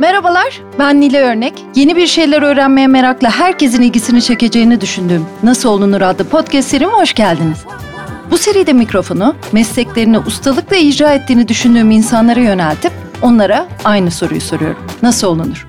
[0.00, 1.64] Merhabalar, ben Nile Örnek.
[1.74, 7.14] Yeni bir şeyler öğrenmeye merakla herkesin ilgisini çekeceğini düşündüğüm Nasıl Olunur adlı podcast serime hoş
[7.14, 7.58] geldiniz.
[8.30, 12.92] Bu seride mikrofonu mesleklerini ustalıkla icra ettiğini düşündüğüm insanlara yöneltip
[13.22, 14.78] onlara aynı soruyu soruyorum.
[15.02, 15.66] Nasıl olunur?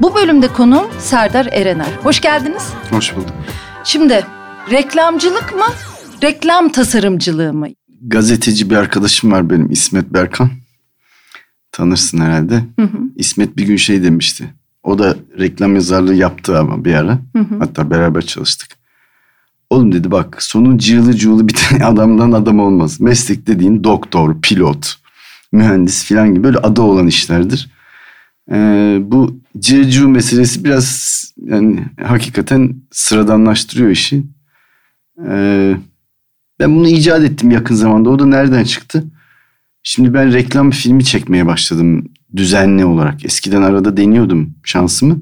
[0.00, 1.90] Bu bölümde konuğum Serdar Erener.
[2.02, 2.62] Hoş geldiniz.
[2.90, 3.34] Hoş bulduk.
[3.84, 4.24] Şimdi
[4.70, 5.66] reklamcılık mı,
[6.22, 7.68] reklam tasarımcılığı mı?
[8.02, 10.50] Gazeteci bir arkadaşım var benim İsmet Berkan.
[11.78, 12.54] Tanırsın herhalde.
[12.54, 14.54] Hı hı, İsmet bir gün şey demişti.
[14.82, 17.18] O da reklam yazarlığı yaptı ama bir ara.
[17.32, 17.58] hı hı.
[17.58, 18.68] Hatta beraber çalıştık.
[19.70, 23.00] Oğlum dedi bak sonu cığılı cığılı bir tane adamdan adam olmaz.
[23.00, 24.94] Meslek dediğin doktor, pilot,
[25.52, 27.70] mühendis falan gibi böyle adı olan işlerdir.
[28.52, 34.24] Ee, bu cığ cığ meselesi biraz yani hakikaten sıradanlaştırıyor işi.
[35.28, 35.76] Ee,
[36.60, 38.10] ben bunu icat ettim yakın zamanda.
[38.10, 39.04] O da nereden çıktı?
[39.82, 43.24] Şimdi ben reklam filmi çekmeye başladım düzenli olarak.
[43.24, 45.20] Eskiden arada deniyordum şansımı.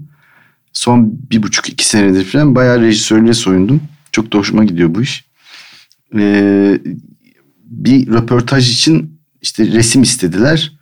[0.73, 3.81] Son bir buçuk iki senedir falan bayağı rejisörlüğe soyundum.
[4.13, 5.25] Çok da hoşuma gidiyor bu iş.
[6.15, 6.81] Ee,
[7.65, 10.73] bir röportaj için işte resim istediler.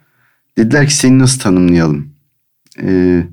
[0.59, 2.09] Dediler ki seni nasıl tanımlayalım?
[2.83, 3.27] Ee,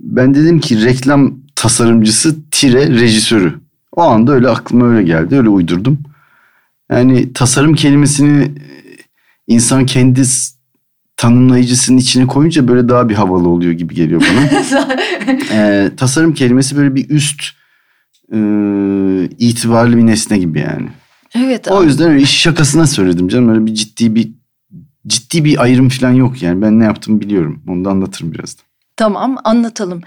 [0.00, 3.54] ben dedim ki reklam tasarımcısı tire rejisörü.
[3.92, 5.36] O anda öyle aklıma öyle geldi.
[5.36, 5.98] Öyle uydurdum.
[6.90, 8.52] Yani tasarım kelimesini
[9.46, 10.54] insan kendi s-
[11.16, 14.64] tanımlayıcısının içine koyunca böyle daha bir havalı oluyor gibi geliyor bana.
[15.52, 17.42] Ee, tasarım kelimesi böyle bir üst
[18.32, 18.38] e,
[19.38, 20.88] itibarlı bir nesne gibi yani.
[21.34, 21.68] evet.
[21.68, 23.48] O yüzden öyle iş şakasına söyledim canım.
[23.48, 24.30] Öyle bir ciddi bir
[25.06, 26.62] ciddi bir ayrım falan yok yani.
[26.62, 27.62] Ben ne yaptığımı biliyorum.
[27.68, 28.64] Onu da anlatırım birazdan.
[28.96, 30.00] Tamam anlatalım.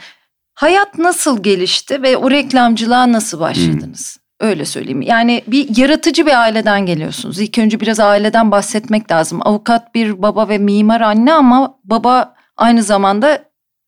[0.54, 4.18] Hayat nasıl gelişti ve o reklamcılığa nasıl başladınız?
[4.40, 5.02] Öyle söyleyeyim.
[5.02, 7.40] Yani bir yaratıcı bir aileden geliyorsunuz.
[7.40, 9.40] İlk önce biraz aileden bahsetmek lazım.
[9.42, 13.46] Avukat bir baba ve mimar anne ama baba aynı zamanda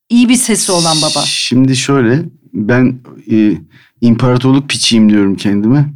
[0.09, 1.21] iyi bir sesi olan baba.
[1.25, 2.99] Şimdi şöyle ben
[3.31, 3.53] e,
[4.01, 5.93] imparatorluk piçiyim diyorum kendime.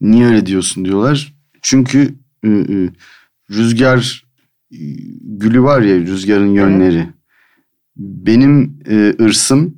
[0.00, 1.34] Niye öyle diyorsun diyorlar.
[1.62, 2.90] Çünkü e, e,
[3.50, 4.24] rüzgar
[4.72, 4.78] e,
[5.20, 7.06] gülü var ya rüzgarın yönleri.
[7.96, 9.74] Benim e, ırsım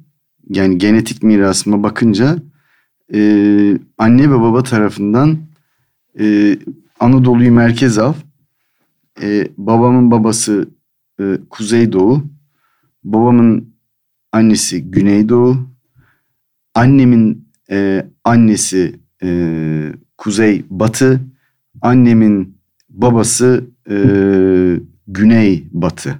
[0.48, 2.36] yani genetik mirasıma bakınca
[3.14, 5.38] e, anne ve baba tarafından
[6.20, 6.58] e,
[7.00, 8.14] Anadolu'yu merkez al.
[9.22, 10.68] E, babamın babası
[11.20, 12.24] e, Kuzeydoğu.
[13.04, 13.74] Babamın
[14.32, 15.70] annesi Güneydoğu.
[16.74, 21.20] Annemin e, annesi e, Kuzey Batı.
[21.82, 23.96] Annemin babası e,
[25.06, 26.18] Güney Batı.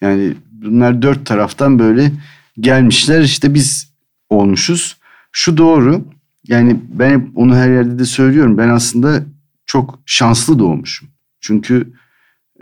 [0.00, 2.12] Yani bunlar dört taraftan böyle
[2.60, 3.94] gelmişler işte biz
[4.28, 4.96] olmuşuz.
[5.32, 6.04] Şu doğru
[6.48, 8.58] yani ben hep onu her yerde de söylüyorum.
[8.58, 9.24] Ben aslında
[9.66, 11.08] çok şanslı doğmuşum.
[11.40, 11.92] Çünkü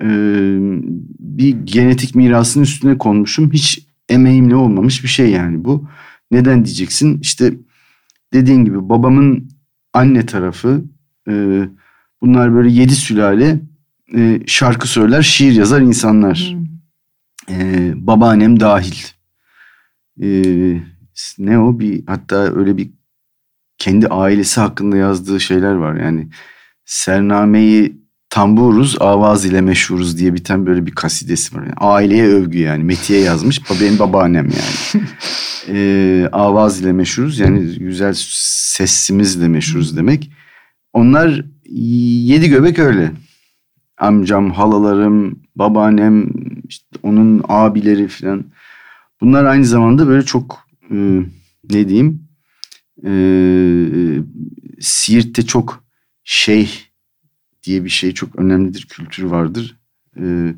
[0.02, 0.06] e,
[1.18, 3.52] bir genetik mirasın üstüne konmuşum.
[3.52, 5.88] Hiç emeğimle olmamış bir şey yani bu.
[6.30, 7.18] Neden diyeceksin?
[7.20, 7.54] İşte
[8.32, 9.48] dediğin gibi babamın
[9.92, 10.84] anne tarafı
[11.28, 11.62] e,
[12.20, 13.60] bunlar böyle yedi sülale
[14.14, 16.56] e, şarkı söyler, şiir yazar insanlar.
[16.56, 16.68] Hmm.
[17.56, 18.96] E, babaannem dahil.
[20.22, 20.28] E,
[21.38, 22.90] ne o bir hatta öyle bir
[23.78, 25.94] kendi ailesi hakkında yazdığı şeyler var.
[25.94, 26.28] Yani
[26.84, 27.98] Sernameyi
[28.30, 31.62] tamburuz avaz ile meşhuruz diye biten böyle bir kasidesi var.
[31.62, 32.84] Yani aileye övgü yani.
[32.84, 33.62] Metiye yazmış.
[33.80, 35.04] Benim babaannem yani.
[35.70, 40.30] Ee, avaz ile meşhuruz yani güzel sesimizle meşhuruz demek.
[40.92, 43.12] Onlar yedi göbek öyle.
[43.98, 46.30] Amcam, halalarım, babaannem,
[46.68, 48.44] işte onun abileri falan.
[49.20, 50.96] Bunlar aynı zamanda böyle çok e,
[51.70, 52.27] ne diyeyim
[53.04, 53.12] e,
[54.80, 55.84] Siirt'te çok
[56.24, 56.70] şeyh
[57.62, 59.76] diye bir şey çok önemlidir, kültür vardır.
[60.16, 60.54] E,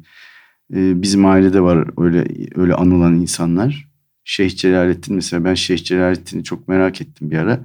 [0.74, 3.88] e, bizim ailede var öyle öyle anılan insanlar.
[4.24, 7.60] Şeyh Celalettin mesela ben Şeyh Celalettin'i çok merak ettim bir ara.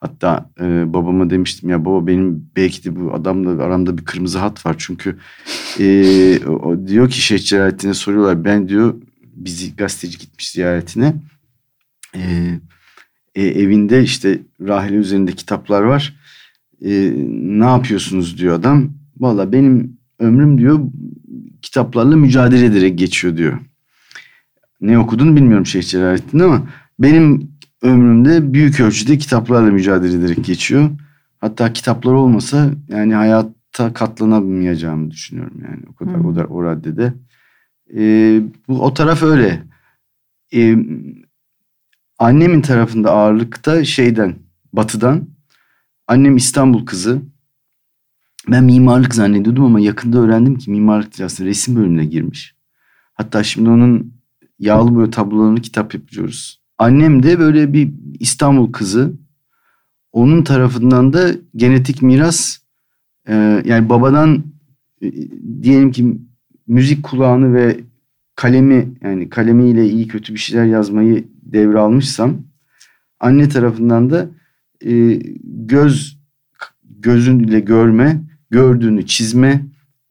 [0.00, 4.66] Hatta e, babama demiştim ya baba benim belki de bu adamla aramda bir kırmızı hat
[4.66, 4.76] var.
[4.78, 5.18] Çünkü
[5.78, 8.44] e, o diyor ki Şeyh Celalettin'e soruyorlar.
[8.44, 11.14] Ben diyor bizi gazeteci gitmiş ziyaretine.
[12.16, 12.20] E,
[13.34, 16.16] e, evinde işte rahile üzerinde kitaplar var.
[16.84, 18.90] E, ne yapıyorsunuz diyor adam.
[19.16, 20.80] Valla benim ömrüm diyor
[21.62, 23.58] kitaplarla mücadele ederek geçiyor diyor.
[24.80, 26.66] Ne okuduğunu bilmiyorum Şeyh Celalettin ama
[26.98, 27.50] benim
[27.82, 30.90] ömrümde büyük ölçüde kitaplarla mücadele ederek geçiyor.
[31.40, 36.26] Hatta kitaplar olmasa yani hayatta katlanamayacağımı düşünüyorum yani o kadar Hmm.
[36.26, 37.12] o da o raddede.
[37.96, 39.62] Ee, bu o taraf öyle.
[40.54, 40.76] Ee,
[42.22, 44.34] annemin tarafında ağırlıkta şeyden
[44.72, 45.28] batıdan.
[46.06, 47.22] Annem İstanbul kızı.
[48.48, 52.54] Ben mimarlık zannediyordum ama yakında öğrendim ki mimarlık aslında resim bölümüne girmiş.
[53.14, 54.14] Hatta şimdi onun
[54.58, 56.60] yağlı boya tablolarını kitap yapıyoruz.
[56.78, 57.90] Annem de böyle bir
[58.20, 59.12] İstanbul kızı.
[60.12, 62.58] Onun tarafından da genetik miras
[63.28, 64.44] e, yani babadan
[65.02, 65.12] e,
[65.62, 66.18] diyelim ki
[66.66, 67.80] müzik kulağını ve
[68.34, 72.36] kalemi yani kalemiyle iyi kötü bir şeyler yazmayı devralmışsam
[73.20, 74.28] anne tarafından da
[74.86, 76.22] e, göz
[76.84, 78.20] gözün ile görme,
[78.50, 79.64] gördüğünü çizme,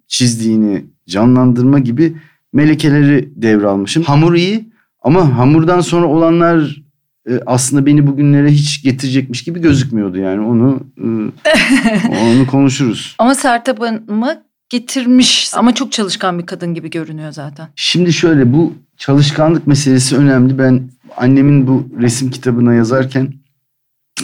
[0.07, 2.17] çizdiğini canlandırma gibi
[2.53, 4.03] melekeleri devralmışım.
[4.03, 4.71] Hamur iyi
[5.01, 6.81] ama hamurdan sonra olanlar
[7.29, 11.05] e, aslında beni bugünlere hiç getirecekmiş gibi gözükmüyordu yani onu e,
[12.31, 13.15] onu konuşuruz.
[13.19, 17.67] Ama Sertab Hanım'ı getirmiş ama çok çalışkan bir kadın gibi görünüyor zaten.
[17.75, 20.57] Şimdi şöyle bu çalışkanlık meselesi önemli.
[20.57, 23.33] Ben annemin bu resim kitabına yazarken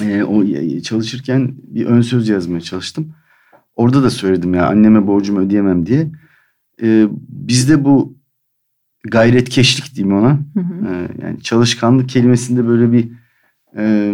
[0.01, 0.43] e, o
[0.81, 3.13] çalışırken bir ön söz yazmaya çalıştım.
[3.75, 6.11] Orada da söyledim ya anneme borcumu ödeyemem diye.
[6.81, 8.17] E, bizde bu
[9.03, 10.39] gayretkeşlik diyeyim ona.
[10.53, 10.87] Hı hı.
[10.87, 13.09] E, yani çalışkanlık kelimesinde böyle bir
[13.77, 14.13] e,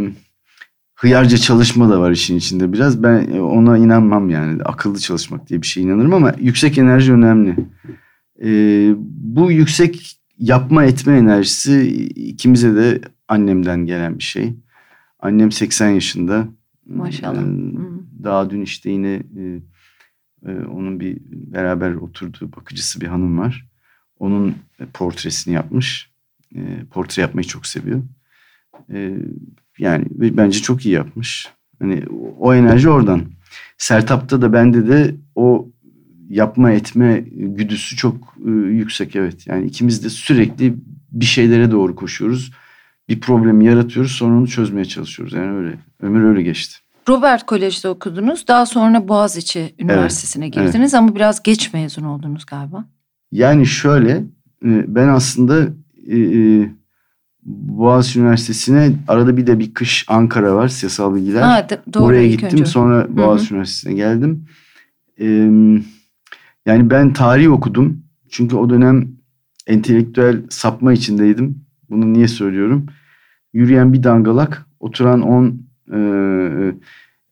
[1.03, 3.03] hıyarca çalışma da var işin içinde biraz.
[3.03, 4.63] Ben ona inanmam yani.
[4.63, 7.55] Akıllı çalışmak diye bir şey inanırım ama yüksek enerji önemli.
[8.43, 8.49] E,
[9.07, 14.53] bu yüksek yapma etme enerjisi ikimize de annemden gelen bir şey.
[15.19, 16.47] Annem 80 yaşında.
[16.85, 17.41] Maşallah.
[17.41, 19.61] Ee, daha dün işte yine e,
[20.45, 23.67] e, onun bir beraber oturduğu bakıcısı bir hanım var.
[24.19, 24.55] Onun
[24.93, 26.11] portresini yapmış.
[26.55, 26.59] E,
[26.91, 28.01] portre yapmayı çok seviyor.
[28.93, 29.17] E,
[29.79, 31.49] yani bence çok iyi yapmış.
[31.79, 32.03] Hani
[32.39, 33.21] o enerji oradan.
[33.77, 35.69] Sertap'ta da bende de o
[36.29, 38.15] yapma etme güdüsü çok
[38.45, 39.47] e, yüksek evet.
[39.47, 40.75] Yani ikimiz de sürekli
[41.11, 42.51] bir şeylere doğru koşuyoruz
[43.09, 45.33] bir problemi yaratıyoruz sonra onu çözmeye çalışıyoruz.
[45.33, 46.77] Yani öyle ömür öyle geçti.
[47.09, 48.47] Robert Kolej'de okudunuz.
[48.47, 50.93] Daha sonra Boğaziçi Üniversitesi'ne evet, girdiniz evet.
[50.93, 52.85] ama biraz geç mezun oldunuz galiba.
[53.31, 54.11] Yani şöyle
[54.65, 55.67] e, ben aslında
[56.11, 56.17] e,
[57.45, 61.41] Boğaziçi Üniversitesi'ne arada bir de bir kış Ankara var siyasal bilgiler.
[61.41, 62.65] Ha, doğru, Oraya gittim önce.
[62.65, 64.45] sonra Boğaziçi Üniversitesi'ne geldim.
[66.65, 68.03] Yani ben tarih okudum.
[68.29, 69.07] Çünkü o dönem
[69.67, 71.65] entelektüel sapma içindeydim.
[71.89, 72.85] Bunu niye söylüyorum?
[73.53, 75.61] Yürüyen bir dangalak oturan on
[75.93, 75.99] e,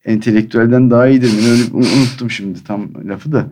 [0.05, 1.49] entelektüelden daha iyidir mi?
[1.49, 3.47] Öyle unuttum şimdi tam lafı da.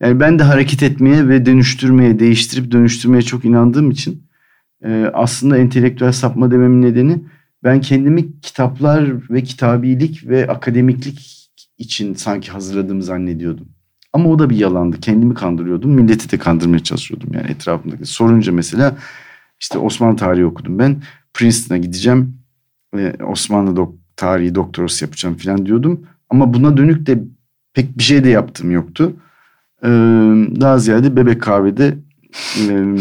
[0.00, 4.27] Yani ben de hareket etmeye ve dönüştürmeye, değiştirip dönüştürmeye çok inandığım için
[4.84, 7.20] e, aslında entelektüel sapma dememin nedeni
[7.64, 11.48] ben kendimi kitaplar ve kitabilik ve akademiklik
[11.78, 13.68] için sanki hazırladığımı zannediyordum.
[14.12, 15.00] Ama o da bir yalandı.
[15.00, 15.90] Kendimi kandırıyordum.
[15.90, 18.06] Milleti de kandırmaya çalışıyordum yani etrafımdaki.
[18.06, 18.96] Sorunca mesela
[19.60, 21.02] işte Osmanlı tarihi okudum ben.
[21.34, 22.38] Princeton'a gideceğim.
[22.96, 26.06] E, Osmanlı dok tarihi doktorası yapacağım falan diyordum.
[26.30, 27.22] Ama buna dönük de
[27.74, 29.12] pek bir şey de yaptığım yoktu.
[29.82, 29.88] E,
[30.60, 31.94] daha ziyade Bebek Kahve'de
[32.68, 32.96] e,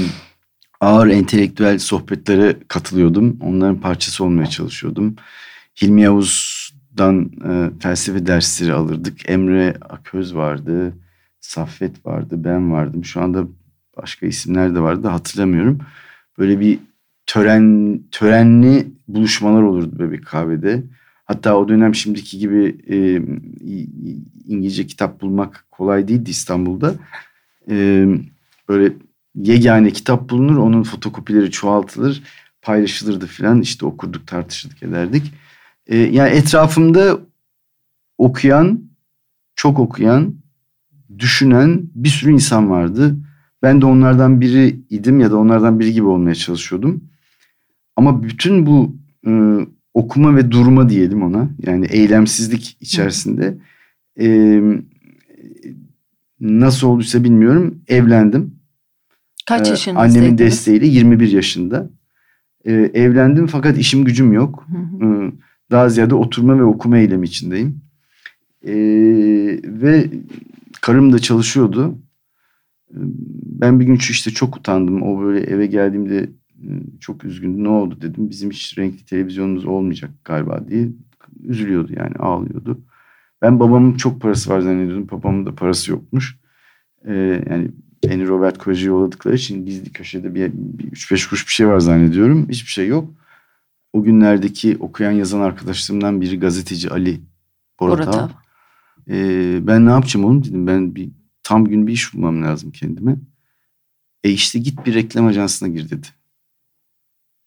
[0.82, 3.38] ağır entelektüel sohbetlere katılıyordum.
[3.42, 5.16] Onların parçası olmaya çalışıyordum.
[5.82, 9.30] Hilmi Yavuz'dan e, felsefe dersleri alırdık.
[9.30, 10.94] Emre Aköz vardı.
[11.40, 12.36] Saffet vardı.
[12.38, 13.06] Ben vardım.
[13.06, 13.44] Şu anda
[13.98, 15.80] başka isimler de vardı hatırlamıyorum
[16.38, 16.80] böyle bir
[17.26, 20.84] tören törenli buluşmalar olurdu Bebek Kahve'de.
[21.26, 22.98] Hatta o dönem şimdiki gibi e,
[24.48, 26.96] İngilizce kitap bulmak kolay değildi İstanbul'da.
[27.70, 28.06] E,
[28.70, 28.94] böyle
[29.38, 32.24] yegane kitap bulunur, onun fotokopileri çoğaltılır,
[32.62, 33.62] paylaşılırdı filan.
[33.62, 35.34] İşte okurduk, tartışırdık, ederdik.
[35.88, 37.20] E, yani etrafımda
[38.18, 38.82] okuyan,
[39.56, 40.36] çok okuyan,
[41.20, 43.18] düşünen bir sürü insan vardı.
[43.62, 47.04] Ben de onlardan biri idim ya da onlardan biri gibi olmaya çalışıyordum.
[47.96, 48.96] Ama bütün bu
[49.28, 49.32] e,
[49.94, 53.58] okuma ve durma diyelim ona yani eylemsizlik içerisinde
[54.20, 54.60] e,
[56.40, 58.57] nasıl olduysa bilmiyorum evlendim.
[59.48, 60.00] Kaç yaşında?
[60.00, 61.90] Ee, annemin desteğiyle 21 yaşında.
[62.66, 64.68] Ee, evlendim fakat işim gücüm yok.
[65.04, 65.32] Ee,
[65.72, 67.82] daha ziyade oturma ve okuma eylemi içindeyim.
[68.68, 68.74] Ee,
[69.64, 70.10] ve
[70.82, 72.00] karım da çalışıyordu.
[73.44, 75.02] Ben bir gün işte çok utandım.
[75.02, 76.30] O böyle eve geldiğimde
[77.00, 77.64] çok üzgündü.
[77.64, 78.30] Ne oldu dedim.
[78.30, 80.88] Bizim hiç renkli televizyonumuz olmayacak galiba diye.
[81.44, 82.82] Üzülüyordu yani ağlıyordu.
[83.42, 85.08] Ben babamın çok parası var zannediyordum.
[85.12, 86.38] Babamın da parası yokmuş.
[87.06, 87.72] Ee, yani
[88.10, 92.50] beni Robert Koji'ye yolladıkları için gizli köşede bir, bir 3-5 kuruş bir şey var zannediyorum.
[92.50, 93.14] Hiçbir şey yok.
[93.94, 97.22] O günlerdeki okuyan yazan arkadaşlarımdan biri gazeteci Ali
[97.80, 98.30] Boratav.
[99.10, 100.68] Ee, ben ne yapacağım oğlum dedim.
[100.68, 101.10] Ben bir
[101.44, 103.18] tam gün bir iş bulmam lazım kendime.
[104.24, 106.08] E işte git bir reklam ajansına gir dedi.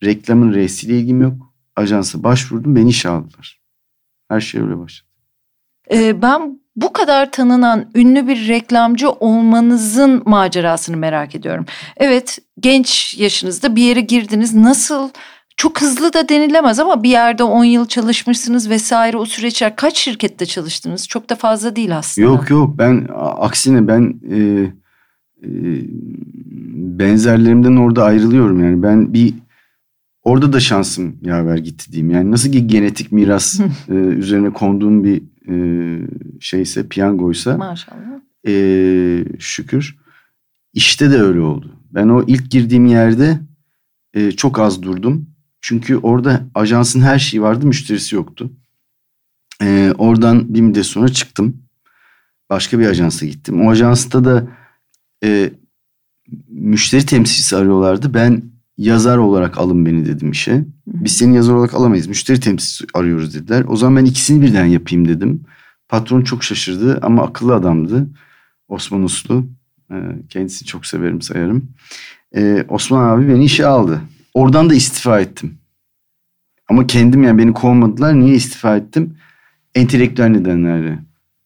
[0.05, 1.55] Reklamın reisiyle ilgim yok.
[1.77, 3.61] Ajansa başvurdum beni işe aldılar.
[4.29, 5.10] Her şey öyle başladı.
[5.93, 11.67] Ee, ben bu kadar tanınan ünlü bir reklamcı olmanızın macerasını merak ediyorum.
[11.97, 15.11] Evet genç yaşınızda bir yere girdiniz nasıl
[15.57, 20.47] çok hızlı da denilemez ama bir yerde 10 yıl çalışmışsınız vesaire o süreçler kaç şirkette
[20.47, 21.09] çalıştınız?
[21.09, 22.27] Çok da fazla değil aslında.
[22.27, 24.39] Yok yok ben aksine ben e,
[25.43, 25.51] e,
[26.99, 29.35] benzerlerimden orada ayrılıyorum yani ben bir
[30.31, 32.11] orada da şansım yaver gitti diyeyim.
[32.11, 35.57] Yani nasıl ki genetik miras e, üzerine konduğum bir e,
[36.41, 38.21] şeyse piyangoysa Maşallah.
[38.47, 39.97] e, şükür
[40.73, 41.77] işte de öyle oldu.
[41.91, 43.41] Ben o ilk girdiğim yerde
[44.15, 45.27] e, çok az durdum.
[45.61, 48.51] Çünkü orada ajansın her şeyi vardı müşterisi yoktu.
[49.63, 51.63] E, oradan bir müddet sonra çıktım.
[52.51, 53.67] Başka bir ajansa gittim.
[53.67, 54.49] O ajansta da
[55.25, 55.51] e,
[56.49, 58.15] müşteri temsilcisi arıyorlardı.
[58.15, 58.50] Ben
[58.81, 60.65] yazar olarak alın beni dedim işe.
[60.87, 62.07] Biz seni yazar olarak alamayız.
[62.07, 63.65] Müşteri temsilcisi arıyoruz dediler.
[63.69, 65.45] O zaman ben ikisini birden yapayım dedim.
[65.89, 68.07] Patron çok şaşırdı ama akıllı adamdı.
[68.69, 69.47] Osman Uslu.
[69.91, 69.95] Ee,
[70.29, 71.69] kendisini çok severim sayarım.
[72.37, 74.01] Ee, Osman abi beni işe aldı.
[74.35, 75.59] Oradan da istifa ettim.
[76.69, 78.21] Ama kendim yani beni kovmadılar.
[78.21, 79.17] Niye istifa ettim?
[79.75, 80.99] Entelektüel nedenlerle.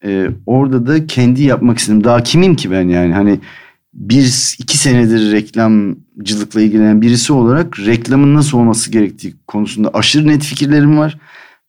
[0.05, 2.05] Ee, orada da kendi yapmak istedim.
[2.05, 3.15] Daha kimim ki ben yani?
[3.15, 3.41] Hani
[3.95, 5.33] bir iki senedir
[6.15, 11.19] reklamcılıkla ilgilenen birisi olarak reklamın nasıl olması gerektiği konusunda aşırı net fikirlerim var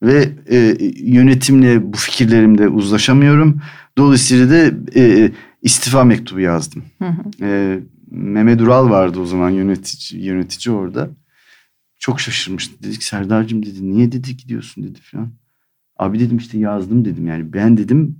[0.01, 3.61] ve e, yönetimle bu fikirlerimde uzlaşamıyorum.
[3.97, 6.83] Dolayısıyla da e, istifa mektubu yazdım.
[6.99, 7.45] Hı hı.
[7.45, 7.79] E,
[8.11, 11.09] Mehmet Ural vardı o zaman yönetici yönetici orada.
[11.99, 12.83] Çok şaşırmıştı.
[12.83, 15.31] Dedik Serdar'cığım dedi niye dedi gidiyorsun dedi falan.
[15.97, 18.19] Abi dedim işte yazdım dedim yani ben dedim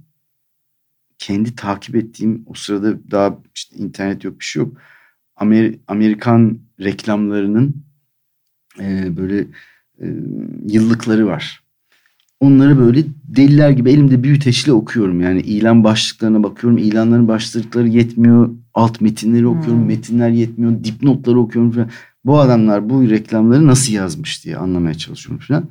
[1.17, 4.77] kendi takip ettiğim o sırada daha işte internet yok bir şey yok.
[5.37, 7.75] Amer- Amerikan reklamlarının
[8.79, 9.39] e, böyle
[10.01, 10.05] e,
[10.67, 11.61] yıllıkları var.
[12.39, 15.21] Onları böyle deliler gibi elimde büyüteçle okuyorum.
[15.21, 16.77] Yani ilan başlıklarına bakıyorum.
[16.77, 18.49] İlanların başlıkları yetmiyor.
[18.73, 19.79] Alt metinleri okuyorum.
[19.79, 19.87] Hmm.
[19.87, 20.83] Metinler yetmiyor.
[20.83, 21.89] Dipnotları okuyorum falan.
[22.25, 25.69] Bu adamlar bu reklamları nasıl yazmış diye anlamaya çalışıyorum falan.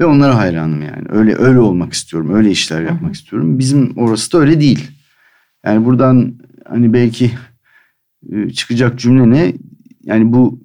[0.00, 1.04] Ve onlara hayranım yani.
[1.08, 2.34] Öyle öyle olmak istiyorum.
[2.34, 3.12] Öyle işler yapmak Hı hı.
[3.12, 3.58] istiyorum.
[3.58, 4.90] Bizim orası da öyle değil.
[5.64, 6.34] Yani buradan
[6.68, 7.30] hani belki
[8.52, 9.52] çıkacak cümle ne?
[10.04, 10.60] Yani bu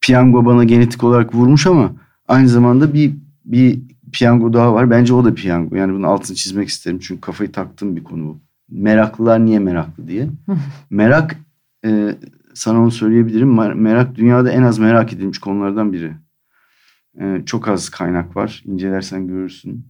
[0.00, 1.92] piyango bana genetik olarak vurmuş ama
[2.28, 3.12] aynı zamanda bir
[3.44, 3.80] bir
[4.12, 4.90] piyango daha var.
[4.90, 5.76] Bence o da piyango.
[5.76, 6.98] Yani bunun altını çizmek isterim.
[6.98, 8.40] Çünkü kafayı taktığım bir konu bu.
[8.68, 10.28] Meraklılar niye meraklı diye.
[10.90, 11.36] Merak
[11.84, 12.16] e,
[12.54, 13.54] sana onu söyleyebilirim.
[13.54, 16.12] Mer- Merak dünyada en az merak edilmiş konulardan biri.
[17.20, 18.62] E, çok az kaynak var.
[18.66, 19.86] İncelersen görürsün.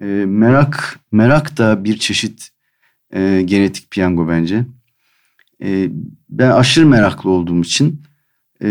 [0.00, 2.50] E, merak merak da bir çeşit
[3.14, 4.64] e, genetik piyango bence.
[5.62, 5.90] E,
[6.28, 8.02] ben aşırı meraklı olduğum için
[8.62, 8.68] e,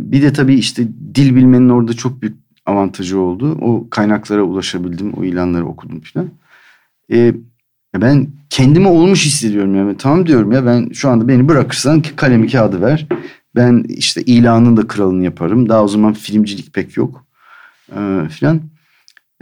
[0.00, 2.36] bir de tabii işte dil bilmenin orada çok büyük
[2.66, 3.58] avantajı oldu.
[3.60, 6.30] O kaynaklara ulaşabildim, o ilanları okudum falan.
[7.12, 7.34] E,
[7.96, 9.96] ben kendimi olmuş hissediyorum yani.
[9.96, 13.06] Tamam diyorum ya ben şu anda beni bırakırsan kalemi kağıdı ver.
[13.54, 15.68] Ben işte ilanın da kralını yaparım.
[15.68, 17.26] Daha o zaman filmcilik pek yok
[17.88, 18.60] e, falan.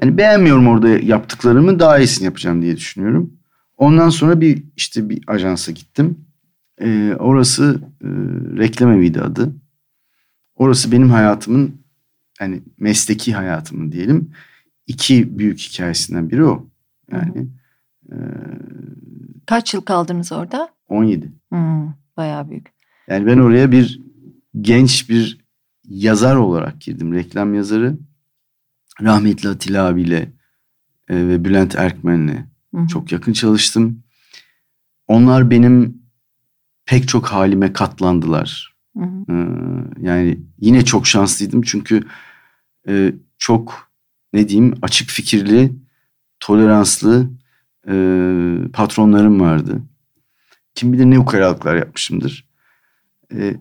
[0.02, 3.32] Yani beğenmiyorum orada yaptıklarımı daha iyisini yapacağım diye düşünüyorum.
[3.76, 6.18] Ondan sonra bir işte bir ajansa gittim.
[6.80, 8.08] Ee, orası e,
[8.58, 9.54] reklam eviydi adı.
[10.54, 11.80] Orası benim hayatımın
[12.40, 14.30] yani mesleki hayatımın diyelim
[14.86, 16.66] iki büyük hikayesinden biri o.
[17.12, 17.48] Yani
[18.12, 18.16] e,
[19.46, 20.68] Kaç yıl kaldınız orada?
[20.88, 21.32] 17.
[21.48, 22.72] Hmm, bayağı büyük.
[23.08, 24.00] Yani ben oraya bir
[24.60, 25.38] genç bir
[25.88, 27.14] yazar olarak girdim.
[27.14, 27.98] Reklam yazarı.
[29.02, 30.32] Rahmetli Atilla abiyle
[31.08, 32.46] e, ve Bülent Erkmen'le
[32.88, 34.02] çok yakın çalıştım.
[35.08, 35.99] Onlar benim
[36.90, 38.74] pek çok halime katlandılar.
[38.96, 39.32] Hı hı.
[39.32, 42.02] Ee, yani yine çok şanslıydım çünkü
[42.88, 43.90] e, çok
[44.32, 45.72] ne diyeyim açık fikirli,
[46.40, 47.30] toleranslı
[47.88, 47.94] e,
[48.72, 49.82] patronlarım vardı.
[50.74, 52.48] Kim bilir ne ukalalıklar yapmışımdır.
[53.34, 53.56] E,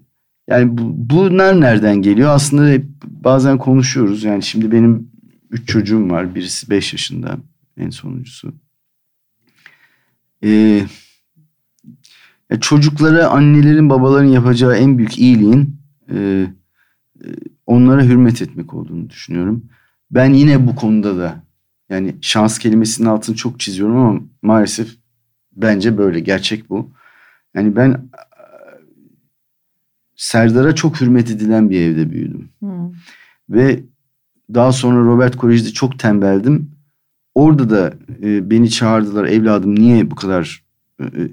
[0.48, 2.29] yani bu, bunlar nereden geliyor?
[2.29, 4.24] Aslında hep bazen konuşuyoruz.
[4.24, 5.12] Yani şimdi benim
[5.50, 6.36] üç çocuğum var.
[6.36, 7.38] Birisi beş yaşında
[7.77, 8.53] en sonuncusu.
[10.43, 10.86] Ee,
[12.51, 15.79] ya çocuklara annelerin babaların yapacağı en büyük iyiliğin
[16.11, 17.27] e, e,
[17.65, 19.65] onlara hürmet etmek olduğunu düşünüyorum.
[20.11, 21.43] Ben yine bu konuda da
[21.89, 24.95] yani şans kelimesinin altını çok çiziyorum ama maalesef
[25.55, 26.91] bence böyle gerçek bu.
[27.53, 27.99] Yani ben e,
[30.15, 32.49] Serdar'a çok hürmet edilen bir evde büyüdüm.
[32.63, 32.91] Hı.
[33.49, 33.83] Ve
[34.53, 36.71] daha sonra Robert Kolej'de çok tembeldim.
[37.35, 40.63] Orada da e, beni çağırdılar evladım niye bu kadar
[40.99, 41.31] e, e,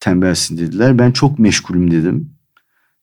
[0.00, 0.98] tembelsin dediler.
[0.98, 2.30] Ben çok meşgulüm dedim.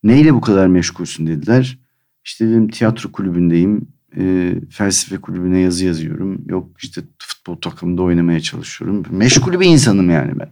[0.04, 1.80] Neyle bu kadar meşgulsün dediler.
[2.26, 3.88] İşte dedim tiyatro kulübündeyim.
[4.18, 6.42] e, felsefe kulübüne yazı yazıyorum.
[6.48, 9.04] Yok işte futbol takımında oynamaya çalışıyorum.
[9.10, 10.50] Meşgul bir insanım yani ben.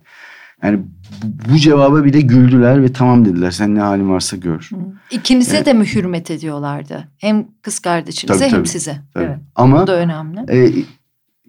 [0.64, 0.80] Yani
[1.24, 3.52] bu, bu cevaba bile güldüler ve tamam dediler.
[3.52, 4.70] Sen ne halin varsa gör.
[5.12, 5.66] İkinize evet.
[5.66, 7.08] de mi hürmet ediyorlardı?
[7.18, 8.98] Hem kız kardeşinize tabii, hem tabii, size.
[9.14, 9.24] Tabii.
[9.24, 9.38] Evet.
[9.56, 10.40] Ama bu da önemli.
[10.50, 10.84] E,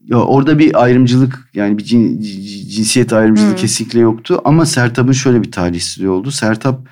[0.07, 2.21] ya orada bir ayrımcılık yani bir cin,
[2.69, 3.57] cinsiyet ayrımcılığı hmm.
[3.57, 4.41] kesinlikle yoktu.
[4.45, 6.31] Ama Sertab'ın şöyle bir talihsizliği oldu.
[6.31, 6.87] Sertab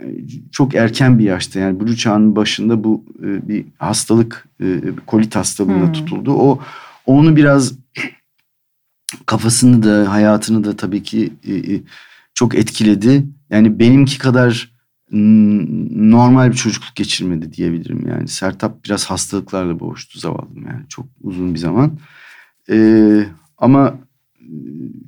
[0.00, 0.04] e,
[0.52, 5.86] çok erken bir yaşta yani Blue çağının başında bu e, bir hastalık e, kolit hastalığına
[5.86, 5.92] hmm.
[5.92, 6.32] tutuldu.
[6.32, 6.60] O
[7.06, 7.72] onu biraz
[9.26, 11.32] kafasını da hayatını da tabii ki
[12.34, 13.26] çok etkiledi.
[13.50, 14.76] Yani benimki kadar
[15.10, 18.28] normal bir çocukluk geçirmedi diyebilirim yani.
[18.28, 21.98] Sertap biraz hastalıklarla boğuştu zavallım yani çok uzun bir zaman.
[22.70, 23.26] Ee,
[23.58, 23.98] ama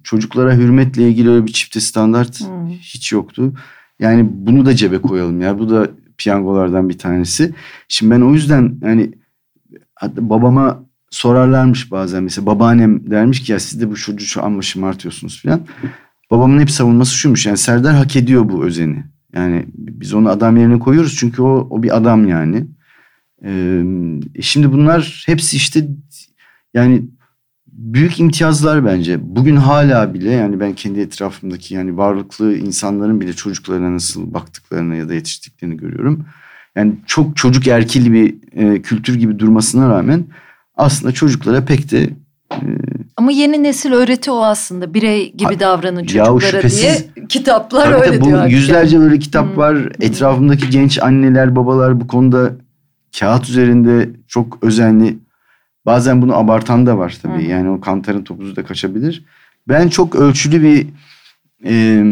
[0.05, 2.69] çocuklara hürmetle ilgili öyle bir çifte standart hmm.
[2.69, 3.53] hiç yoktu.
[3.99, 5.59] Yani bunu da cebe koyalım ya.
[5.59, 7.55] Bu da piyangolardan bir tanesi.
[7.89, 9.13] Şimdi ben o yüzden yani
[10.03, 15.43] babama sorarlarmış bazen mesela babaannem dermiş ki ya siz de bu çocuğu şu amma şımartıyorsunuz
[15.43, 15.61] falan.
[16.31, 19.05] Babamın hep savunması şuymuş yani Serdar hak ediyor bu özeni.
[19.35, 22.67] Yani biz onu adam yerine koyuyoruz çünkü o, o bir adam yani.
[23.45, 23.83] Ee,
[24.41, 25.89] şimdi bunlar hepsi işte
[26.75, 27.03] yani
[27.79, 29.19] büyük imtiyazlar bence.
[29.21, 35.09] Bugün hala bile yani ben kendi etrafımdaki yani varlıklı insanların bile çocuklarına nasıl baktıklarını ya
[35.09, 36.27] da yetiştiklerini görüyorum.
[36.77, 40.25] Yani çok çocuk erkili bir e, kültür gibi durmasına rağmen
[40.77, 42.03] aslında çocuklara pek de
[42.53, 42.67] e,
[43.17, 44.95] ama yeni nesil öğreti o aslında.
[44.95, 48.47] Birey gibi ha, davranın çocuklara şüphesiz, diye kitaplar öyle bu diyor.
[48.47, 49.01] Yüzlerce hakikaten.
[49.01, 49.57] böyle kitap hmm.
[49.57, 49.93] var.
[50.01, 52.53] Etrafımdaki genç anneler, babalar bu konuda
[53.19, 55.19] kağıt üzerinde çok özenli
[55.89, 57.45] Bazen bunu abartan da var tabii.
[57.45, 57.51] Hı.
[57.51, 59.25] Yani o kantarın topuzu da kaçabilir.
[59.69, 60.87] Ben çok ölçülü bir
[61.65, 62.05] e,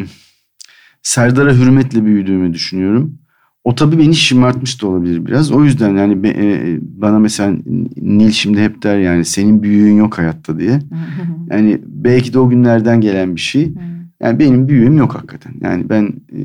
[1.02, 3.18] Serdar'a hürmetle büyüdüğümü düşünüyorum.
[3.64, 5.52] O tabii beni şımartmış da olabilir biraz.
[5.52, 7.56] O yüzden yani be, e, bana mesela
[7.96, 10.78] Nil şimdi hep der yani senin büyüğün yok hayatta diye.
[11.50, 13.72] yani belki de o günlerden gelen bir şey.
[14.20, 15.54] Yani benim büyüğüm yok hakikaten.
[15.60, 16.40] Yani ben e,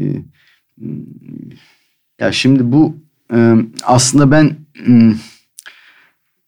[2.19, 2.95] ya şimdi bu
[3.33, 4.51] e, aslında ben
[4.87, 5.13] e,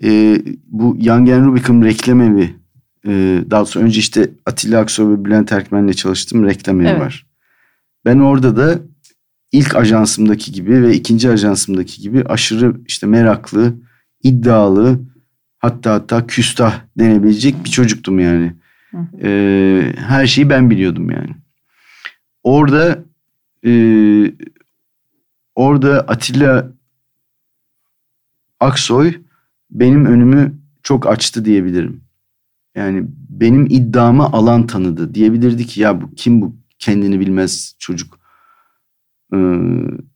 [0.04, 2.56] e, bu Young and Rubicon reklam evi
[3.08, 7.02] e, daha sonra önce işte Atilla Aksoy ve Bülent Erkmen'le çalıştığım reklam evi evet.
[7.02, 7.26] var.
[8.06, 8.80] Ben orada da
[9.52, 13.76] ilk ajansımdaki gibi ve ikinci ajansımdaki gibi aşırı işte meraklı,
[14.24, 15.00] iddialı
[15.60, 18.54] hatta hatta küstah denebilecek bir çocuktum yani.
[19.22, 21.36] Ee, her şeyi ben biliyordum yani.
[22.44, 23.04] Orada
[23.66, 23.72] e,
[25.56, 26.72] orada Atilla
[28.60, 29.23] Aksoy
[29.74, 32.02] benim önümü çok açtı diyebilirim.
[32.76, 35.14] Yani benim iddiamı alan tanıdı.
[35.14, 38.20] Diyebilirdi ki ya bu kim bu kendini bilmez çocuk
[39.34, 39.38] ee,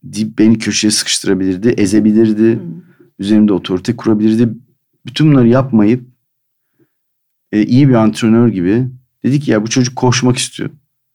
[0.02, 2.54] deyip beni köşeye sıkıştırabilirdi, ezebilirdi.
[2.54, 2.82] Hmm.
[3.18, 4.54] Üzerimde otorite kurabilirdi.
[5.06, 6.04] Bütün bunları yapmayıp
[7.52, 8.88] e, iyi bir antrenör gibi
[9.22, 10.70] dedi ki ya bu çocuk koşmak istiyor.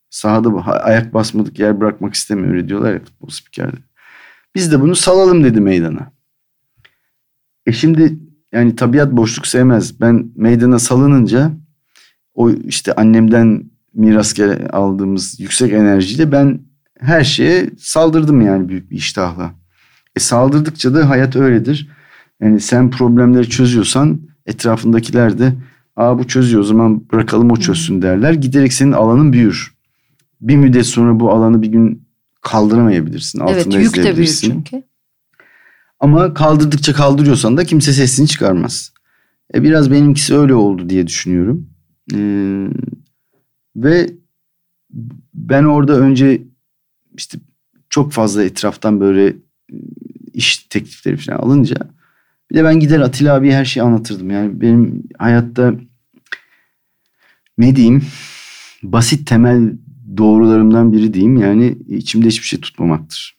[0.10, 3.78] Sahada ayak basmadık yer bırakmak istemiyor öyle diyorlar ya futbol spikerde.
[4.56, 6.12] Biz de bunu salalım dedi meydana.
[7.66, 8.20] E şimdi
[8.54, 10.02] yani tabiat boşluk sevmez.
[10.02, 11.52] Ben meydana salınınca
[12.34, 13.64] o işte annemden
[13.94, 14.40] miras
[14.72, 16.60] aldığımız yüksek enerjiyle ben
[17.00, 19.54] her şeye saldırdım yani büyük bir iştahla.
[20.16, 21.90] E saldırdıkça da hayat öyledir.
[22.42, 25.54] Yani sen problemleri çözüyorsan etrafındakiler de
[25.96, 28.34] aa bu çözüyor o zaman bırakalım o çözsün derler.
[28.34, 29.74] Giderek senin alanın büyür.
[30.42, 32.08] Bir müddet sonra bu alanı bir gün
[32.42, 33.40] kaldıramayabilirsin.
[33.40, 34.84] Altında evet yük de büyür çünkü.
[36.04, 38.94] Ama kaldırdıkça kaldırıyorsan da kimse sesini çıkarmaz.
[39.56, 41.70] E biraz benimkisi öyle oldu diye düşünüyorum.
[42.14, 42.68] Ee,
[43.76, 44.10] ve
[45.34, 46.42] ben orada önce
[47.18, 47.38] işte
[47.90, 49.36] çok fazla etraftan böyle e,
[50.34, 51.76] iş teklifleri falan alınca
[52.52, 54.30] bir de ben gider Atilla abi her şeyi anlatırdım.
[54.30, 55.74] Yani benim hayatta
[57.58, 58.04] ne diyeyim
[58.84, 59.74] basit temel
[60.18, 63.38] doğrularımdan biri diyeyim yani içimde hiçbir şey tutmamaktır.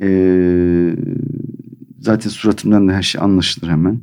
[0.00, 0.94] Ee,
[2.04, 4.00] zaten suratımdan da her şey anlaşılır hemen.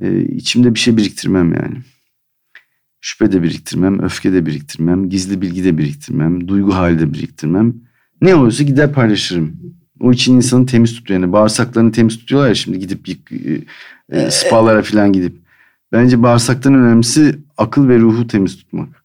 [0.00, 1.76] Ee, içimde bir şey biriktirmem yani.
[3.00, 7.74] Şüphe de biriktirmem, öfke de biriktirmem, gizli bilgi de biriktirmem, duygu hali de biriktirmem.
[8.22, 9.56] Ne olursa gider paylaşırım.
[10.00, 11.20] O için insanı temiz tutuyor.
[11.20, 13.60] Yani bağırsaklarını temiz tutuyorlar ya şimdi gidip yık, e,
[14.08, 15.36] e spalara falan gidip.
[15.92, 19.04] Bence bağırsaktan önemlisi akıl ve ruhu temiz tutmak.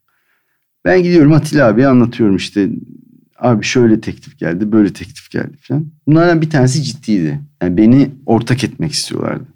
[0.85, 2.69] Ben gidiyorum Atilla abi anlatıyorum işte
[3.43, 5.91] Abi şöyle teklif geldi, böyle teklif geldi falan.
[6.07, 7.41] Bunlardan bir tanesi ciddiydi.
[7.61, 9.47] Yani beni ortak etmek istiyorlardı.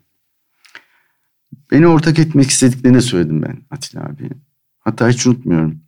[1.72, 4.30] Beni ortak etmek istediklerini söyledim ben Atilla abi.
[4.80, 5.82] Hatta hiç unutmuyorum.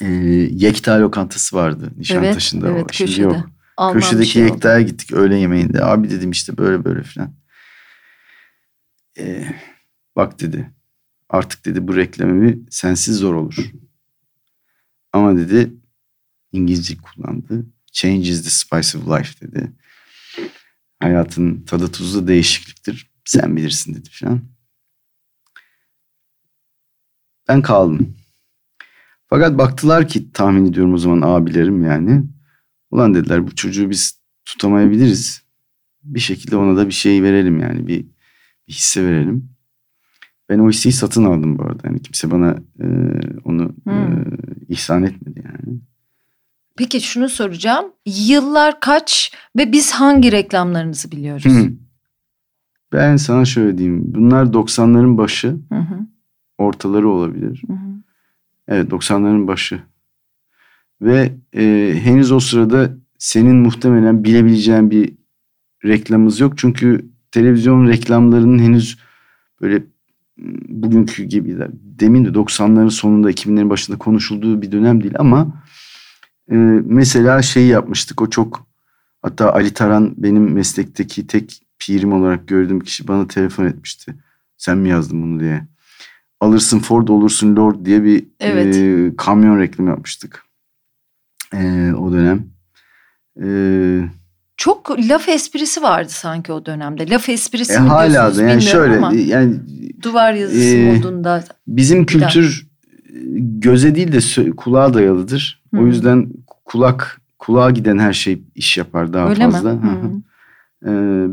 [0.00, 0.06] Ee,
[0.50, 2.80] Yekta lokantası vardı Nişantaşı'nda evet, o.
[2.80, 3.26] Evet, Şimdi köşede.
[3.26, 3.50] yok.
[3.76, 5.84] Alman Köşedeki şey Yekta'ya gittik öğle yemeğinde.
[5.84, 7.32] Abi dedim işte böyle böyle falan.
[9.18, 9.44] e,
[10.16, 10.70] bak dedi
[11.28, 13.70] artık dedi bu reklamı sensiz zor olur.
[15.12, 15.79] Ama dedi
[16.52, 17.66] İngilizce kullandı.
[17.92, 19.72] Change is the spice of life dedi.
[21.00, 23.10] Hayatın tadı tuzu değişikliktir.
[23.24, 24.42] Sen bilirsin dedi falan.
[27.48, 28.16] Ben kaldım.
[29.26, 32.22] Fakat baktılar ki tahmin ediyorum o zaman abilerim yani.
[32.90, 35.42] Ulan dediler bu çocuğu biz tutamayabiliriz.
[36.02, 38.06] Bir şekilde ona da bir şey verelim yani bir,
[38.68, 39.50] bir hisse verelim.
[40.48, 41.88] Ben o hisseyi satın aldım bu arada.
[41.88, 42.86] Yani kimse bana e,
[43.44, 43.92] onu hmm.
[43.92, 44.24] e,
[44.68, 45.80] ihsan etmedi yani.
[46.76, 47.84] Peki şunu soracağım.
[48.06, 51.44] Yıllar kaç ve biz hangi reklamlarınızı biliyoruz?
[51.44, 51.76] Hmm.
[52.92, 54.02] Ben sana şöyle diyeyim.
[54.06, 55.48] Bunlar 90'ların başı.
[55.48, 55.98] Hı hı.
[56.58, 57.62] Ortaları olabilir.
[57.66, 57.90] Hı hı.
[58.68, 59.82] Evet 90'ların başı.
[61.02, 65.14] Ve e, henüz o sırada senin muhtemelen bilebileceğin bir
[65.84, 66.58] reklamımız yok.
[66.58, 68.98] Çünkü televizyon reklamlarının henüz
[69.60, 69.82] böyle
[70.68, 75.59] bugünkü gibi demin de 90'ların sonunda 2000'lerin başında konuşulduğu bir dönem değil ama
[76.50, 78.66] e, mesela şey yapmıştık o çok
[79.22, 84.14] hatta Ali Taran benim meslekteki tek pirim olarak gördüğüm kişi bana telefon etmişti.
[84.56, 85.66] Sen mi yazdın bunu diye.
[86.40, 88.76] Alırsın Ford olursun Lord diye bir evet.
[88.76, 90.44] e, kamyon reklamı yapmıştık.
[91.54, 92.46] E, o dönem.
[93.42, 93.48] E,
[94.56, 97.10] çok laf esprisi vardı sanki o dönemde.
[97.10, 99.60] Laf esprisi e, mi hala da yani şöyle ama yani
[100.02, 101.44] duvar yazısı e, modunda.
[101.66, 102.70] Bizim kültür
[103.38, 105.62] göze değil de kulağa dayalıdır.
[105.74, 105.80] Hı.
[105.80, 106.30] O yüzden
[106.70, 109.74] kulak kulağa giden her şey iş yapar daha Öyle fazla.
[109.74, 110.22] Mi?
[110.84, 110.90] Ee,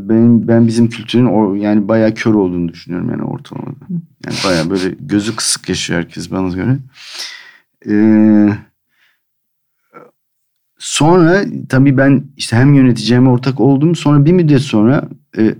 [0.08, 3.84] ben ben bizim kültürün o yani bayağı kör olduğunu düşünüyorum yani ortalamada.
[4.26, 6.78] Yani bayağı böyle gözü kısık yaşıyor herkes bana göre.
[7.86, 8.48] Ee,
[10.78, 13.96] sonra tabii ben işte hem yöneteceğime ortak oldum.
[13.96, 15.54] Sonra bir müddet sonra e,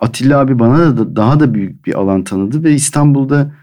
[0.00, 3.54] Atilla abi bana da daha da büyük bir alan tanıdı ve İstanbul'da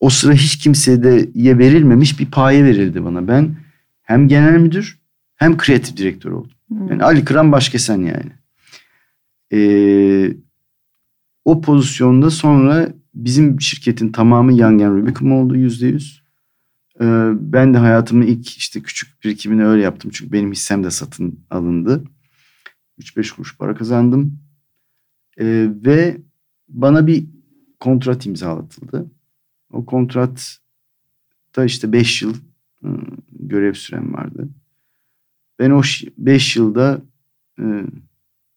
[0.00, 3.28] o sıra hiç kimseye de ye verilmemiş bir paye verildi bana.
[3.28, 3.67] Ben
[4.08, 4.98] hem genel müdür
[5.36, 6.50] hem kreatif direktör oldum.
[6.68, 6.88] Hmm.
[6.88, 8.32] Yani Ali Kıran Başkesen yani.
[9.52, 10.36] Ee,
[11.44, 16.22] o pozisyonda sonra bizim şirketin tamamı Young Rubicon oldu yüzde yüz.
[17.00, 20.10] Ee, ben de hayatımın ilk işte küçük birikimini öyle yaptım.
[20.14, 22.04] Çünkü benim hissem de satın alındı.
[23.00, 24.38] 3-5 kuruş para kazandım.
[25.40, 26.16] Ee, ve
[26.68, 27.26] bana bir
[27.80, 29.10] kontrat imzalatıldı.
[29.72, 32.34] O kontratta işte 5 yıl
[32.84, 33.00] ıı,
[33.48, 34.48] görev sürem vardı.
[35.58, 35.82] Ben o
[36.18, 37.02] 5 yılda
[37.58, 37.86] ıı,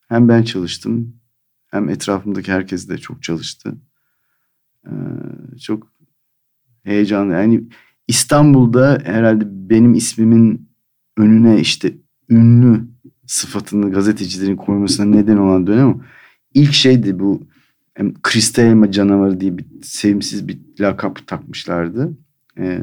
[0.08, 1.22] hem ben çalıştım
[1.68, 3.78] hem etrafımdaki herkes de çok çalıştı.
[4.88, 4.92] Ee,
[5.62, 5.88] çok
[6.84, 7.34] heyecanlı.
[7.34, 7.64] Yani
[8.08, 10.70] İstanbul'da herhalde benim ismimin
[11.18, 11.94] önüne işte
[12.30, 12.88] ünlü
[13.28, 16.02] sıfatını gazetecilerin koymasına neden olan dönem o.
[16.54, 17.48] İlk şeydi bu
[18.24, 22.18] kristal elma canavarı diye bir sevimsiz bir lakap takmışlardı.
[22.58, 22.82] Ee,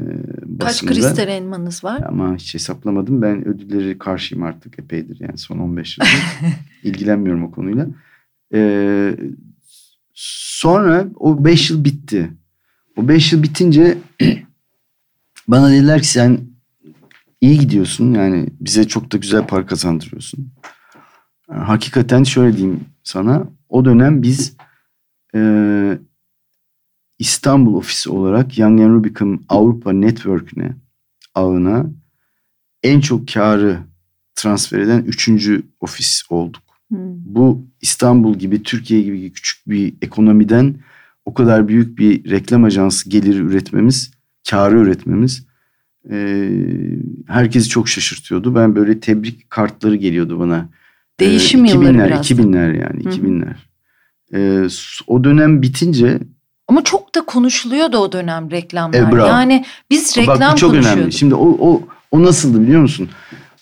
[0.59, 2.01] Kaç kristal elmanız var?
[2.01, 3.21] Ama hiç hesaplamadım.
[3.21, 5.17] Ben ödülleri karşıyım artık epeydir.
[5.19, 6.11] Yani son 15 yıldır
[6.83, 7.87] ilgilenmiyorum o konuyla.
[8.53, 9.15] Ee,
[10.13, 12.31] sonra o 5 yıl bitti.
[12.95, 13.97] O 5 yıl bitince
[15.47, 16.39] bana dediler ki sen
[17.41, 18.13] iyi gidiyorsun.
[18.13, 20.51] Yani bize çok da güzel para kazandırıyorsun.
[21.47, 23.47] hakikaten şöyle diyeyim sana.
[23.69, 24.55] O dönem biz
[25.35, 25.39] e,
[27.19, 30.75] İstanbul ofisi olarak Young Rubicon Avrupa Network'üne
[31.35, 31.85] ağına
[32.83, 33.77] en çok karı
[34.35, 36.63] transfer eden üçüncü ofis olduk.
[36.87, 36.97] Hmm.
[37.25, 40.75] Bu İstanbul gibi Türkiye gibi küçük bir ekonomiden
[41.25, 44.11] o kadar büyük bir reklam ajansı geliri üretmemiz,
[44.49, 45.45] karı üretmemiz
[46.11, 46.49] e,
[47.27, 48.55] herkesi çok şaşırtıyordu.
[48.55, 50.69] Ben böyle tebrik kartları geliyordu bana.
[51.19, 52.31] Değişim e, 2000'ler, yılları biraz.
[52.31, 53.09] 2000'ler yani Hı.
[53.09, 53.55] 2000'ler.
[54.33, 54.67] E,
[55.07, 56.19] o dönem bitince
[56.69, 58.99] ama çok da konuşuluyordu o dönem reklamlar.
[58.99, 59.27] E, bravo.
[59.27, 61.11] Yani biz reklam Bak, bu çok önemli.
[61.11, 63.09] Şimdi o, o, o nasıldı biliyor musun?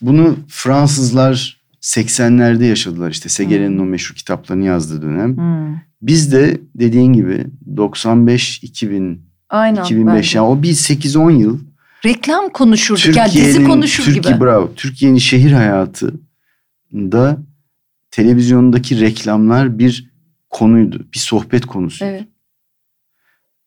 [0.01, 3.29] Bunu Fransızlar 80'lerde yaşadılar işte.
[3.29, 3.83] Segere'nin hmm.
[3.83, 5.37] o meşhur kitaplarını yazdığı dönem.
[5.37, 5.79] Hmm.
[6.01, 7.45] Biz de dediğin gibi
[7.77, 11.59] 95 2000 Aynen, 2005 yani o bir 8-10 yıl
[12.05, 14.45] reklam konuşurduk yani dizi konuşur Türkiye, gibi.
[14.45, 14.71] Bravo.
[14.75, 16.13] Türkiye'nin şehir hayatı
[16.93, 17.37] da
[18.11, 20.11] televizyondaki reklamlar bir
[20.49, 21.07] konuydu.
[21.13, 22.05] Bir sohbet konusu.
[22.05, 22.27] Evet.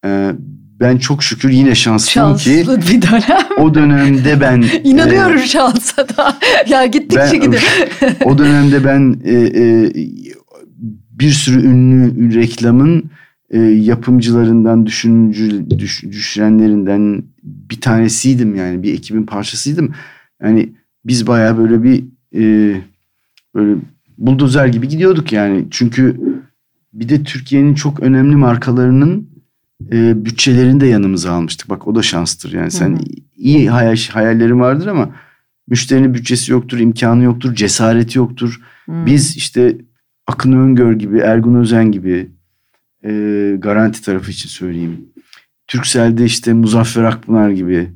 [0.04, 0.32] Ee,
[0.80, 3.46] ben çok şükür yine şanslıyım Şanslı ki bir dönem.
[3.58, 7.62] o dönemde ben inanıyorum e, şansa da ya gittikçe gidiyor.
[8.24, 9.92] o dönemde ben e, e,
[11.10, 13.10] bir sürü ünlü reklamın
[13.50, 19.94] e, yapımcılarından düşüncü düş, düşünenlerinden bir tanesiydim yani bir ekibin parçasıydım.
[20.42, 20.72] Yani
[21.04, 22.74] biz baya böyle bir e,
[23.54, 23.80] böyle
[24.18, 26.20] buldozer gibi gidiyorduk yani çünkü
[26.92, 29.29] bir de Türkiye'nin çok önemli markalarının
[29.92, 31.70] e, bütçelerini de yanımıza almıştık.
[31.70, 33.02] Bak o da şanstır yani sen Hı hı.
[33.36, 35.14] iyi hayal, hayallerin vardır ama
[35.68, 38.60] müşterinin bütçesi yoktur, imkanı yoktur, cesareti yoktur.
[38.84, 39.06] Hmm.
[39.06, 39.76] Biz işte
[40.26, 42.30] Akın Öngör gibi, Ergun Özen gibi
[43.04, 43.10] e,
[43.58, 45.08] garanti tarafı için söyleyeyim.
[45.66, 47.90] Turkcell'de işte Muzaffer Akpınar gibi,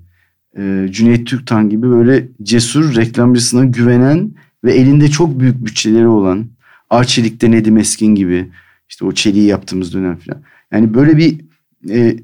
[0.57, 4.31] e, Cüneyt Türktan gibi böyle cesur reklamcısına güvenen
[4.65, 6.47] ve elinde çok büyük bütçeleri olan
[6.91, 8.51] Arçelik'te Nedim Eskin gibi
[8.89, 10.43] işte o çeliği yaptığımız dönem falan.
[10.73, 11.41] Yani böyle bir
[11.91, 12.17] e,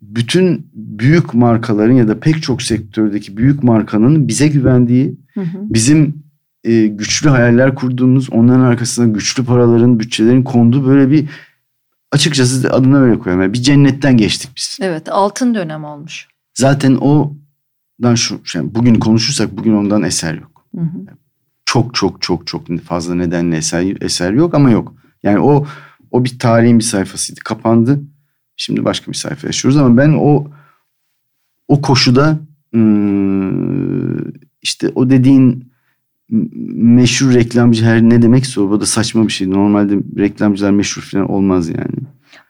[0.00, 5.58] bütün büyük markaların ya da pek çok sektördeki büyük markanın bize güvendiği Hı hı.
[5.60, 6.22] bizim
[6.64, 11.28] e, güçlü hayaller kurduğumuz, onların arkasına güçlü paraların, bütçelerin konduğu böyle bir
[12.12, 13.42] açıkçası adına öyle koyalım.
[13.42, 14.78] Yani bir cennetten geçtik biz.
[14.82, 16.28] Evet altın dönem olmuş.
[16.54, 20.64] Zaten odan şu, yani bugün konuşursak bugün ondan eser yok.
[20.74, 21.06] Hı hı.
[21.66, 24.94] Çok çok çok çok fazla nedenle eser, eser yok ama yok.
[25.22, 25.66] Yani o
[26.10, 27.40] o bir tarihin bir sayfasıydı.
[27.40, 28.00] Kapandı.
[28.62, 30.46] Şimdi başka bir sayfa yaşıyoruz ama ben o
[31.68, 32.38] o koşuda
[34.62, 35.72] işte o dediğin
[36.74, 39.50] meşhur reklamcı her ne demekse o, da saçma bir şey.
[39.50, 41.96] Normalde reklamcılar meşhur falan olmaz yani.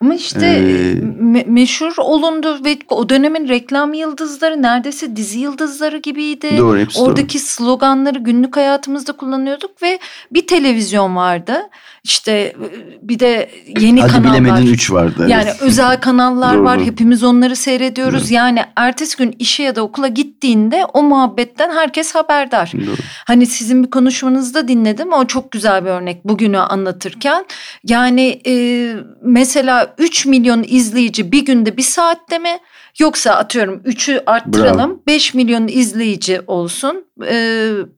[0.01, 6.49] Ama işte Ee, me- meşhur olundu ve o dönemin reklam yıldızları neredeyse dizi yıldızları gibiydi.
[6.59, 7.09] Doğru hepsi doğru.
[7.09, 9.99] Oradaki sloganları günlük hayatımızda kullanıyorduk ve
[10.33, 11.57] bir televizyon vardı.
[12.05, 12.57] İşte
[13.03, 14.33] bir de yeni Hadi kanallar.
[14.41, 15.15] bilemedin 3 vardı.
[15.19, 15.31] evet.
[15.31, 16.65] Yani özel kanallar Doğru.
[16.65, 16.81] var.
[16.81, 18.31] Hepimiz onları seyrediyoruz.
[18.31, 22.73] Yani ertesi gün işe ya da okula gittiğinde o muhabbetten herkes haberdar.
[22.75, 22.97] Doğru.
[23.27, 25.13] Hani sizin bir konuşmanızda dinledim.
[25.13, 27.45] O çok güzel bir örnek bugünü anlatırken.
[27.85, 32.59] Yani e, mesela 3 milyon izleyici bir günde bir saatte mi?
[33.01, 37.31] Yoksa atıyorum 3'ü arttıralım 5 milyon izleyici olsun 5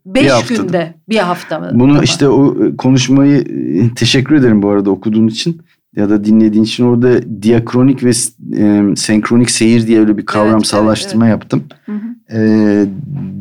[0.07, 0.63] Bir haftada.
[0.63, 1.71] günde bir hafta mı?
[1.73, 2.05] Bunu Tamam.
[2.05, 5.63] işte o e, konuşmayı e, teşekkür ederim bu arada okuduğun için
[5.97, 8.11] ya da dinlediğin için orada diakronik ve
[8.57, 11.65] e, senkronik seyir diye öyle bir kavramsallaştırma yaptım.
[11.87, 12.37] Hı hı.
[12.39, 12.87] E,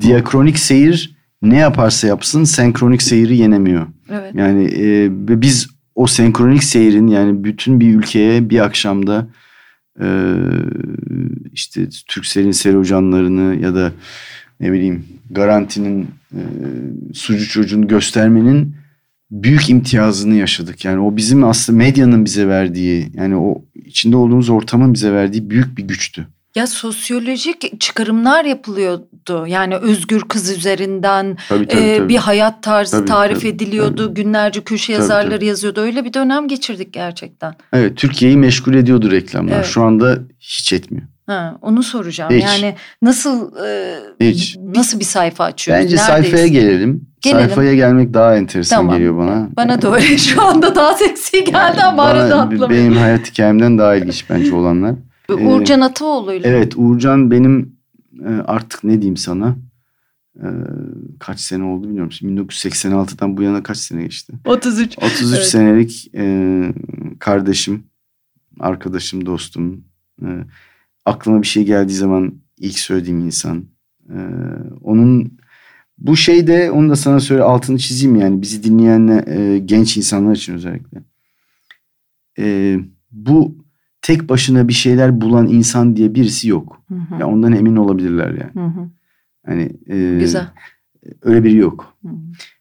[0.01, 3.87] diakronik seyir ne yaparsa yapsın senkronik seyiri yenemiyor.
[4.09, 4.35] Evet.
[4.35, 5.09] Yani e,
[5.41, 9.27] biz o senkronik seyrin yani bütün bir ülkeye bir akşamda
[10.01, 10.07] e,
[11.53, 13.91] işte Türksel'in serocanlarını ya da
[14.59, 16.41] ne bileyim garantinin e,
[17.13, 18.75] sucu çocuğunu göstermenin
[19.31, 20.85] büyük imtiyazını yaşadık.
[20.85, 25.77] Yani o bizim aslında medyanın bize verdiği yani o içinde olduğumuz ortamın bize verdiği büyük
[25.77, 26.27] bir güçtü.
[26.55, 29.47] Ya sosyolojik çıkarımlar yapılıyordu.
[29.47, 31.81] Yani özgür kız üzerinden Tabii tabii.
[31.81, 32.09] e, tabii.
[32.09, 34.05] bir hayat tarzı Tabii, tarif tabii, ediliyordu.
[34.05, 34.13] tabii.
[34.23, 35.45] Günlerce köşe Tabii, yazarları tabii.
[35.45, 35.81] yazıyordu.
[35.81, 37.53] Öyle bir dönem geçirdik gerçekten.
[37.73, 39.55] Evet Türkiye'yi meşgul ediyordu reklamlar.
[39.55, 39.65] Evet.
[39.65, 41.07] Şu anda hiç etmiyor.
[41.27, 42.33] Ha, onu soracağım.
[42.33, 42.43] Hiç.
[42.43, 44.57] Yani nasıl e, Hiç.
[44.75, 45.83] nasıl bir sayfa açıyoruz?
[45.83, 46.23] Bence Neredeyiz?
[46.23, 47.07] sayfaya gelelim.
[47.21, 47.39] Gelelim.
[47.47, 48.95] Sayfaya gelmek daha enteresan Tamam.
[48.95, 49.47] geliyor bana.
[49.57, 52.69] Bana da öyle şu anda daha seksi geldi ama Bana- arada atlamayayım.
[52.91, 54.95] Benim hayat hikayemden daha ilginç bence olanlar.
[55.29, 56.49] Uğurcan Ataoğlu'yla.
[56.49, 57.75] Evet Uğurcan benim
[58.25, 59.55] e, artık ne diyeyim sana
[60.35, 60.47] e,
[61.19, 62.11] kaç sene oldu bilmiyorum.
[62.11, 64.33] Şimdi 1986'dan bu yana kaç sene geçti?
[64.45, 64.97] 33.
[64.97, 65.45] 33 Evet.
[65.45, 66.73] senelik e,
[67.19, 67.83] kardeşim,
[68.59, 69.83] arkadaşım, dostum.
[70.21, 70.27] E,
[71.05, 73.65] aklıma bir şey geldiği zaman ilk söylediğim insan.
[74.09, 74.17] E,
[74.81, 75.37] onun
[75.97, 80.35] bu şey de onu da sana söyle altını çizeyim yani bizi dinleyen e, genç insanlar
[80.35, 81.03] için özellikle.
[82.39, 82.77] E,
[83.11, 83.62] bu
[84.03, 86.83] tek başına bir şeyler bulan insan diye birisi yok.
[86.89, 87.19] Hı hı.
[87.19, 88.53] Ya ondan emin olabilirler yani.
[88.53, 88.89] Hı hı.
[89.45, 90.47] Hani e, Güzel.
[91.21, 91.97] öyle biri yok.
[92.01, 92.15] Hı hı.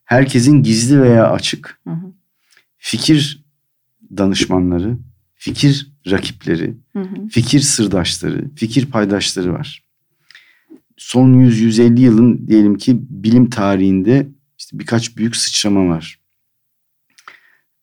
[0.04, 2.12] Herkesin gizli veya açık Hı hı.
[2.78, 3.44] fikir
[4.16, 4.98] danışmanları,
[5.34, 7.28] fikir rakipleri, Hı hı.
[7.30, 9.84] fikir sırdaşları, fikir paydaşları var.
[10.96, 14.28] Son 100-150 yılın diyelim ki bilim tarihinde
[14.58, 16.20] işte birkaç büyük sıçrama var.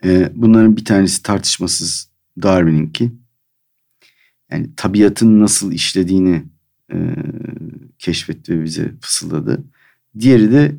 [0.05, 2.09] Ee, bunların bir tanesi tartışmasız
[2.41, 3.11] Darwin'inki.
[4.51, 6.43] Yani tabiatın nasıl işlediğini
[6.93, 7.15] e,
[7.99, 9.63] keşfetti ve bize fısıldadı.
[10.19, 10.75] Diğeri de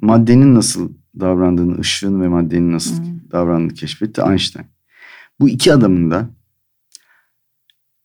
[0.00, 3.30] maddenin nasıl davrandığını, ışığın ve maddenin nasıl Hmm.
[3.32, 4.66] davrandığını keşfetti Einstein.
[5.40, 6.30] Bu iki adamın da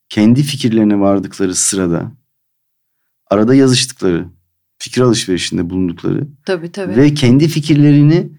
[0.10, 2.12] kendi fikirlerine vardıkları sırada
[3.30, 4.26] arada yazıştıkları,
[4.78, 6.96] fikir alışverişinde bulundukları Tabii tabii.
[6.96, 8.30] ve kendi fikirlerini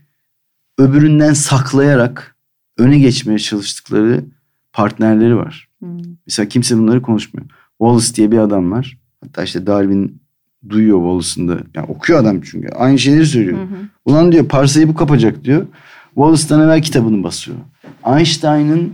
[0.79, 2.37] öbüründen saklayarak
[2.79, 4.25] öne geçmeye çalıştıkları
[4.73, 5.69] partnerleri var.
[5.85, 5.97] Hı.
[6.27, 7.47] Mesela kimse bunları konuşmuyor.
[7.79, 8.99] Wallace diye bir adam var.
[9.21, 10.23] Hatta işte Darwin
[10.69, 11.65] duyuyor Wallace'ın da.
[11.75, 12.69] Yani okuyor adam çünkü.
[12.69, 13.59] Aynı şeyleri söylüyor.
[13.59, 13.79] Hı hı.
[14.05, 15.67] Ulan diyor parsayı bu kapacak diyor.
[16.15, 17.57] Wallace'dan evvel kitabını basıyor.
[18.07, 18.93] Einstein'ın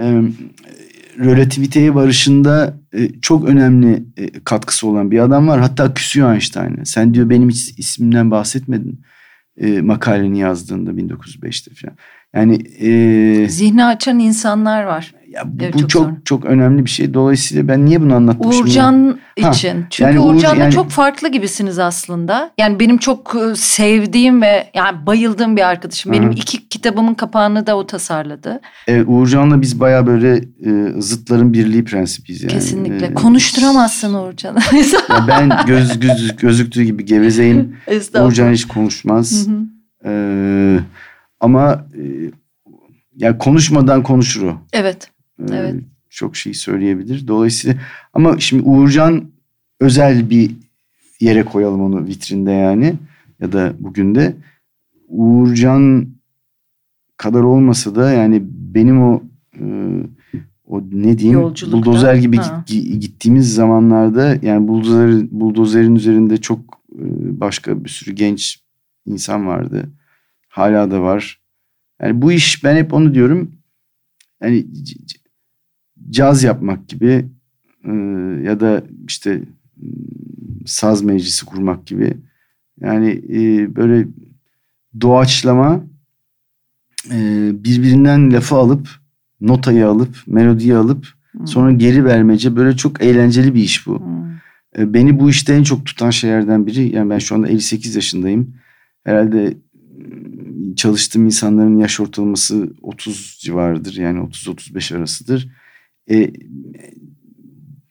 [0.00, 0.22] e,
[1.18, 5.60] relativiteye varışında e, çok önemli e, katkısı olan bir adam var.
[5.60, 6.86] Hatta küsüyor Einstein'ı.
[6.86, 9.00] Sen diyor benim hiç ismimden bahsetmedin.
[9.56, 11.96] e, makaleni yazdığında 1905'te falan.
[12.34, 15.14] Yani e, zihni açan insanlar var.
[15.30, 17.14] Ya bu, evet, bu çok çok, çok önemli bir şey.
[17.14, 19.48] Dolayısıyla ben niye bunu anlattım Uğurcan şimdi?
[19.54, 19.80] için.
[19.80, 20.72] Ha, Çünkü yani Uğurcan'la yani...
[20.72, 22.50] çok farklı gibisiniz aslında.
[22.58, 26.12] Yani benim çok sevdiğim ve yani bayıldığım bir arkadaşım.
[26.12, 26.34] Benim Hı.
[26.34, 28.60] iki kitabımın kapağını da o tasarladı.
[28.86, 32.52] Evet Uğurcan'la biz baya böyle e, zıtların birliği prensibiyiz yani.
[32.52, 33.06] Kesinlikle.
[33.06, 34.58] E, Konuşturamazsın Uğurcan'ı.
[35.28, 37.76] ben göz, göz gözüktüğü gibi gevezeyim.
[38.20, 39.46] Uğurcan hiç konuşmaz.
[39.46, 39.60] Hı hı.
[40.04, 40.78] Ee,
[41.40, 42.30] ama e,
[43.16, 44.56] yani konuşmadan konuşur o.
[44.72, 45.10] Evet.
[45.40, 45.74] Ee, evet.
[46.10, 47.26] Çok şey söyleyebilir.
[47.26, 47.76] Dolayısıyla
[48.12, 49.24] ama şimdi Uğurcan
[49.80, 50.50] özel bir
[51.20, 52.94] yere koyalım onu vitrinde yani
[53.40, 54.36] ya da bugün de
[55.08, 56.06] Uğurcan
[57.16, 59.22] kadar olmasa da yani benim o
[59.60, 59.64] e,
[60.66, 61.40] o ne diyeyim
[61.72, 62.64] buldozer gibi ha.
[62.66, 66.58] gittiğimiz zamanlarda yani buldozer buldozerin üzerinde çok
[66.92, 67.04] e,
[67.40, 68.60] başka bir sürü genç
[69.06, 69.88] insan vardı.
[70.50, 71.40] Hala da var.
[72.02, 73.52] Yani bu iş ben hep onu diyorum.
[74.42, 74.66] Yani
[76.10, 77.26] caz yapmak gibi
[77.84, 77.92] e,
[78.42, 79.42] ya da işte
[80.66, 82.16] saz meclisi kurmak gibi.
[82.80, 84.08] Yani e, böyle
[85.00, 85.84] doğaçlama
[87.10, 88.88] e, birbirinden lafı alıp
[89.40, 91.46] notayı alıp melodiyi alıp hmm.
[91.46, 94.00] sonra geri vermece böyle çok eğlenceli bir iş bu.
[94.00, 94.94] Hmm.
[94.94, 98.54] beni bu işte en çok tutan şeylerden biri yani ben şu anda 58 yaşındayım.
[99.04, 99.56] Herhalde
[100.80, 105.48] çalıştığım insanların yaş ortalaması 30 civarıdır yani 30-35 arasıdır.
[106.10, 106.30] E,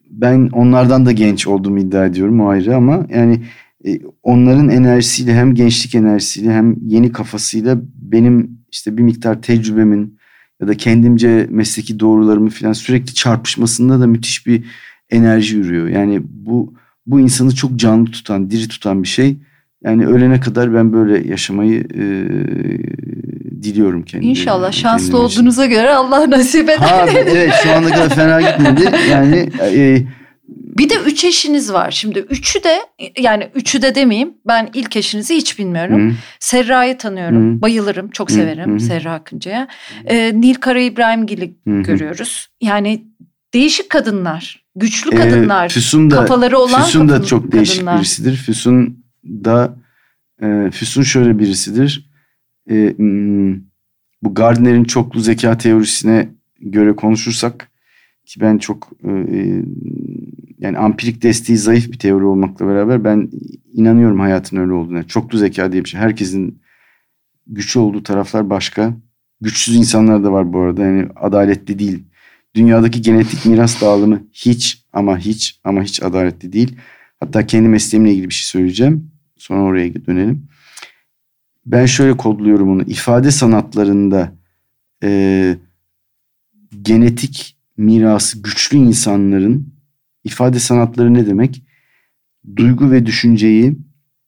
[0.10, 3.41] ben onlardan da genç olduğumu iddia ediyorum o ayrı ama yani
[3.86, 10.17] e, onların enerjisiyle hem gençlik enerjisiyle hem yeni kafasıyla benim işte bir miktar tecrübemin
[10.62, 14.63] ya da kendimce mesleki doğrularımı falan sürekli çarpışmasında da müthiş bir
[15.10, 15.88] enerji yürüyor.
[15.88, 16.73] Yani bu
[17.06, 19.38] bu insanı çok canlı tutan, diri tutan bir şey.
[19.84, 22.04] Yani ölene kadar ben böyle yaşamayı e,
[23.63, 24.32] diliyorum kendime.
[24.32, 25.76] İnşallah şanslı olduğunuza için.
[25.76, 26.78] göre Allah nasip eder.
[26.78, 28.92] Ha, evet şu anda kadar fena gitmedi.
[29.12, 30.04] Yani e,
[30.78, 31.92] bir de üç eşiniz var.
[31.92, 32.80] Şimdi üçü de
[33.20, 34.34] yani üçü de demeyeyim.
[34.48, 36.10] Ben ilk eşinizi hiç bilmiyorum.
[36.10, 36.15] Hı.
[36.39, 37.58] Serra'yı tanıyorum.
[37.58, 37.62] Hı.
[37.62, 38.10] Bayılırım.
[38.10, 38.80] Çok severim Hı.
[38.80, 39.68] Serra Akıncı'ya.
[40.06, 42.48] Ee, Nil Kara İbrahimgil'i görüyoruz.
[42.62, 43.04] Yani
[43.54, 44.65] değişik kadınlar.
[44.76, 45.65] Güçlü kadınlar.
[45.65, 47.98] Ee, Füsun da, kafaları olan Füsun da çok değişik kadınlar.
[47.98, 48.36] birisidir.
[48.36, 48.99] Füsun
[49.30, 49.78] da
[50.42, 52.10] e, Füsun şöyle birisidir.
[52.70, 53.54] E, hmm,
[54.24, 57.72] bu Gardner'in çoklu zeka teorisine göre konuşursak
[58.26, 59.63] ki ben çok e, e,
[60.60, 63.30] yani ampirik desteği zayıf bir teori olmakla beraber ben
[63.74, 65.04] inanıyorum hayatın öyle olduğuna.
[65.04, 66.00] Çoklu zeka diye bir şey.
[66.00, 66.62] Herkesin
[67.48, 68.94] güçlü olduğu taraflar başka.
[69.42, 70.86] Güçsüz insanlar da var bu arada.
[70.86, 72.04] Yani adaletli değil.
[72.56, 76.76] Dünyadaki genetik miras dağılımı hiç ama hiç ama hiç adaletli değil.
[77.20, 79.09] Hatta kendi mesleğimle ilgili bir şey söyleyeceğim.
[79.39, 80.47] Sonra oraya dönelim.
[81.65, 82.82] Ben şöyle kodluyorum onu.
[82.82, 84.34] İfade sanatlarında
[85.04, 85.58] e,
[86.82, 89.73] genetik mirası güçlü insanların
[90.23, 91.63] ifade sanatları ne demek?
[92.56, 93.78] Duygu ve düşünceyi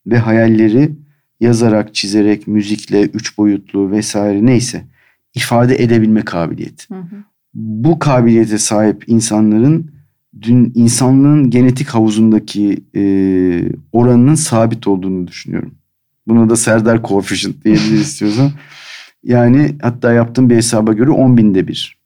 [0.07, 0.91] ve hayalleri
[1.39, 4.83] yazarak, çizerek, müzikle, üç boyutlu vesaire neyse
[5.33, 6.93] ifade edebilme kabiliyeti.
[6.93, 7.23] Hı hı.
[7.53, 9.91] Bu kabiliyete sahip insanların
[10.41, 13.01] dün insanlığın genetik havuzundaki e,
[13.91, 15.75] oranının sabit olduğunu düşünüyorum.
[16.27, 18.51] Buna da Serdar Coefficient diyebiliriz istiyorsan.
[19.23, 21.97] Yani hatta yaptığım bir hesaba göre 10 binde bir.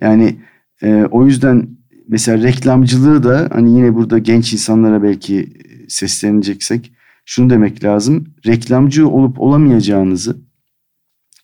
[0.00, 0.36] Yani
[0.82, 1.68] e, o yüzden
[2.08, 5.52] mesela reklamcılığı da hani yine burada genç insanlara belki
[5.88, 6.92] sesleneceksek
[7.24, 8.34] şunu demek lazım.
[8.46, 10.36] Reklamcı olup olamayacağınızı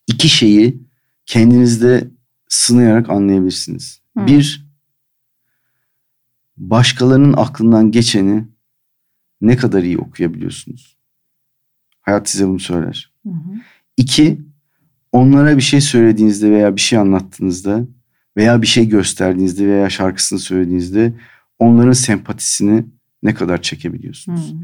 [0.06, 0.82] iki şeyi
[1.26, 2.10] kendinizde
[2.48, 4.00] sınayarak anlayabilirsiniz.
[4.14, 4.26] Hmm.
[4.26, 4.65] Bir,
[6.56, 8.44] başkalarının aklından geçeni
[9.40, 10.96] ne kadar iyi okuyabiliyorsunuz?
[12.02, 13.12] Hayat size bunu söyler.
[13.22, 13.60] Hı hı.
[13.96, 14.40] İki,
[15.12, 17.86] onlara bir şey söylediğinizde veya bir şey anlattığınızda
[18.36, 21.12] veya bir şey gösterdiğinizde veya şarkısını söylediğinizde
[21.58, 22.84] onların sempatisini
[23.22, 24.52] ne kadar çekebiliyorsunuz?
[24.52, 24.56] Hı.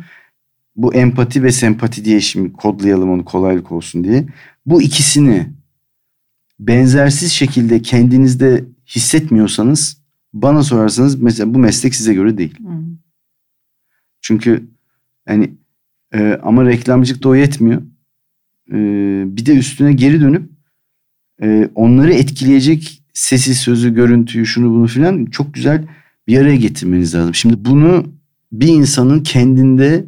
[0.76, 4.26] Bu empati ve sempati diye şimdi kodlayalım onu kolaylık olsun diye.
[4.66, 5.52] Bu ikisini
[6.60, 10.01] benzersiz şekilde kendinizde hissetmiyorsanız
[10.32, 12.58] bana sorarsanız mesela bu meslek size göre değil.
[12.58, 12.96] Hmm.
[14.20, 14.68] Çünkü
[15.28, 15.50] yani
[16.14, 17.82] e, ama reklamcılık da o yetmiyor.
[18.72, 18.76] E,
[19.36, 20.50] bir de üstüne geri dönüp
[21.42, 25.88] e, onları etkileyecek sesi, sözü, görüntüyü, şunu bunu filan çok güzel
[26.26, 27.34] bir araya getirmeniz lazım.
[27.34, 28.06] Şimdi bunu
[28.52, 30.06] bir insanın kendinde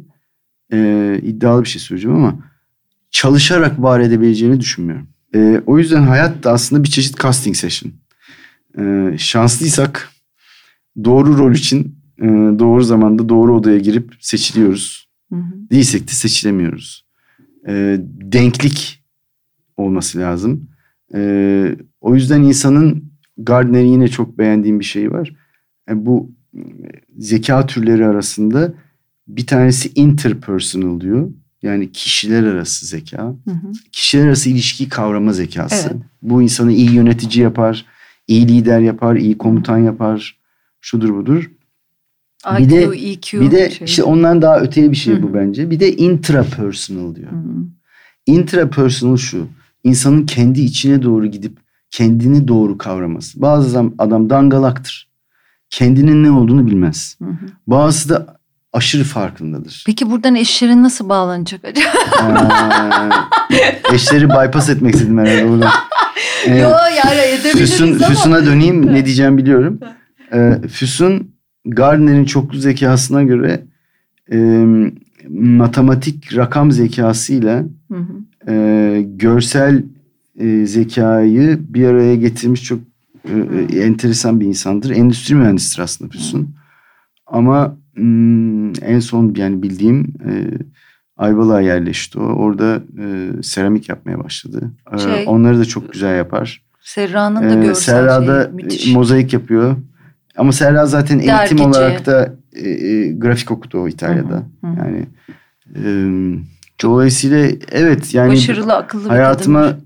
[0.73, 2.39] e, iddialı bir şey söyleyeceğim ama
[3.11, 5.07] çalışarak var edebileceğini düşünmüyorum.
[5.35, 7.93] E, o yüzden hayat da aslında bir çeşit casting session.
[8.79, 10.14] E, şanslıysak
[11.03, 12.25] doğru rol için e,
[12.59, 15.09] doğru zamanda doğru odaya girip seçiliyoruz.
[15.29, 15.69] Hı hı.
[15.71, 17.05] Değilsek de seçilemiyoruz.
[17.67, 19.03] e, denklik
[19.77, 20.67] olması lazım.
[21.15, 25.35] E, o yüzden insanın Gardner'in yine çok beğendiğim bir şeyi var.
[25.89, 26.31] E, bu
[27.17, 28.73] zeka türleri arasında
[29.27, 31.31] bir tanesi interpersonal diyor.
[31.61, 33.17] Yani kişiler arası zeka.
[33.17, 33.71] Hı hı.
[33.91, 35.89] Kişiler arası ilişki kavrama zekası.
[35.91, 36.01] Evet.
[36.21, 37.85] Bu insanı iyi yönetici yapar,
[38.27, 40.37] iyi lider yapar, iyi komutan yapar.
[40.85, 41.51] Şudur budur.
[42.59, 43.85] IQ, bir de EQ bir de şey.
[43.85, 45.23] işte ondan daha öteye bir şey Hı-hı.
[45.23, 45.69] bu bence.
[45.69, 47.31] Bir de intrapersonal diyor.
[47.31, 47.65] Hı-hı.
[48.25, 49.47] Intrapersonal şu.
[49.83, 51.57] İnsanın kendi içine doğru gidip
[51.91, 53.41] kendini doğru kavraması.
[53.41, 55.09] Bazı adam dangalaktır.
[55.69, 57.17] Kendinin ne olduğunu bilmez.
[57.19, 57.45] Hı hı.
[57.67, 58.37] Bazısı da
[58.73, 59.83] aşırı farkındadır.
[59.85, 61.87] Peki buradan eşlerin nasıl bağlanacak acaba?
[63.51, 65.69] Ee, eşleri bypass etmek istedim herhalde burada.
[66.45, 68.07] Ee, Yo yani edebiliriz Füsun, ama.
[68.07, 69.79] Füsun'a döneyim ne diyeceğim biliyorum.
[70.35, 71.31] Ee, Füsun
[71.65, 73.63] Gardner'in çoklu zekasına göre
[74.31, 74.65] e,
[75.29, 78.51] matematik rakam zekasıyla hı hı.
[78.51, 79.83] E, görsel
[80.39, 82.79] e, zekayı bir araya getirmiş çok
[83.25, 83.33] e,
[83.75, 84.89] e, enteresan bir insandır.
[84.89, 86.41] Endüstri mühendisidir aslında Füsun.
[86.41, 86.45] Hı.
[87.27, 90.31] Ama Hmm, en son yani bildiğim e,
[91.17, 92.23] Ayvalık'a yerleşti o.
[92.23, 94.71] Orada e, seramik yapmaya başladı.
[94.93, 96.61] E, şey, Onları da çok güzel yapar.
[96.81, 98.93] Serra'nın da e, görsel Serra'da şeyi, müthiş.
[98.93, 99.75] mozaik yapıyor.
[100.37, 101.39] Ama Serra zaten Dergici.
[101.39, 104.43] eğitim olarak da e, e, grafik okudu o İtalya'da.
[104.61, 104.75] Hı hı.
[104.77, 105.05] Yani
[105.75, 105.81] e,
[106.81, 109.77] dolayısıyla evet yani başarılı akıllı hayatıma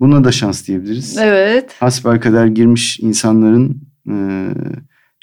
[0.00, 1.18] buna da şans diyebiliriz.
[1.18, 1.74] Evet.
[1.80, 4.14] Hasbelkader girmiş insanların e,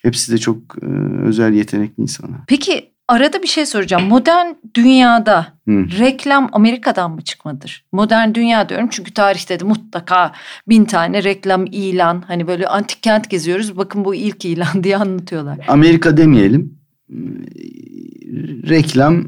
[0.03, 0.85] Hepsi de çok e,
[1.23, 2.39] özel yetenekli insanlar.
[2.47, 4.03] Peki arada bir şey soracağım.
[4.03, 5.71] Modern dünyada Hı.
[5.99, 7.85] reklam Amerika'dan mı çıkmadır?
[7.91, 10.31] Modern dünya diyorum çünkü tarihte de mutlaka
[10.69, 15.59] bin tane reklam ilan hani böyle antik kent geziyoruz bakın bu ilk ilan diye anlatıyorlar.
[15.67, 16.79] Amerika demeyelim.
[18.69, 19.25] Reklam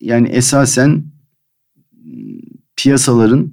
[0.00, 1.04] yani esasen
[2.76, 3.52] piyasaların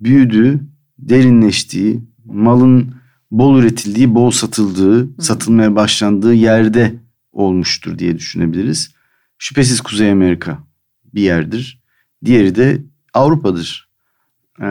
[0.00, 0.60] büyüdüğü,
[0.98, 2.94] derinleştiği, malın
[3.30, 5.22] bol üretildiği, bol satıldığı, Hı.
[5.22, 6.94] satılmaya başlandığı yerde
[7.38, 8.94] olmuştur diye düşünebiliriz.
[9.38, 10.58] Şüphesiz Kuzey Amerika
[11.14, 11.82] bir yerdir.
[12.24, 12.82] Diğeri de
[13.14, 13.88] Avrupa'dır.
[14.60, 14.66] Ee,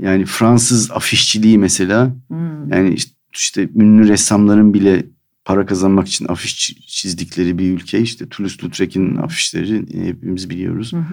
[0.00, 2.14] yani Fransız afişçiliği mesela.
[2.28, 2.72] Hmm.
[2.72, 5.06] Yani işte, işte ünlü ressamların bile
[5.44, 8.00] para kazanmak için afiş çizdikleri bir ülke.
[8.00, 10.92] İşte Toulouse-Lautrec'in afişleri hepimiz biliyoruz.
[10.92, 11.04] Hı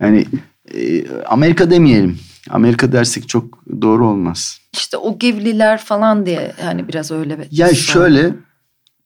[0.00, 0.26] Yani
[0.74, 2.18] e, Amerika demeyelim.
[2.50, 4.58] Amerika dersek çok doğru olmaz.
[4.72, 7.48] İşte o Gevliler falan diye hani biraz öyle.
[7.50, 8.34] Ya şöyle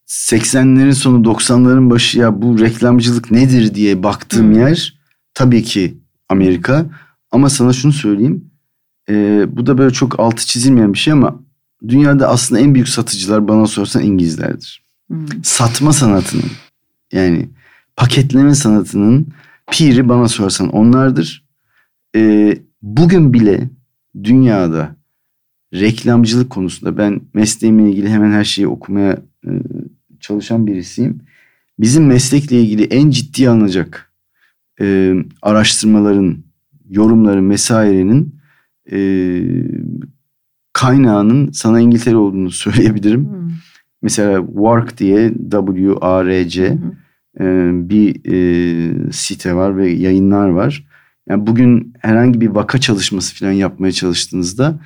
[0.07, 4.59] 80'lerin sonu 90'ların başı ya bu reklamcılık nedir diye baktığım hmm.
[4.59, 4.99] yer
[5.33, 5.97] tabii ki
[6.29, 6.85] Amerika.
[7.31, 8.51] Ama sana şunu söyleyeyim.
[9.09, 11.39] E, bu da böyle çok altı çizilmeyen bir şey ama
[11.87, 14.85] dünyada aslında en büyük satıcılar bana sorsan İngilizlerdir.
[15.07, 15.43] Hmm.
[15.43, 16.51] Satma sanatının
[17.11, 17.49] yani
[17.95, 19.27] paketleme sanatının
[19.71, 21.45] piri bana sorsan onlardır.
[22.15, 23.69] E, bugün bile
[24.23, 24.95] dünyada
[25.73, 29.17] reklamcılık konusunda ben mesleğimle ilgili hemen her şeyi okumaya
[30.27, 31.21] çalışan birisiyim.
[31.79, 34.11] Bizim meslekle ilgili en ciddi alınacak
[34.81, 36.37] e, araştırmaların,
[36.89, 38.35] yorumların vesairenin
[38.91, 38.97] e,
[40.73, 43.29] kaynağının sana İngiltere olduğunu söyleyebilirim.
[43.29, 43.51] Hmm.
[44.01, 47.47] Mesela WARC diye W-A-R-C hmm.
[47.47, 50.87] e, bir e, site var ve yayınlar var.
[51.29, 54.79] Yani bugün herhangi bir vaka çalışması falan yapmaya çalıştığınızda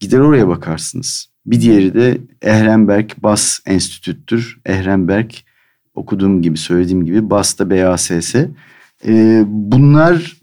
[0.00, 1.31] gider oraya bakarsınız.
[1.46, 4.60] Bir diğeri de Ehrenberg Bas Enstitüt'tür.
[4.66, 5.30] Ehrenberg
[5.94, 8.34] okuduğum gibi söylediğim gibi BAS'ta BASS.
[9.06, 10.36] Ee, bunlar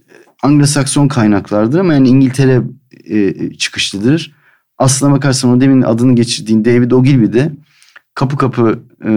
[0.43, 2.61] Anglo-Sakson kaynaklardır ama yani İngiltere
[3.05, 4.35] e, çıkışlıdır.
[4.77, 7.51] Aslına bakarsan o demin adını geçirdiğin David Ogilvy de
[8.13, 9.11] kapı kapı e,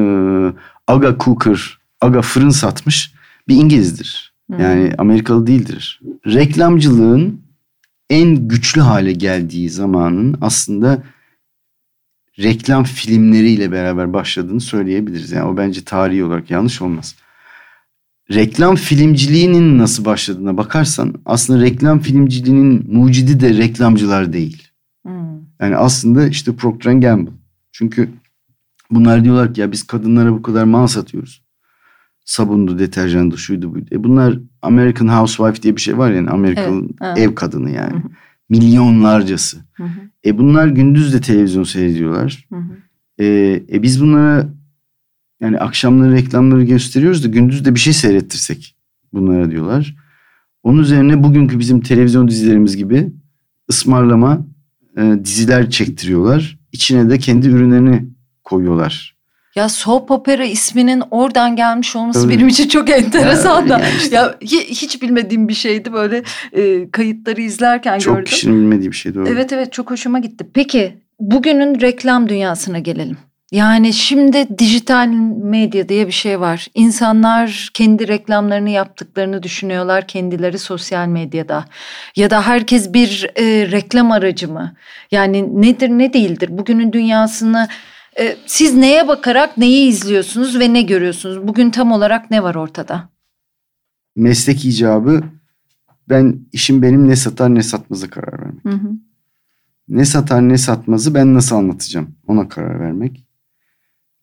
[0.87, 3.15] aga cooker, aga fırın satmış
[3.49, 4.33] bir İngilizdir.
[4.59, 6.01] Yani Amerikalı değildir.
[6.27, 7.41] Reklamcılığın
[8.11, 11.03] en güçlü hale geldiği zamanın aslında
[12.39, 15.33] reklam filmleriyle beraber başladığını söyleyebiliriz.
[15.33, 17.15] Yani o bence tarihi olarak yanlış olmaz.
[18.33, 24.69] Reklam filmciliğinin nasıl başladığına bakarsan aslında reklam filmciliğinin mucidi de reklamcılar değil.
[25.03, 25.13] Hmm.
[25.61, 27.33] Yani aslında işte Procter Gamble.
[27.73, 28.09] Çünkü
[28.91, 31.43] bunlar diyorlar ki ya biz kadınlara bu kadar mal satıyoruz
[32.25, 33.87] sabundu, deterjandı, şuydu buydu.
[33.93, 37.93] E bunlar American Housewife diye bir şey var yani Amerikalı evet, ev kadını yani.
[37.93, 38.11] Hı hı.
[38.49, 39.59] Milyonlarcası.
[39.73, 40.01] Hı hı.
[40.25, 42.47] E bunlar gündüz de televizyon seyrediyorlar.
[42.53, 42.77] Hı hı.
[43.19, 43.27] E,
[43.73, 44.49] e biz bunlara
[45.41, 48.77] yani akşamları reklamları gösteriyoruz da gündüz de bir şey seyrettirsek
[49.13, 49.97] bunlara diyorlar.
[50.63, 53.13] Onun üzerine bugünkü bizim televizyon dizilerimiz gibi
[53.71, 54.47] ısmarlama
[54.97, 56.59] e, diziler çektiriyorlar.
[56.73, 58.09] İçine de kendi ürünlerini
[58.45, 59.12] koyuyorlar.
[59.55, 63.73] Ya soap opera isminin oradan gelmiş olması benim için çok enteresan da.
[63.79, 64.17] yani işte.
[64.17, 66.23] Ya hi- hiç bilmediğim bir şeydi böyle
[66.53, 68.31] e, kayıtları izlerken Çok gördüm.
[68.31, 69.29] kişinin bilmediği bir şey doğru.
[69.29, 70.47] Evet evet çok hoşuma gitti.
[70.55, 73.17] Peki bugünün reklam dünyasına gelelim.
[73.53, 75.07] Yani şimdi dijital
[75.43, 76.67] medya diye bir şey var.
[76.75, 81.65] İnsanlar kendi reklamlarını yaptıklarını düşünüyorlar kendileri sosyal medyada.
[82.17, 84.75] Ya da herkes bir e, reklam aracı mı?
[85.11, 86.49] Yani nedir ne değildir?
[86.53, 87.69] Bugünün dünyasını
[88.47, 91.49] siz neye bakarak neyi izliyorsunuz ve ne görüyorsunuz?
[91.49, 93.09] Bugün tam olarak ne var ortada?
[94.17, 95.23] Meslek icabı
[96.09, 98.65] ben işim benim ne satar ne satmaza karar vermek.
[98.65, 98.93] Hı hı.
[99.89, 103.27] Ne satar ne satmazı ben nasıl anlatacağım ona karar vermek.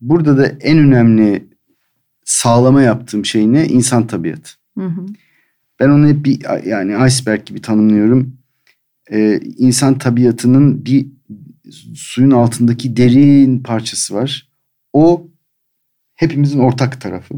[0.02, 1.50] Burada da en önemli
[2.26, 3.68] sağlama yaptığım şey ne?
[3.68, 4.52] İnsan tabiatı.
[4.78, 5.06] Hı hı.
[5.80, 8.38] Ben onu hep bir yani iceberg gibi tanımlıyorum.
[9.12, 11.08] Ee, insan tabiatının bir
[11.96, 14.50] suyun altındaki derin parçası var.
[14.94, 15.28] O
[16.16, 17.36] hepimizin ortak tarafı.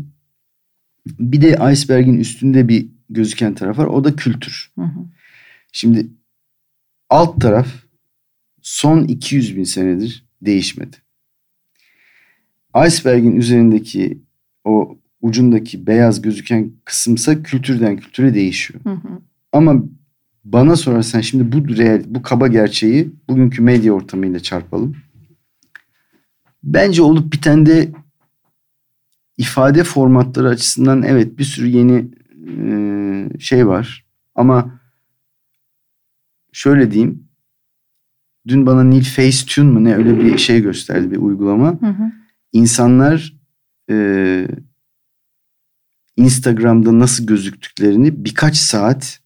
[1.07, 3.86] Bir de iceberg'in üstünde bir gözüken taraf var.
[3.86, 4.71] O da kültür.
[4.75, 4.99] Hı hı.
[5.71, 6.07] Şimdi
[7.09, 7.67] alt taraf
[8.61, 10.97] son 200 bin senedir değişmedi.
[12.88, 14.21] Iceberg'in üzerindeki
[14.63, 18.79] o ucundaki beyaz gözüken kısımsa kültürden kültüre değişiyor.
[18.84, 19.21] Hı hı.
[19.51, 19.84] Ama
[20.44, 24.96] bana sorarsan şimdi bu real, bu kaba gerçeği bugünkü medya ortamıyla çarpalım.
[26.64, 27.92] Bence olup bitende
[29.38, 32.12] ifade formatları açısından evet bir sürü yeni
[32.48, 34.06] e, şey var.
[34.36, 34.80] Ama
[36.52, 37.28] şöyle diyeyim.
[38.48, 41.68] Dün bana Nil Facetune mu ne öyle bir şey gösterdi bir uygulama.
[41.68, 42.12] Hı hı.
[42.54, 43.34] İnsanlar
[43.89, 44.48] e,
[46.18, 49.20] Instagram'da nasıl gözüktüklerini birkaç saat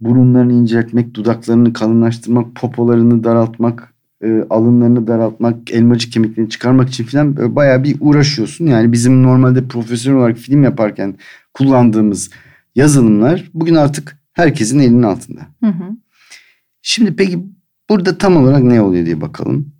[0.00, 7.56] burunlarını inceltmek, dudaklarını kalınlaştırmak, popolarını daraltmak, e, alınlarını daraltmak, elmacık kemiklerini çıkarmak için falan böyle
[7.56, 8.66] bayağı bir uğraşıyorsun.
[8.66, 11.14] Yani bizim normalde profesyonel olarak film yaparken
[11.54, 12.30] kullandığımız
[12.74, 15.40] yazılımlar bugün artık herkesin elinin altında.
[15.60, 15.84] Hı hı.
[16.82, 17.46] Şimdi peki
[17.88, 19.72] burada tam olarak ne oluyor diye bakalım.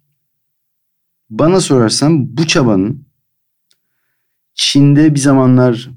[1.31, 3.09] Bana sorarsan bu çabanın
[4.55, 5.91] Çin'de bir zamanlar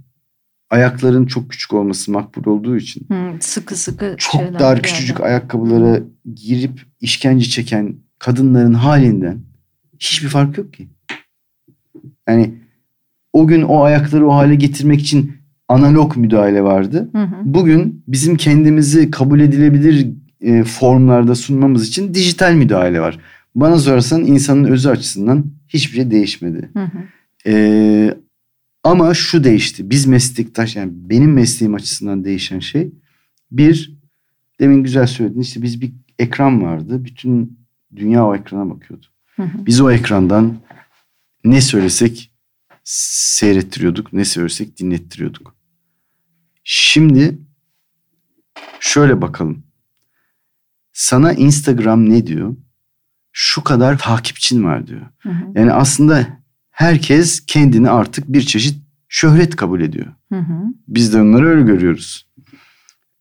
[0.71, 5.99] ayakların çok küçük olması makbul olduğu için Hı, sıkı sıkı çok şeyler dar küçücük ayakkabılara
[6.35, 9.37] girip işkence çeken kadınların halinden
[9.99, 10.87] hiçbir fark yok ki.
[12.29, 12.53] Yani
[13.33, 15.33] o gün o ayakları o hale getirmek için
[15.67, 17.09] analog müdahale vardı.
[17.11, 17.35] Hı hı.
[17.43, 20.07] Bugün bizim kendimizi kabul edilebilir
[20.41, 23.19] e, formlarda sunmamız için dijital müdahale var.
[23.55, 26.69] Bana sorarsan insanın özü açısından hiçbir şey değişmedi.
[26.73, 26.97] Hı hı.
[27.45, 28.13] Ee,
[28.83, 29.89] ama şu değişti.
[29.89, 32.91] Biz meslektaş yani benim mesleğim açısından değişen şey
[33.51, 33.97] bir
[34.59, 37.05] demin güzel söyledin işte biz bir ekran vardı.
[37.05, 37.59] Bütün
[37.95, 39.05] dünya o ekrana bakıyordu.
[39.35, 39.65] Hı hı.
[39.65, 40.57] Biz o ekrandan
[41.43, 42.31] ne söylesek
[42.83, 45.55] seyrettiriyorduk, ne söylesek dinlettiriyorduk.
[46.63, 47.37] Şimdi
[48.79, 49.63] şöyle bakalım.
[50.93, 52.55] Sana Instagram ne diyor?
[53.31, 55.05] Şu kadar takipçin var diyor.
[55.19, 55.51] Hı hı.
[55.55, 56.40] Yani aslında
[56.81, 58.77] herkes kendini artık bir çeşit
[59.09, 60.05] şöhret kabul ediyor.
[60.31, 60.53] Hı hı.
[60.87, 62.27] Biz de onları öyle görüyoruz.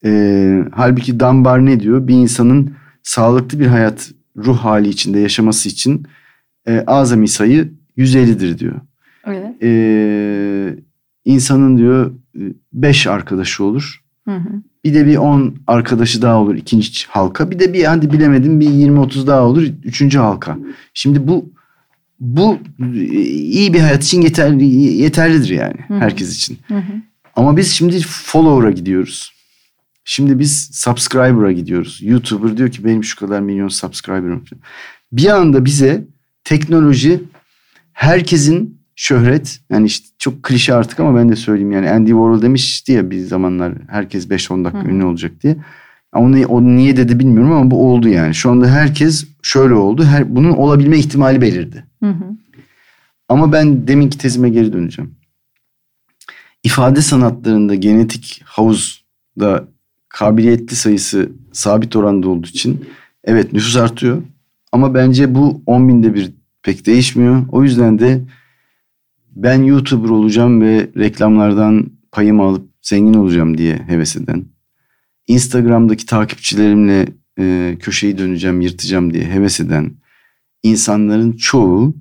[0.05, 2.09] Ee, halbuki Dunbar ne diyor?
[2.09, 6.07] Bir insanın sağlıklı bir hayat ruh hali içinde yaşaması için
[6.67, 8.81] e, azami sayı 150'dir diyor.
[9.27, 9.63] Evet.
[9.63, 10.77] Ee,
[11.25, 12.13] insanın diyor
[12.73, 14.01] 5 arkadaşı olur.
[14.29, 14.63] Hı hı.
[14.85, 17.51] Bir de bir 10 arkadaşı daha olur ikinci halka.
[17.51, 20.59] Bir de bir hadi bilemedim bir 20-30 daha olur üçüncü halka.
[20.95, 21.53] Şimdi bu
[22.21, 22.59] bu
[22.95, 25.99] iyi bir hayat için yeterli yeterlidir yani Hı hı.
[25.99, 26.59] herkes için.
[26.69, 26.93] Hı hı.
[27.37, 29.33] Ama biz şimdi follower'a gidiyoruz.
[30.05, 31.99] Şimdi biz subscriber'a gidiyoruz.
[32.03, 34.45] YouTuber diyor ki benim şu kadar milyon subscriber'ım.
[35.13, 36.05] Bir anda bize
[36.45, 37.21] teknoloji
[37.93, 42.93] herkesin şöhret yani işte çok klişe artık ama ben de söyleyeyim yani Andy Warhol demişti
[42.93, 44.89] ya bir zamanlar herkes 5-10 dakika Hı hı.
[44.89, 45.57] ünlü olacak diye.
[46.15, 48.35] Onu, o niye dedi bilmiyorum ama bu oldu yani.
[48.35, 50.05] Şu anda herkes şöyle oldu.
[50.05, 51.87] Her, bunun olabilme ihtimali belirdi.
[52.03, 52.25] Hı hı.
[53.29, 55.15] Ama ben deminki tezime geri döneceğim.
[56.63, 59.69] İfade sanatlarında genetik havuzda
[60.09, 62.85] kabiliyetli sayısı sabit oranda olduğu için
[63.25, 64.23] evet nüfus artıyor.
[64.73, 66.33] Ama bence bu 10 binde bir
[66.63, 67.43] pek değişmiyor.
[67.53, 68.21] O yüzden de
[69.31, 74.45] ben YouTuber olacağım ve reklamlardan payımı alıp zengin olacağım diye heves eden.
[75.31, 77.07] Instagram'daki takipçilerimle
[77.39, 79.93] e, köşeyi döneceğim, yırtacağım diye heves eden
[80.63, 81.95] insanların çoğu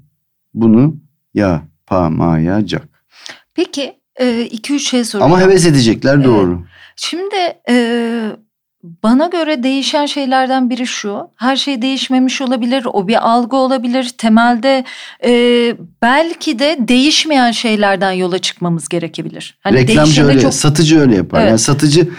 [0.53, 0.95] bunu
[1.33, 2.87] yapamayacak.
[3.53, 5.33] Peki e, iki üç şey soracağım.
[5.33, 6.63] Ama heves edecekler doğru.
[6.95, 7.35] Şimdi
[7.69, 7.75] e,
[8.83, 11.21] bana göre değişen şeylerden biri şu.
[11.35, 12.87] Her şey değişmemiş olabilir.
[12.93, 14.09] O bir algı olabilir.
[14.17, 14.83] Temelde
[15.25, 15.31] e,
[16.01, 19.57] belki de değişmeyen şeylerden yola çıkmamız gerekebilir.
[19.59, 20.53] Hani Reklamcı öyle, çok...
[20.53, 21.39] satıcı öyle yapar.
[21.39, 21.49] Evet.
[21.49, 22.09] Yani satıcı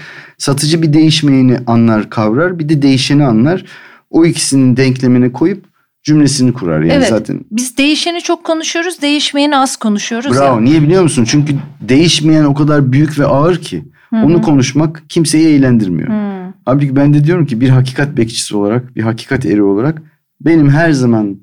[0.41, 2.59] satıcı bir değişmeyeni anlar, kavrar.
[2.59, 3.65] Bir de değişeni anlar.
[4.11, 5.65] O ikisinin denklemine koyup
[6.03, 7.41] cümlesini kurar yani evet, zaten.
[7.51, 10.33] Biz değişeni çok konuşuyoruz, değişmeyeni az konuşuyoruz.
[10.33, 10.55] Bravo.
[10.55, 10.61] Ya.
[10.61, 11.25] Niye biliyor musun?
[11.25, 13.85] Çünkü değişmeyen o kadar büyük ve ağır ki.
[14.11, 14.25] Hı-hı.
[14.27, 16.09] Onu konuşmak kimseyi eğlendirmiyor.
[16.09, 16.53] Hı.
[16.65, 20.03] Halbuki ben de diyorum ki bir hakikat bekçisi olarak, bir hakikat eri olarak
[20.41, 21.39] benim her zaman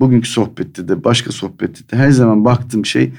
[0.00, 3.12] bugünkü sohbette de başka sohbette de her zaman baktığım şey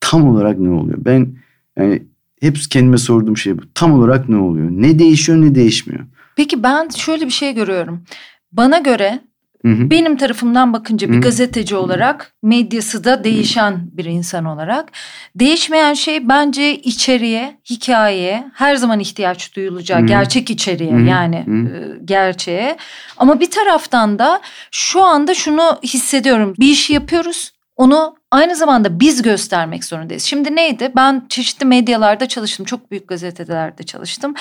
[0.00, 0.98] tam olarak ne oluyor?
[1.04, 1.36] Ben
[1.78, 2.02] yani
[2.44, 3.62] hep kendime sorduğum şey bu.
[3.74, 4.70] Tam olarak ne oluyor?
[4.70, 6.04] Ne değişiyor ne değişmiyor?
[6.36, 8.04] Peki ben şöyle bir şey görüyorum.
[8.52, 9.20] Bana göre
[9.64, 9.90] Hı hı.
[9.90, 11.20] Benim tarafımdan bakınca bir hı.
[11.20, 14.92] gazeteci olarak medyası da değişen bir insan olarak
[15.34, 20.06] değişmeyen şey bence içeriye, hikayeye her zaman ihtiyaç duyulacak hı.
[20.06, 21.00] gerçek içeriye hı.
[21.00, 21.52] yani hı.
[21.52, 22.76] E, gerçeğe.
[23.16, 24.40] Ama bir taraftan da
[24.70, 26.54] şu anda şunu hissediyorum.
[26.60, 27.53] Bir işi yapıyoruz.
[27.76, 30.22] Onu aynı zamanda biz göstermek zorundayız.
[30.22, 30.92] Şimdi neydi?
[30.96, 32.66] Ben çeşitli medyalarda çalıştım.
[32.66, 34.34] Çok büyük gazetelerde çalıştım.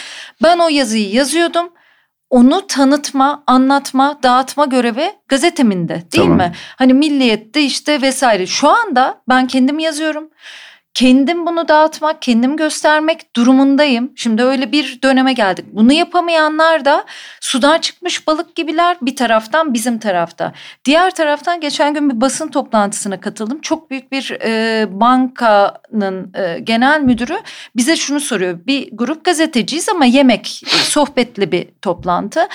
[0.44, 1.70] Ben o yazıyı yazıyordum
[2.34, 6.38] onu tanıtma, anlatma, dağıtma görevi gazeteminde değil tamam.
[6.38, 6.52] mi?
[6.76, 8.48] Hani milliyette işte vesaire.
[8.48, 10.30] Şu anda ben kendim yazıyorum
[10.94, 14.12] kendim bunu dağıtmak, kendim göstermek durumundayım.
[14.16, 15.66] Şimdi öyle bir döneme geldik.
[15.72, 17.06] Bunu yapamayanlar da
[17.42, 20.54] sudan çıkmış balık gibiler bir taraftan bizim tarafta.
[20.86, 23.62] Diğer taraftan geçen gün bir basın toplantısına katıldım.
[23.62, 27.38] Çok büyük bir e, bankanın e, genel müdürü
[27.76, 28.60] bize şunu soruyor.
[28.68, 32.48] Bir grup gazeteciyiz ama yemek sohbetli bir toplantı.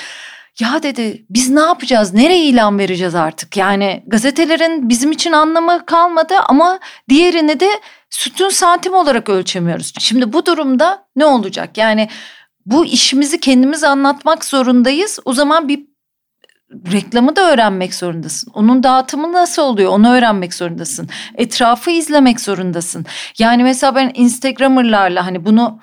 [0.61, 2.15] Ya dedi biz ne yapacağız?
[2.15, 3.57] Nereye ilan vereceğiz artık?
[3.57, 6.79] Yani gazetelerin bizim için anlamı kalmadı ama
[7.09, 7.69] diğerini de
[8.11, 9.93] sütün santim olarak ölçemiyoruz.
[9.99, 11.79] Şimdi bu durumda ne olacak?
[11.79, 12.09] Yani
[12.67, 15.19] bu işimizi kendimiz anlatmak zorundayız.
[15.25, 15.81] O zaman bir
[16.93, 18.53] reklamı da öğrenmek zorundasın.
[18.55, 21.09] Onun dağıtımı nasıl oluyor onu öğrenmek zorundasın.
[21.35, 23.07] Etrafı izlemek zorundasın.
[23.39, 25.81] Yani mesela ben Instagram'ırlarla hani bunu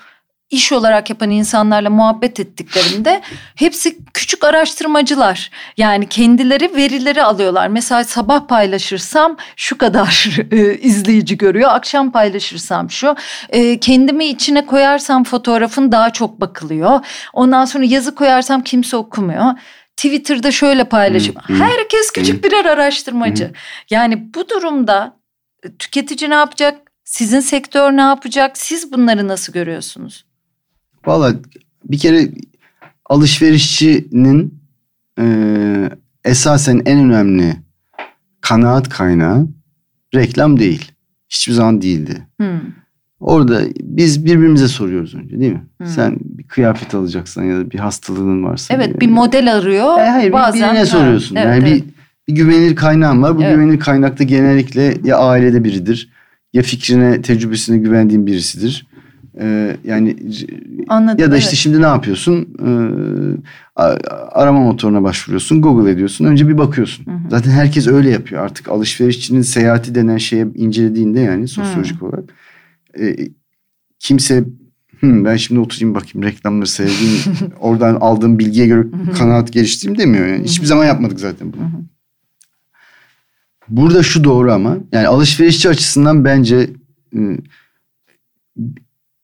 [0.50, 3.22] iş olarak yapan insanlarla muhabbet ettiklerinde
[3.56, 5.52] hepsi küçük araştırmacılar.
[5.78, 7.68] Yani kendileri verileri alıyorlar.
[7.68, 11.70] Mesela sabah paylaşırsam şu kadar e, izleyici görüyor.
[11.74, 13.16] Akşam paylaşırsam şu.
[13.50, 17.06] E, kendimi içine koyarsam fotoğrafın daha çok bakılıyor.
[17.34, 19.54] Ondan sonra yazı koyarsam kimse okumuyor.
[19.98, 21.36] Twitter'da şöyle paylaşım.
[21.48, 23.52] Herkes küçük birer araştırmacı.
[23.90, 25.18] Yani bu durumda
[25.80, 26.92] tüketici ne yapacak?
[27.04, 28.58] Sizin sektör ne yapacak?
[28.58, 30.26] Siz bunları nasıl görüyorsunuz?
[31.06, 31.34] Valla
[31.86, 32.30] bir kere
[33.06, 34.60] alışverişçinin
[35.20, 35.26] e,
[36.26, 37.56] esasen en önemli
[38.42, 39.48] kanaat kaynağı
[40.16, 40.92] reklam değil.
[41.30, 42.28] Hiçbir zaman değildi.
[42.40, 42.60] Hmm.
[43.20, 45.64] Orada biz birbirimize soruyoruz önce değil mi?
[45.78, 45.88] Hmm.
[45.88, 48.74] Sen bir kıyafet alacaksan ya da bir hastalığın varsa.
[48.74, 49.00] Evet yani.
[49.00, 50.00] bir model arıyor.
[50.00, 50.70] E, hayır bazen.
[50.74, 51.36] birine soruyorsun.
[51.36, 51.84] Evet, yani evet.
[51.84, 51.94] bir,
[52.28, 53.38] bir güvenilir kaynağın var.
[53.38, 53.56] Bu evet.
[53.56, 56.10] güvenilir kaynakta genellikle ya ailede biridir
[56.54, 58.88] ya fikrine, tecrübesine güvendiğin birisidir.
[59.40, 60.16] Ee, yani
[60.88, 61.58] Anladım, ya da işte evet.
[61.58, 62.48] şimdi ne yapıyorsun?
[62.60, 63.82] Ee,
[64.32, 66.26] arama motoruna başvuruyorsun, Google ediyorsun.
[66.26, 67.06] Önce bir bakıyorsun.
[67.06, 67.30] Hı hı.
[67.30, 68.44] Zaten herkes öyle yapıyor.
[68.44, 72.06] Artık alışverişçinin seyahati denen şeye incelediğinde yani sosyolojik hı.
[72.06, 72.24] olarak
[73.00, 73.16] e,
[74.00, 74.44] kimse
[75.00, 77.20] hmm, ben şimdi oturayım bakayım reklamları sevdiğim
[77.60, 80.44] oradan aldığım bilgiye göre kanaat geliştireyim demiyor yani.
[80.44, 81.86] Hiçbir zaman yapmadık zaten bunu.
[83.70, 86.70] Burada şu doğru ama yani alışverişçi açısından bence
[87.16, 87.38] ıı,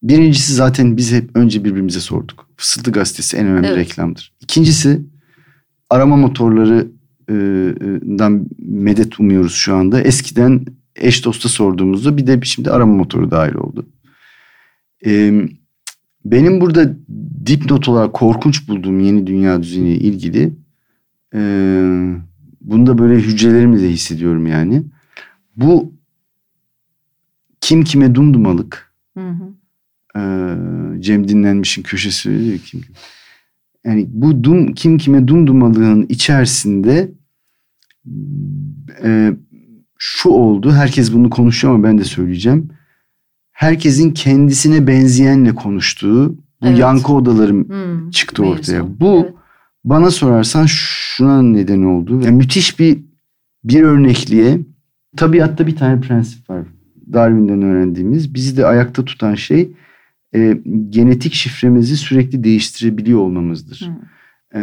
[0.02, 2.48] Birincisi zaten biz hep önce birbirimize sorduk.
[2.56, 3.78] Fısıltı gazetesi en önemli evet.
[3.78, 4.32] reklamdır.
[4.40, 5.02] İkincisi
[5.90, 10.00] arama motorlarından medet umuyoruz şu anda.
[10.00, 13.86] Eskiden eş dosta sorduğumuzda bir de şimdi arama motoru dahil oldu.
[15.06, 15.48] Ee,
[16.24, 16.96] benim burada
[17.46, 20.52] dipnot olarak korkunç bulduğum yeni dünya düzeniyle ilgili
[21.34, 21.40] e,
[22.60, 24.82] bunda böyle hücrelerimle de hissediyorum yani.
[25.56, 25.92] Bu
[27.60, 29.61] kim kime dumdumalık hı hı
[30.16, 30.54] ee,
[30.98, 32.80] Cem Dinlenmiş'in köşesi diyor kim
[33.84, 37.12] yani bu dum kim kime dumdumalığın içerisinde
[39.02, 39.32] e,
[39.98, 40.72] şu oldu.
[40.72, 42.68] Herkes bunu konuşuyor ama ben de söyleyeceğim.
[43.52, 46.78] Herkesin kendisine benzeyenle konuştuğu bu evet.
[46.78, 48.82] yankı odaları hmm, çıktı ortaya.
[48.82, 49.00] Mevzu.
[49.00, 49.34] bu evet.
[49.84, 52.20] bana sorarsan şuna neden oldu.
[52.24, 52.98] Yani müthiş bir
[53.64, 54.60] bir örnekliğe
[55.16, 56.62] tabiatta bir tane prensip var.
[57.12, 58.34] Darwin'den öğrendiğimiz.
[58.34, 59.72] Bizi de ayakta tutan şey
[60.34, 60.58] e,
[60.88, 63.90] genetik şifremizi sürekli değiştirebiliyor olmamızdır.
[64.52, 64.62] Hmm.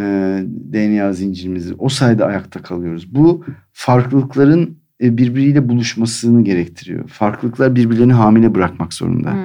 [0.72, 1.74] DNA zincirimizi.
[1.78, 3.14] O sayede ayakta kalıyoruz.
[3.14, 7.08] Bu farklılıkların e, birbiriyle buluşmasını gerektiriyor.
[7.08, 9.32] Farklılıklar birbirlerini hamile bırakmak zorunda.
[9.32, 9.40] Hmm.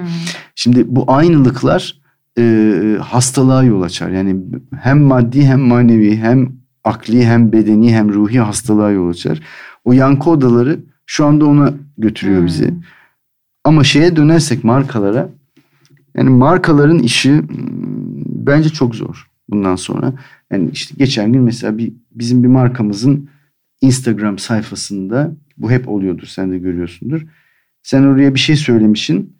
[0.54, 2.00] Şimdi bu aynılıklar
[2.38, 4.10] e, hastalığa yol açar.
[4.10, 4.36] Yani
[4.80, 6.52] hem maddi hem manevi hem
[6.84, 9.42] akli hem bedeni hem ruhi hastalığa yol açar.
[9.84, 12.46] O yankı odaları şu anda ona götürüyor Hmm.
[12.46, 12.74] bizi.
[13.64, 15.28] Ama şeye dönersek markalara
[16.16, 17.46] yani markaların işi hmm,
[18.26, 20.12] bence çok zor bundan sonra.
[20.52, 23.28] Yani işte geçen gün mesela bir bizim bir markamızın
[23.80, 27.22] Instagram sayfasında bu hep oluyordur sen de görüyorsundur.
[27.82, 29.36] Sen oraya bir şey söylemişsin.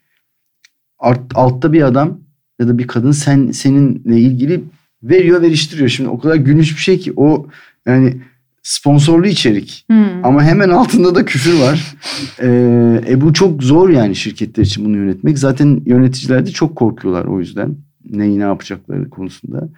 [0.99, 2.21] Alt, altta bir adam
[2.61, 4.65] ya da bir kadın sen seninle ilgili
[5.03, 5.89] veriyor veriştiriyor.
[5.89, 7.47] Şimdi o kadar gülünç bir şey ki o
[7.87, 8.23] yani
[8.67, 9.85] sponsorlu içerik.
[9.87, 10.25] Hmm.
[10.25, 11.97] Ama hemen altında da küfür var.
[12.43, 15.39] Ee, e bu çok zor yani şirketler için bunu yönetmek.
[15.39, 17.77] Zaten yöneticiler de çok korkuyorlar o yüzden.
[18.11, 19.69] Neyi ne yapacakları konusunda.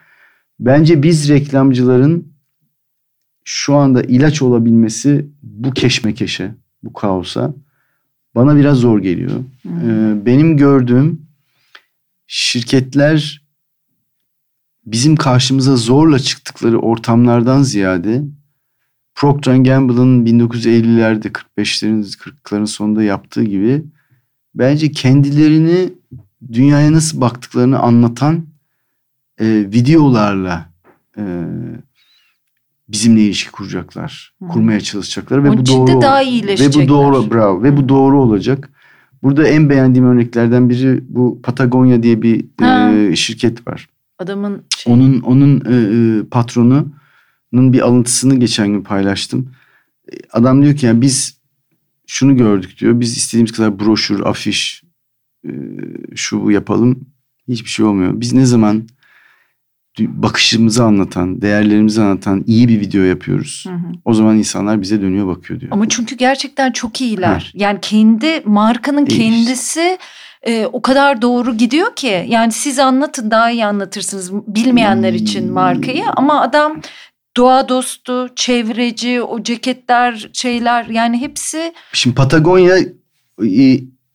[0.61, 2.33] Bence biz reklamcıların
[3.45, 7.55] şu anda ilaç olabilmesi bu keşmekeşe, bu kaosa
[8.35, 9.41] bana biraz zor geliyor.
[9.63, 9.91] Hmm.
[9.91, 11.23] Ee, benim gördüğüm
[12.27, 13.43] şirketler
[14.87, 18.23] bizim karşımıza zorla çıktıkları ortamlardan ziyade
[19.19, 23.83] Procter Gamble'ın 1950'lerde 45'lerin 40'ların sonunda yaptığı gibi
[24.55, 25.93] bence kendilerini
[26.53, 28.47] dünyaya nasıl baktıklarını anlatan
[29.41, 30.71] e, videolarla
[31.17, 31.23] e,
[32.89, 34.35] bizimle ilişki kuracaklar.
[34.43, 34.49] Hı.
[34.49, 38.71] Kurmaya çalışacaklar ve Onun bu doğru daha ve bu doğru bravo ve bu doğru olacak.
[39.23, 42.91] Burada en beğendiğim örneklerden biri bu Patagonya diye bir Ha.
[42.93, 43.89] e, şirket var.
[44.19, 46.98] Adamın şey, Onun onun e, e, patronunun
[47.53, 49.55] bir alıntısını geçen gün paylaştım.
[50.13, 51.39] E, Adam diyor ki yani biz
[52.07, 53.01] şunu gördük diyor.
[53.01, 54.83] Biz istediğimiz kadar broşür, afiş,
[55.45, 55.51] e,
[56.17, 57.01] şu bu yapalım.
[57.49, 58.21] Hiçbir şey olmuyor.
[58.21, 58.89] Biz ne zaman
[59.99, 63.65] bakışımızı anlatan, değerlerimizi anlatan iyi bir video yapıyoruz.
[63.69, 63.93] Hı hı.
[64.05, 65.73] O zaman insanlar bize dönüyor bakıyor diyor.
[65.73, 67.53] Ama çünkü gerçekten çok iyiler.
[67.55, 69.19] Yani kendi markanın işte.
[69.19, 69.99] kendisi
[70.43, 72.27] e, o kadar doğru gidiyor ki.
[72.29, 75.53] Yani siz anlatın daha iyi anlatırsınız bilmeyenler için Hmm.
[75.53, 76.05] markayı.
[76.17, 76.81] Ama adam
[77.39, 82.77] doğa dostu, çevreci, o ceketler, şeyler yani hepsi Şimdi Patagonya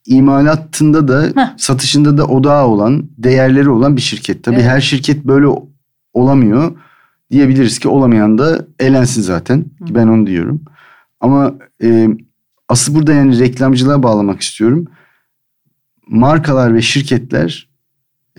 [0.05, 1.57] imalatında da Heh.
[1.57, 4.43] satışında da odağı olan, değerleri olan bir şirket.
[4.43, 4.65] Tabii Evet.
[4.65, 5.47] her şirket böyle
[6.13, 6.78] olamıyor.
[7.32, 9.57] Diyebiliriz ki olamayan da elensin zaten.
[9.57, 9.95] Hı.
[9.95, 10.61] Ben onu diyorum.
[11.19, 11.53] Ama
[11.84, 12.07] e,
[12.69, 14.88] asıl burada yani reklamcılığa bağlamak istiyorum.
[16.07, 17.72] Markalar ve şirketler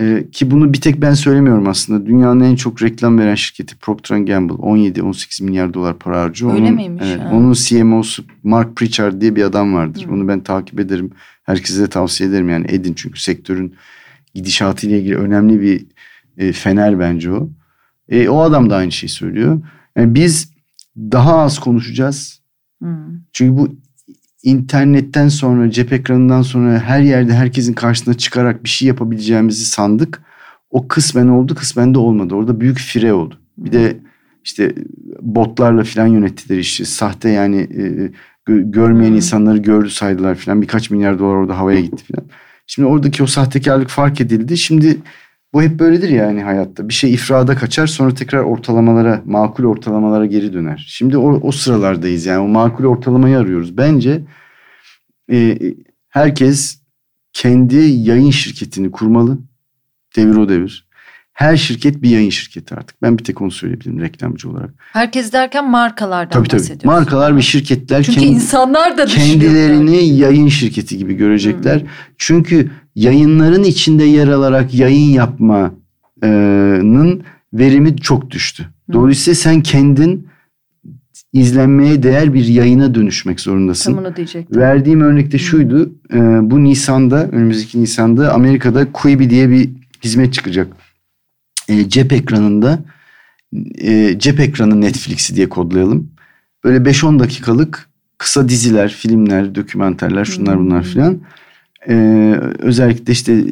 [0.00, 2.06] e, ki bunu bir tek ben söylemiyorum aslında.
[2.06, 6.54] Dünyanın en çok reklam veren şirketi Procter Gamble 17-18 milyar dolar para harcıyor.
[6.54, 7.04] Öyle onun, miymiş?
[7.06, 10.06] Evet, onun CMO'su Mark Pritchard diye bir adam vardır.
[10.06, 10.12] Hı.
[10.12, 11.10] Onu ben takip ederim.
[11.42, 13.74] Herkese de tavsiye ederim yani edin çünkü sektörün
[14.34, 15.86] gidişatıyla ilgili önemli bir
[16.38, 17.48] e, fener bence o.
[18.08, 19.60] E, o adam da aynı şeyi söylüyor.
[19.96, 20.52] Yani biz
[20.96, 22.40] daha az konuşacağız.
[22.78, 23.20] Hmm.
[23.32, 23.76] Çünkü bu
[24.44, 30.22] internetten sonra, cep ekranından sonra her yerde herkesin karşısına çıkarak bir şey yapabileceğimizi sandık.
[30.70, 32.34] O kısmen oldu, kısmen de olmadı.
[32.34, 33.38] Orada büyük fire oldu.
[33.58, 33.96] Bir de
[34.44, 34.74] işte
[35.20, 36.86] botlarla falan yönettiler işi.
[36.86, 37.82] Sahte yani e,
[38.48, 39.16] gö- görmeyen Hmm.
[39.16, 40.62] insanları gördü saydılar falan.
[40.62, 42.28] Birkaç milyar dolar orada havaya gitti falan.
[42.66, 44.56] Şimdi oradaki o sahtekarlık fark edildi.
[44.56, 44.98] Şimdi
[45.54, 46.88] bu hep böyledir yani hayatta.
[46.88, 50.84] Bir şey ifrada kaçar sonra tekrar ortalamalara, makul ortalamalara geri döner.
[50.88, 53.76] Şimdi o, o sıralardayız yani o makul ortalamayı arıyoruz.
[53.76, 54.20] Bence
[55.32, 55.58] e,
[56.08, 56.78] herkes
[57.32, 59.38] kendi yayın şirketini kurmalı.
[60.16, 60.88] Devir o devir.
[61.32, 63.02] Her şirket bir yayın şirketi artık.
[63.02, 64.70] Ben bir tek onu söyleyebilirim reklamcı olarak.
[64.78, 66.60] Herkes derken markalardan Tabii tabii.
[66.60, 66.90] bahsediyorsun.
[66.90, 71.82] Markalar ve şirketler Çünkü kendi- insanlar da kendilerini yayın şirketi gibi görecekler.
[72.18, 75.72] Çünkü yayınların içinde yer alarak yayın yapmanın
[77.52, 78.68] verimi çok düştü.
[78.92, 80.28] Dolayısıyla sen kendin
[81.32, 83.94] izlenmeye değer bir yayına dönüşmek zorundasın.
[83.94, 84.60] Tam onu diyecektim.
[84.60, 85.92] Verdiğim örnekte şuydu.
[86.12, 86.18] e,
[86.50, 89.70] bu Nisan'da, önümüzdeki Nisan'da Amerika'da Quibi diye bir
[90.04, 90.76] hizmet çıkacak.
[91.68, 92.78] E, cep ekranında
[93.78, 96.10] e, cep ekranı Netflix'i diye kodlayalım.
[96.64, 97.88] Böyle 5-10 dakikalık
[98.18, 101.20] kısa diziler, filmler, dokümenterler, şunlar bunlar Hmm.
[101.88, 101.94] E,
[102.58, 103.44] özellikle işte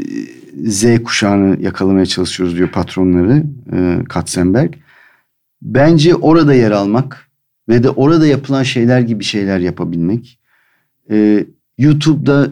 [0.66, 4.74] Z kuşağını yakalamaya çalışıyoruz diyor patronları e, Katzenberg.
[5.62, 7.28] Bence orada yer almak
[7.68, 10.38] ve de orada yapılan şeyler gibi şeyler yapabilmek.
[11.10, 11.46] E,
[11.78, 12.50] YouTube'da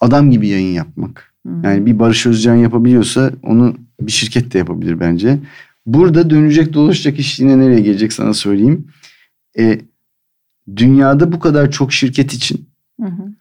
[0.00, 1.34] adam gibi yayın yapmak.
[1.46, 1.64] Hmm.
[1.64, 5.38] Yani bir Barış Özcan yapabiliyorsa onu bir şirket de yapabilir bence.
[5.86, 8.86] Burada dönecek dolaşacak iş yine nereye gelecek sana söyleyeyim.
[9.58, 9.80] E,
[10.76, 12.66] dünyada bu kadar çok şirket için
[13.00, 13.32] Hı hı,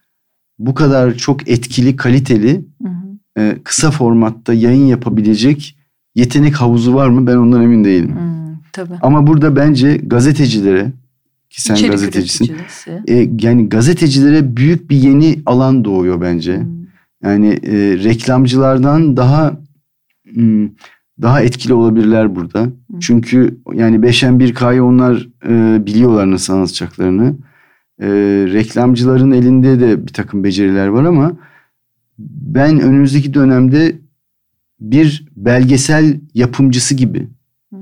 [0.60, 3.42] bu kadar çok etkili, kaliteli, hı hı.
[3.42, 5.78] e, kısa formatta yayın yapabilecek
[6.16, 7.28] yetenek havuzu var mı?
[7.28, 8.16] Ben ondan emin değilim.
[8.16, 8.94] Hmm, tabii.
[9.02, 10.92] Ama burada bence gazetecilere
[11.50, 12.52] ki sen İçerik gazetecisin.
[13.08, 16.58] e, yani gazetecilere büyük bir yeni alan doğuyor bence.
[16.58, 16.80] Hmm.
[17.24, 19.60] Yani e, reklamcılardan daha
[21.22, 22.62] daha etkili olabilirler burada.
[22.62, 23.00] Hı.
[23.00, 27.36] Çünkü yani 5'en 1K'yı onlar e, biliyorlar nasıl anlatacaklarını.
[28.00, 28.08] E,
[28.54, 31.32] reklamcıların elinde de bir takım beceriler var ama
[32.20, 33.96] ben önümüzdeki dönemde
[34.80, 37.28] bir belgesel yapımcısı gibi
[37.70, 37.80] hmm.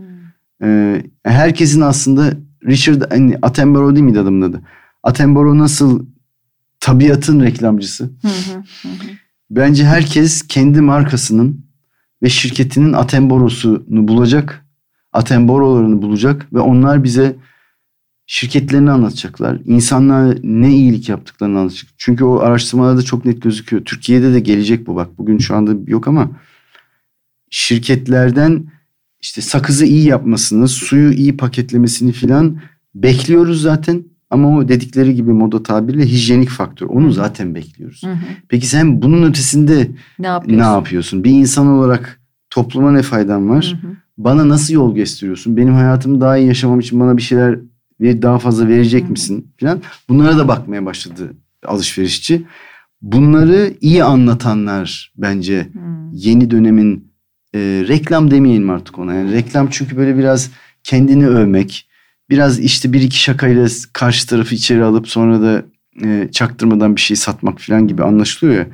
[0.63, 2.33] e, herkesin aslında
[2.65, 4.61] Richard hani Attenborough değil miydi adamın adı?
[5.03, 6.05] Attenborough nasıl
[6.79, 8.11] tabiatın reklamcısı?
[9.49, 11.65] Bence herkes kendi markasının
[12.23, 14.65] ve şirketinin Attenborough'sunu bulacak.
[15.13, 17.35] Attenborough'larını bulacak ve onlar bize
[18.27, 19.59] şirketlerini anlatacaklar.
[19.65, 21.91] İnsanlara ne iyilik yaptıklarını anlatacak.
[21.97, 23.85] Çünkü o araştırmalarda çok net gözüküyor.
[23.85, 25.17] Türkiye'de de gelecek bu bak.
[25.17, 26.31] Bugün şu anda yok ama
[27.49, 28.65] şirketlerden
[29.21, 32.59] işte sakızı iyi yapmasını, suyu iyi paketlemesini filan
[32.95, 34.03] bekliyoruz zaten.
[34.29, 36.87] Ama o dedikleri gibi moda tabirle hijyenik faktör.
[36.87, 38.03] Onu zaten bekliyoruz.
[38.03, 38.17] Hı hı.
[38.49, 40.59] Peki sen bunun ötesinde ne yapıyorsun?
[40.59, 41.23] ne yapıyorsun?
[41.23, 43.77] Bir insan olarak topluma ne faydan var?
[43.81, 43.91] Hı hı.
[44.17, 45.57] Bana nasıl yol gösteriyorsun?
[45.57, 47.59] Benim hayatımı daha iyi yaşamam için bana bir şeyler
[47.99, 49.51] daha fazla verecek misin?
[49.59, 49.81] Falan.
[50.09, 51.33] Bunlara da bakmaya başladı
[51.65, 52.45] alışverişçi.
[53.01, 55.67] Bunları iyi anlatanlar bence
[56.11, 57.11] yeni dönemin
[57.55, 59.13] e, reklam demeyelim artık ona.
[59.13, 60.51] Yani reklam çünkü böyle biraz
[60.83, 61.89] kendini övmek,
[62.29, 65.65] biraz işte bir iki şakayla karşı tarafı içeri alıp sonra da
[66.03, 68.67] e, çaktırmadan bir şey satmak falan gibi anlaşılıyor ya.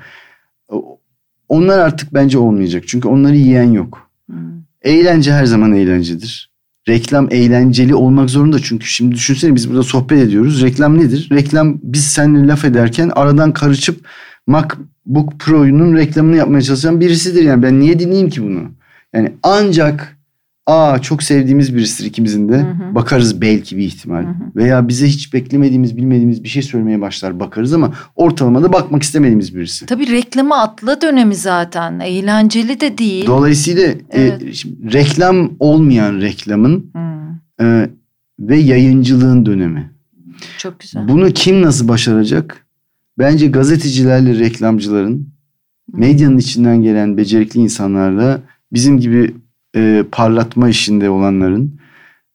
[1.49, 2.83] Onlar artık bence olmayacak.
[2.87, 4.09] Çünkü onları yiyen yok.
[4.29, 4.63] Hmm.
[4.81, 6.52] Eğlence her zaman eğlencedir.
[6.89, 10.61] Reklam eğlenceli olmak zorunda çünkü şimdi düşünsene biz burada sohbet ediyoruz.
[10.61, 11.29] Reklam nedir?
[11.31, 14.07] Reklam biz seninle laf ederken aradan karışıp
[14.47, 17.43] MacBook Pro'nun reklamını yapmaya çalışan birisidir.
[17.43, 18.71] Yani ben niye dinleyeyim ki bunu?
[19.13, 20.17] Yani ancak
[20.67, 22.57] aa çok sevdiğimiz birisidir ikimizin de.
[22.57, 22.95] Hı hı.
[22.95, 24.23] Bakarız belki bir ihtimal.
[24.23, 24.33] Hı hı.
[24.55, 29.85] Veya bize hiç beklemediğimiz, bilmediğimiz bir şey söylemeye başlar bakarız ama ortalamada bakmak istemediğimiz birisi.
[29.85, 31.99] Tabii reklama atla dönemi zaten.
[31.99, 33.25] Eğlenceli de değil.
[33.27, 34.41] Dolayısıyla e, evet.
[34.41, 36.91] e, reklam olmayan reklamın
[37.61, 37.89] e,
[38.39, 39.91] ve yayıncılığın dönemi.
[40.57, 41.07] Çok güzel.
[41.07, 42.65] Bunu kim nasıl başaracak?
[43.17, 45.27] Bence gazetecilerle reklamcıların,
[45.93, 48.41] medyanın içinden gelen becerikli insanlarla
[48.71, 49.35] bizim gibi
[49.75, 51.79] e, parlatma işinde olanların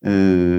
[0.05, 0.13] e,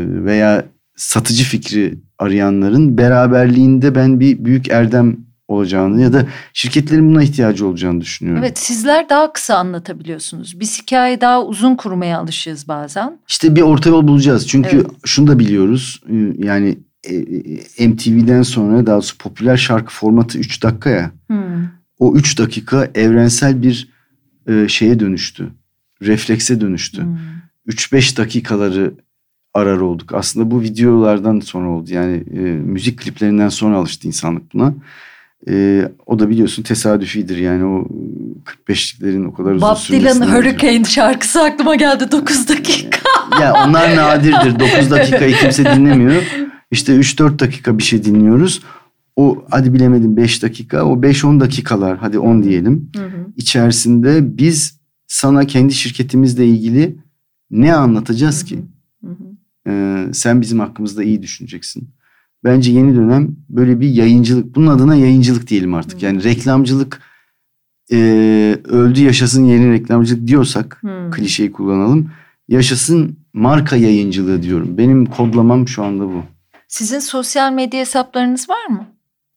[0.08, 0.66] veya
[0.96, 5.18] satıcı fikri arayanların beraberliğinde ben bir büyük erdem
[5.48, 8.44] olacağını ya da şirketlerin buna ihtiyacı olacağını düşünüyorum.
[8.44, 10.60] Evet sizler daha kısa anlatabiliyorsunuz.
[10.60, 13.20] Biz hikaye daha uzun kurmaya alışığız bazen.
[13.28, 14.48] İşte bir orta yol bulacağız.
[14.48, 14.86] Çünkü evet.
[15.06, 16.02] şunu da biliyoruz.
[16.10, 16.16] E,
[16.46, 17.16] yani e,
[17.78, 21.12] e, MTV'den sonra daha doğrusu popüler şarkı formatı 3 dakika ya.
[21.28, 21.68] Hmm.
[22.00, 23.90] O 3 dakika evrensel bir
[24.68, 25.52] şeye dönüştü
[26.02, 27.02] reflekse dönüştü.
[27.02, 27.18] Hmm.
[27.68, 28.94] 3-5 dakikaları
[29.54, 30.14] arar olduk.
[30.14, 31.90] Aslında bu videolardan sonra oldu.
[31.94, 34.74] Yani e, müzik kliplerinden sonra alıştı insanlık buna.
[35.50, 37.88] E, o da biliyorsun tesadüfidir yani o
[38.68, 43.00] 45'liklerin o kadar uzun Bob Dylan Hurricane şarkısı aklıma geldi 9 dakika.
[43.42, 44.60] ya onlar nadirdir.
[44.80, 46.24] 9 dakikayı kimse dinlemiyor.
[46.72, 48.62] İşte 3-4 dakika bir şey dinliyoruz.
[49.16, 52.90] O hadi bilemedim 5 dakika o 5-10 dakikalar hadi 10 diyelim.
[52.96, 53.28] Hı hı.
[53.38, 54.79] İçerisinde biz
[55.10, 56.98] sana kendi şirketimizle ilgili
[57.52, 58.66] ne anlatacağız ki?
[59.04, 59.24] Hı hı.
[59.68, 61.90] Ee, sen bizim hakkımızda iyi düşüneceksin.
[62.44, 66.02] Bence yeni dönem böyle bir yayıncılık, bunun adına yayıncılık diyelim artık.
[66.02, 66.06] Hı.
[66.06, 67.02] Yani reklamcılık
[67.92, 67.98] e,
[68.64, 71.10] öldü yaşasın yeni reklamcılık diyorsak hı.
[71.12, 72.12] klişeyi kullanalım.
[72.48, 74.78] Yaşasın marka yayıncılığı diyorum.
[74.78, 76.24] Benim kodlamam şu anda bu.
[76.68, 78.88] Sizin sosyal medya hesaplarınız var mı?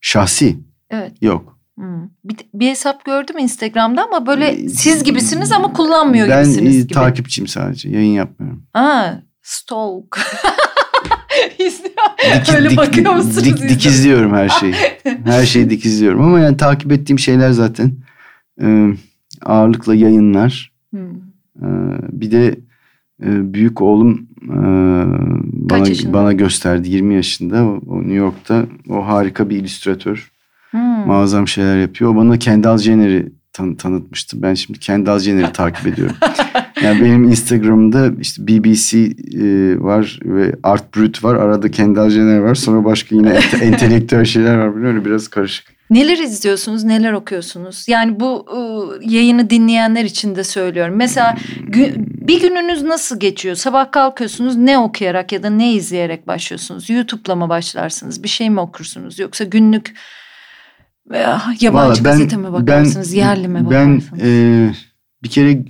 [0.01, 0.59] Şahsi?
[0.91, 1.23] Evet.
[1.23, 1.52] Yok.
[1.83, 2.09] Hmm.
[2.24, 6.95] Bir, bir hesap gördüm Instagram'da ama böyle ee, siz gibisiniz ama kullanmıyor ben, gibisiniz gibi.
[6.95, 7.89] Ben takipçiyim sadece.
[7.89, 8.62] Yayın yapmıyorum.
[8.74, 9.12] Aa,
[9.43, 10.18] stalk.
[11.59, 13.45] Dik, Öyle dik, bakıyor musunuz?
[13.45, 14.74] Dik, dikizliyorum her şeyi.
[15.24, 17.93] Her şeyi dikizliyorum ama yani takip ettiğim şeyler zaten
[18.62, 18.89] e,
[19.43, 20.72] ağırlıkla yayınlar.
[20.91, 21.11] Hmm.
[21.62, 21.68] E,
[22.12, 22.47] bir de
[23.22, 24.59] e, büyük oğlum e,
[25.70, 27.64] bana, bana gösterdi 20 yaşında.
[27.64, 30.33] O New York'ta o harika bir illüstratör.
[31.03, 31.13] Hmm.
[31.13, 32.11] Muazzam şeyler yapıyor.
[32.15, 34.43] O bana Kendall Jenner'i tan- tanıtmıştı.
[34.43, 36.17] Ben şimdi Kendall Jenner'i takip ediyorum.
[36.83, 41.35] Yani benim Instagram'da işte BBC e, var ve Art Brut var.
[41.35, 42.55] Arada Kendall Jenner var.
[42.55, 44.77] Sonra başka yine ente- entelektüel şeyler var.
[44.83, 45.67] Böyle biraz karışık.
[45.91, 47.85] Neler izliyorsunuz, neler okuyorsunuz?
[47.89, 50.95] Yani bu ıı, yayını dinleyenler için de söylüyorum.
[50.97, 51.37] Mesela
[51.69, 53.55] gün, bir gününüz nasıl geçiyor?
[53.55, 56.91] Sabah kalkıyorsunuz ne okuyarak ya da ne izleyerek başlıyorsunuz?
[56.91, 58.23] YouTube'la mı başlarsınız?
[58.23, 59.19] Bir şey mi okursunuz?
[59.19, 59.95] Yoksa günlük
[61.11, 64.23] veya yabancı Vallahi ben, gazete mi bakarsınız, ben, yerli mi bakarsınız?
[64.23, 64.73] Ben e,
[65.23, 65.65] bir kere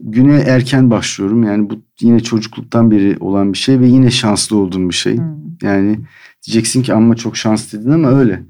[0.00, 1.42] güne erken başlıyorum.
[1.42, 5.16] Yani bu yine çocukluktan beri olan bir şey ve yine şanslı olduğum bir şey.
[5.16, 5.34] Hmm.
[5.62, 5.98] Yani
[6.46, 8.42] diyeceksin ki ama çok şans dedin ama öyle.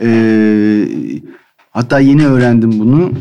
[0.00, 0.88] Ee,
[1.72, 3.12] Hatta yeni öğrendim bunu.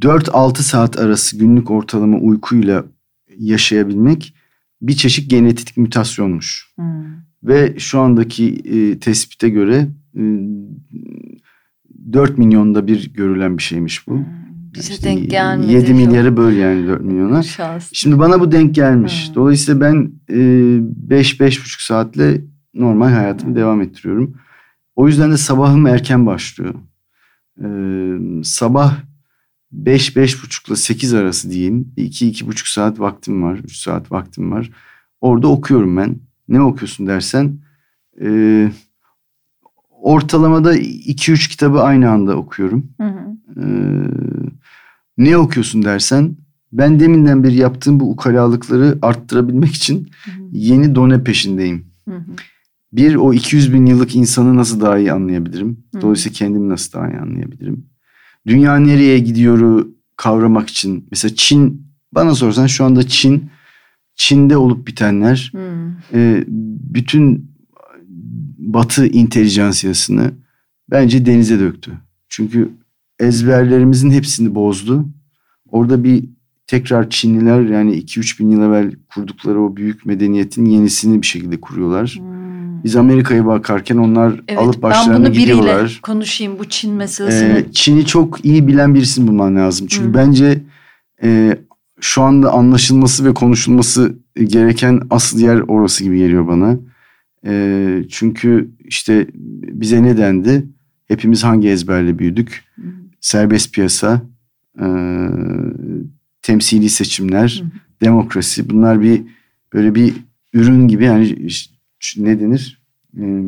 [0.00, 2.84] 4-6 saat arası günlük ortalama uykuyla
[3.38, 4.34] yaşayabilmek
[4.82, 6.72] bir çeşit genetik mutasyonmuş.
[6.76, 7.04] Hmm.
[7.42, 9.88] Ve şu andaki e, tespite göre
[12.12, 14.14] 4 milyonda bir görülen bir şeymiş bu.
[14.14, 14.24] Hmm.
[14.74, 15.72] Bize işte denk gelmedi.
[15.72, 17.42] 7 milyarı böl yani 4 milyona.
[17.42, 17.90] Şans.
[17.92, 19.28] Şimdi bana bu denk gelmiş.
[19.28, 19.34] Hmm.
[19.34, 22.44] Dolayısıyla ben 5-5,5 e, saatle
[22.74, 23.60] normal hayatımı hmm.
[23.60, 24.36] devam ettiriyorum.
[24.96, 26.74] O yüzden de sabahım erken başlıyor.
[27.64, 28.96] Ee, sabah
[29.72, 30.26] 5 ile
[30.76, 31.92] 8 arası diyeyim.
[31.96, 33.58] 2-2,5 saat vaktim var.
[33.64, 34.70] 3 saat vaktim var.
[35.20, 36.16] Orada okuyorum ben.
[36.48, 37.58] Ne okuyorsun dersen
[38.22, 38.70] e,
[40.06, 42.86] ortalamada 2-3 kitabı aynı anda okuyorum.
[43.00, 43.36] Hı hı.
[43.60, 43.66] E,
[45.18, 46.36] ne okuyorsun dersen
[46.72, 50.42] ben deminden beri yaptığım bu ukalalıkları arttırabilmek için hı hı.
[50.52, 51.86] yeni done peşindeyim.
[52.08, 52.30] Hı hı.
[52.92, 55.84] Bir o 200 bin yıllık insanı nasıl daha iyi anlayabilirim?
[55.94, 56.00] Hı.
[56.00, 57.86] Dolayısıyla kendimi nasıl daha iyi anlayabilirim?
[58.46, 63.50] Dünya nereye gidiyoru kavramak için mesela Çin bana sorsan şu anda Çin
[64.14, 66.20] Çin'de olup bitenler hmm.
[66.20, 66.44] e,
[66.94, 67.55] bütün
[68.66, 70.32] Batı intelijansiyasını
[70.90, 71.92] bence denize döktü.
[72.28, 72.70] Çünkü
[73.18, 75.04] ezberlerimizin hepsini bozdu.
[75.70, 76.24] Orada bir
[76.66, 82.16] tekrar Çinliler yani 2-3 bin yıl evvel kurdukları o büyük medeniyetin yenisini bir şekilde kuruyorlar.
[82.18, 82.84] Hmm.
[82.84, 85.66] Biz Amerika'ya bakarken onlar evet, alıp başlarına gidiyorlar.
[85.66, 87.52] Ben bunu biriyle konuşayım bu Çin meselesini.
[87.52, 89.86] Ee, Çin'i çok iyi bilen birisini bulman lazım.
[89.86, 90.14] Çünkü hmm.
[90.14, 90.62] bence
[91.22, 91.58] e,
[92.00, 94.14] şu anda anlaşılması ve konuşulması
[94.44, 96.76] gereken asıl yer orası gibi geliyor bana.
[97.46, 99.26] E, çünkü işte
[99.62, 100.66] bize ne dendi?
[101.08, 102.64] Hepimiz hangi ezberle büyüdük?
[102.76, 102.82] Hı.
[103.20, 104.22] Serbest piyasa,
[104.80, 104.86] e,
[106.42, 107.70] temsili seçimler, Hı.
[108.04, 108.70] demokrasi.
[108.70, 109.22] Bunlar bir
[109.72, 110.14] böyle bir
[110.52, 111.48] ürün gibi yani
[112.16, 112.82] ne denir?
[113.20, 113.42] E,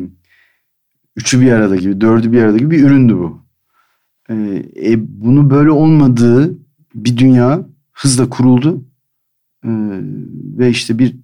[1.15, 3.41] üçü bir arada gibi, dördü bir arada gibi bir üründü bu.
[4.29, 6.57] E, e, bunu böyle olmadığı
[6.95, 8.85] bir dünya hızla kuruldu.
[9.65, 9.69] Ee,
[10.57, 11.15] ve işte bir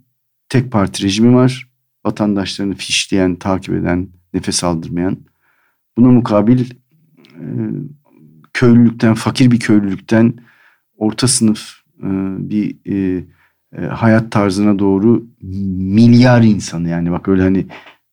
[0.49, 1.69] tek parti rejimi var.
[2.05, 5.17] Vatandaşlarını fişleyen, takip eden, nefes aldırmayan.
[5.97, 7.45] Buna mukabil e,
[8.53, 10.33] köylülükten, fakir bir köylülükten
[10.97, 12.09] orta sınıf e,
[12.49, 13.23] bir e,
[13.87, 15.27] hayat tarzına doğru
[15.77, 17.65] milyar insanı yani bak öyle hani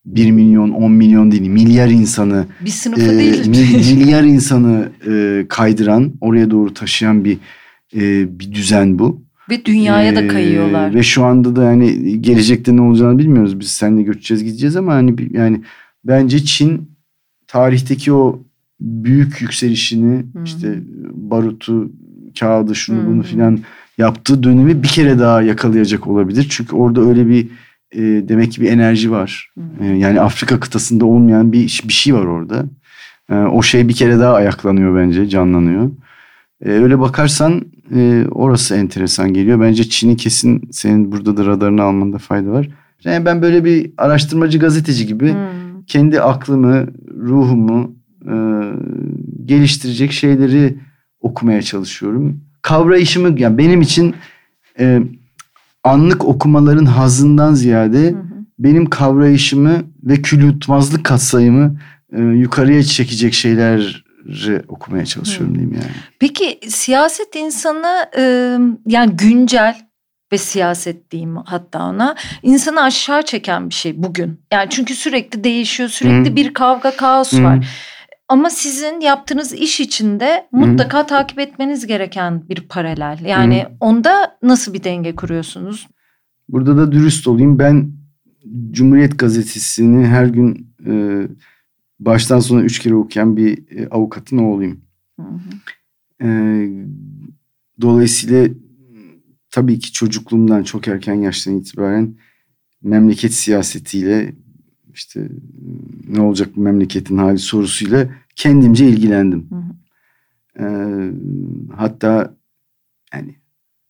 [0.04, 3.48] 1 milyon 10 milyon değil milyar insanı bir sınıfı e, değil
[3.96, 7.38] milyar insanı e, kaydıran oraya doğru taşıyan bir
[7.94, 8.00] e,
[8.40, 9.22] bir düzen bu.
[9.50, 10.94] Ve dünyaya ee, da kayıyorlar.
[10.94, 13.60] Ve şu anda da yani gelecekte ne olacağını bilmiyoruz.
[13.60, 15.62] Biz seninle göçeceğiz gideceğiz ama hani yani
[16.04, 16.90] bence Çin
[17.46, 18.42] tarihteki o
[18.80, 20.44] büyük yükselişini hmm.
[20.44, 20.82] işte
[21.12, 21.92] barutu,
[22.40, 23.06] kağıdı, şunu hmm.
[23.06, 23.58] bunu filan
[23.98, 26.46] yaptığı dönemi bir kere daha yakalayacak olabilir.
[26.50, 27.48] Çünkü orada öyle bir
[27.92, 29.50] e, demek ki bir enerji var.
[29.54, 29.82] Hmm.
[29.82, 32.64] E, yani Afrika kıtasında olmayan bir bir şey var orada.
[33.30, 35.90] E, o şey bir kere daha ayaklanıyor bence, canlanıyor.
[36.64, 37.64] E, öyle bakarsan
[37.94, 39.60] e, orası enteresan geliyor.
[39.60, 42.68] Bence Çin'i kesin senin burada da radarını almanda fayda var.
[43.04, 45.82] Yani ben böyle bir araştırmacı gazeteci gibi hmm.
[45.86, 46.86] kendi aklımı,
[47.20, 47.94] ruhumu
[48.26, 48.34] e,
[49.44, 50.78] geliştirecek şeyleri
[51.20, 52.40] okumaya çalışıyorum.
[52.62, 54.14] Kavrayışımı yani benim için
[54.78, 55.02] e,
[55.84, 58.32] anlık okumaların hazından ziyade hı
[58.62, 61.76] benim kavrayışımı ve kül yutmazlık katsayımı
[62.12, 64.01] e, yukarıya çekecek şeyler
[64.68, 65.92] okumaya çalışıyorum diyeyim yani.
[66.18, 68.10] Peki siyaset insanı
[68.86, 69.76] yani güncel
[70.32, 74.40] ve siyaset diyeyim hatta ona insanı aşağı çeken bir şey bugün.
[74.52, 76.36] Yani çünkü sürekli değişiyor, sürekli Hı.
[76.36, 77.44] bir kavga, kaos Hı.
[77.44, 77.66] var.
[78.28, 81.06] Ama sizin yaptığınız iş içinde mutlaka Hı.
[81.06, 83.18] takip etmeniz gereken bir paralel.
[83.24, 83.68] Yani Hı.
[83.80, 85.88] onda nasıl bir denge kuruyorsunuz?
[86.48, 87.58] Burada da dürüst olayım.
[87.58, 87.92] Ben
[88.70, 90.92] Cumhuriyet Gazetesi'ni her gün e,
[92.04, 94.80] baştan sona üç kere okuyan bir e, avukatın oğluyum.
[95.20, 96.26] Hı hı.
[96.26, 96.28] E,
[97.80, 98.48] dolayısıyla
[99.50, 102.14] tabii ki çocukluğumdan çok erken yaştan itibaren
[102.82, 104.34] memleket siyasetiyle
[104.94, 105.28] işte
[106.08, 109.50] ne olacak bu memleketin hali sorusuyla kendimce ilgilendim.
[109.50, 109.72] Hı hı.
[110.58, 110.66] E,
[111.76, 112.36] hatta
[113.14, 113.36] yani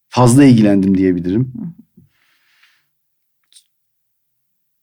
[0.09, 1.53] fazla ilgilendim diyebilirim.
[1.57, 1.83] Hı hı.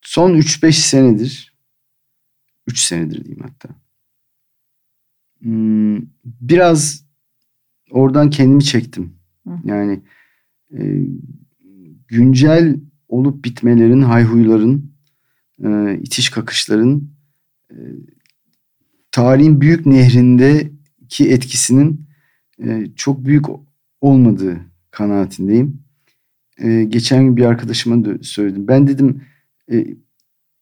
[0.02, 1.49] Son 3-5 senedir
[2.70, 3.70] 3 senedir diyeyim hatta.
[5.42, 7.06] Hmm, biraz
[7.92, 9.14] oradan kendimi çektim.
[9.64, 10.02] Yani
[10.74, 10.80] e,
[12.08, 14.92] güncel olup bitmelerin, hayhuyların,
[15.64, 17.12] e, itiş kakışların
[17.72, 17.78] e,
[19.12, 22.06] tarihin büyük nehrindeki etkisinin
[22.64, 23.46] e, çok büyük
[24.02, 24.60] olmadığı
[24.92, 25.84] kanaatindeyim.
[26.58, 28.68] E, geçen gün bir arkadaşıma söyledim.
[28.68, 29.22] Ben dedim
[29.72, 29.88] e,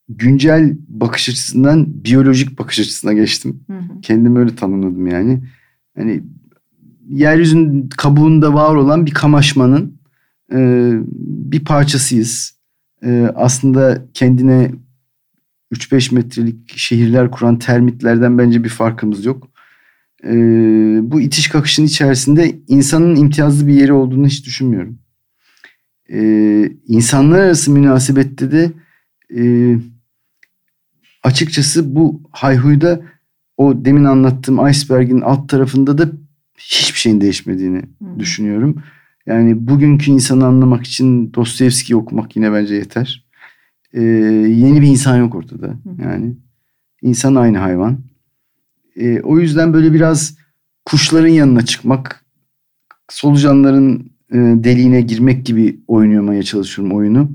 [0.09, 3.63] güncel bakış açısından biyolojik bakış açısına geçtim.
[3.67, 4.01] Hı hı.
[4.01, 5.43] Kendimi öyle tanımladım yani.
[5.97, 6.23] Hani
[7.09, 9.99] yeryüzünün kabuğunda var olan bir kamaşmanın
[10.53, 10.91] e,
[11.51, 12.57] bir parçasıyız.
[13.03, 14.71] E, aslında kendine
[15.73, 19.47] 3-5 metrelik şehirler kuran termitlerden bence bir farkımız yok.
[20.23, 20.31] E,
[21.01, 24.99] bu itiş kakışın içerisinde insanın imtiyazlı bir yeri olduğunu hiç düşünmüyorum.
[26.09, 26.19] E,
[26.87, 28.71] insanlar arası münasebette de
[29.37, 29.75] e,
[31.27, 33.01] açıkçası bu hayhuyda
[33.57, 36.09] o demin anlattığım iceberg'in alt tarafında da
[36.57, 38.19] hiçbir şeyin değişmediğini hmm.
[38.19, 38.83] düşünüyorum.
[39.25, 43.25] Yani bugünkü insanı anlamak için Dostoyevski'yi okumak yine bence yeter.
[43.93, 45.73] Ee, yeni bir insan yok ortada.
[46.03, 46.35] Yani
[47.01, 47.99] insan aynı hayvan.
[48.95, 50.37] Ee, o yüzden böyle biraz
[50.85, 52.25] kuşların yanına çıkmak,
[53.09, 57.31] solucanların e, deliğine girmek gibi oynamaya çalışıyorum oyunu.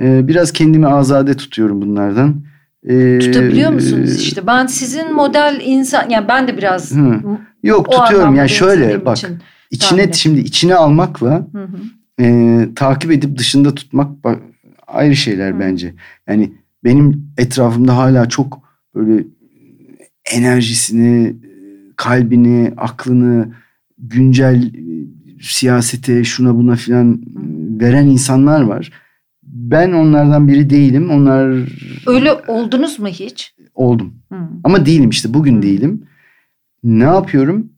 [0.00, 2.47] Ee, biraz kendimi azade tutuyorum bunlardan.
[2.88, 4.46] Ee, Tutabiliyor musunuz işte?
[4.46, 7.20] Ben sizin model insan yani ben de biraz hı.
[7.62, 9.38] Yok tutuyorum yani şöyle bak için
[9.70, 11.76] içine şimdi içine almakla hı hı.
[12.20, 14.38] E, takip edip dışında tutmak bak,
[14.86, 15.60] ayrı şeyler hı.
[15.60, 15.94] bence.
[16.28, 16.52] Yani
[16.84, 18.60] benim etrafımda hala çok
[18.94, 19.24] böyle
[20.32, 21.36] enerjisini,
[21.96, 23.54] kalbini, aklını
[23.98, 24.72] güncel
[25.40, 27.20] siyasete şuna buna filan
[27.80, 28.92] veren insanlar var
[29.52, 31.10] ben onlardan biri değilim.
[31.10, 31.68] Onlar
[32.06, 33.54] Öyle oldunuz mu hiç?
[33.74, 34.14] Oldum.
[34.28, 34.48] Hmm.
[34.64, 35.62] Ama değilim işte bugün hmm.
[35.62, 36.02] değilim.
[36.84, 37.72] Ne yapıyorum?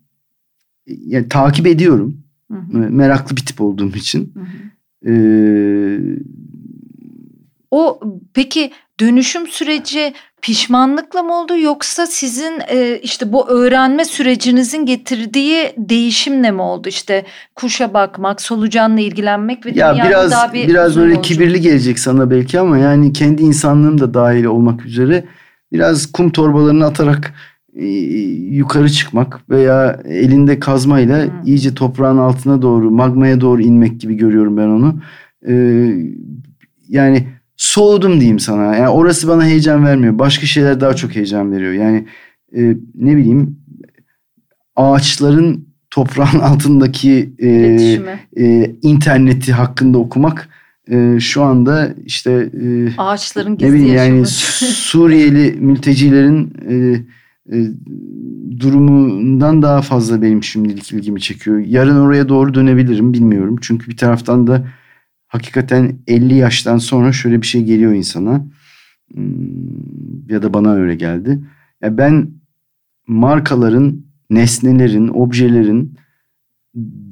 [0.86, 2.22] Yani takip ediyorum.
[2.48, 2.96] Hmm.
[2.96, 4.34] Meraklı bir tip olduğum için.
[4.34, 5.12] Hmm.
[5.12, 5.98] Ee,
[7.70, 8.00] o
[8.34, 8.70] peki
[9.01, 16.62] dönüşüm süreci pişmanlıkla mı oldu yoksa sizin e, işte bu öğrenme sürecinizin getirdiği değişimle mi
[16.62, 16.88] oldu?
[16.88, 17.24] İşte
[17.55, 21.24] kuşa bakmak, solucanla ilgilenmek ve ya biraz daha bir biraz öyle yolculuk.
[21.24, 25.24] kibirli gelecek sana belki ama yani kendi insanlığım da dahil olmak üzere
[25.72, 27.34] biraz kum torbalarını atarak
[27.76, 27.86] e,
[28.51, 31.46] yukarı çıkmak veya elinde kazmayla hmm.
[31.46, 35.01] iyice toprağın altına doğru magmaya doğru inmek gibi görüyorum ben onu.
[35.48, 35.94] Ee,
[36.88, 37.26] yani
[37.61, 38.76] soğudum diyeyim sana.
[38.76, 40.18] Yani orası bana heyecan vermiyor.
[40.18, 41.72] Başka şeyler daha çok heyecan veriyor.
[41.72, 42.06] Yani
[42.56, 43.58] e, ne bileyim
[44.76, 47.48] ağaçların toprağın altındaki e,
[48.36, 50.48] e, interneti hakkında okumak
[50.90, 56.74] e, şu anda işte e, ağaçların gizli ne bileyim, yani Suriyeli mültecilerin e,
[57.56, 57.66] e,
[58.61, 61.58] durumundan daha fazla benim şimdilik ilgimi çekiyor.
[61.58, 63.56] Yarın oraya doğru dönebilirim bilmiyorum.
[63.61, 64.64] Çünkü bir taraftan da
[65.30, 68.46] hakikaten 50 yaştan sonra şöyle bir şey geliyor insana.
[69.14, 71.40] Hmm, ya da bana öyle geldi.
[71.82, 72.30] Ya ben
[73.06, 75.96] markaların, nesnelerin, objelerin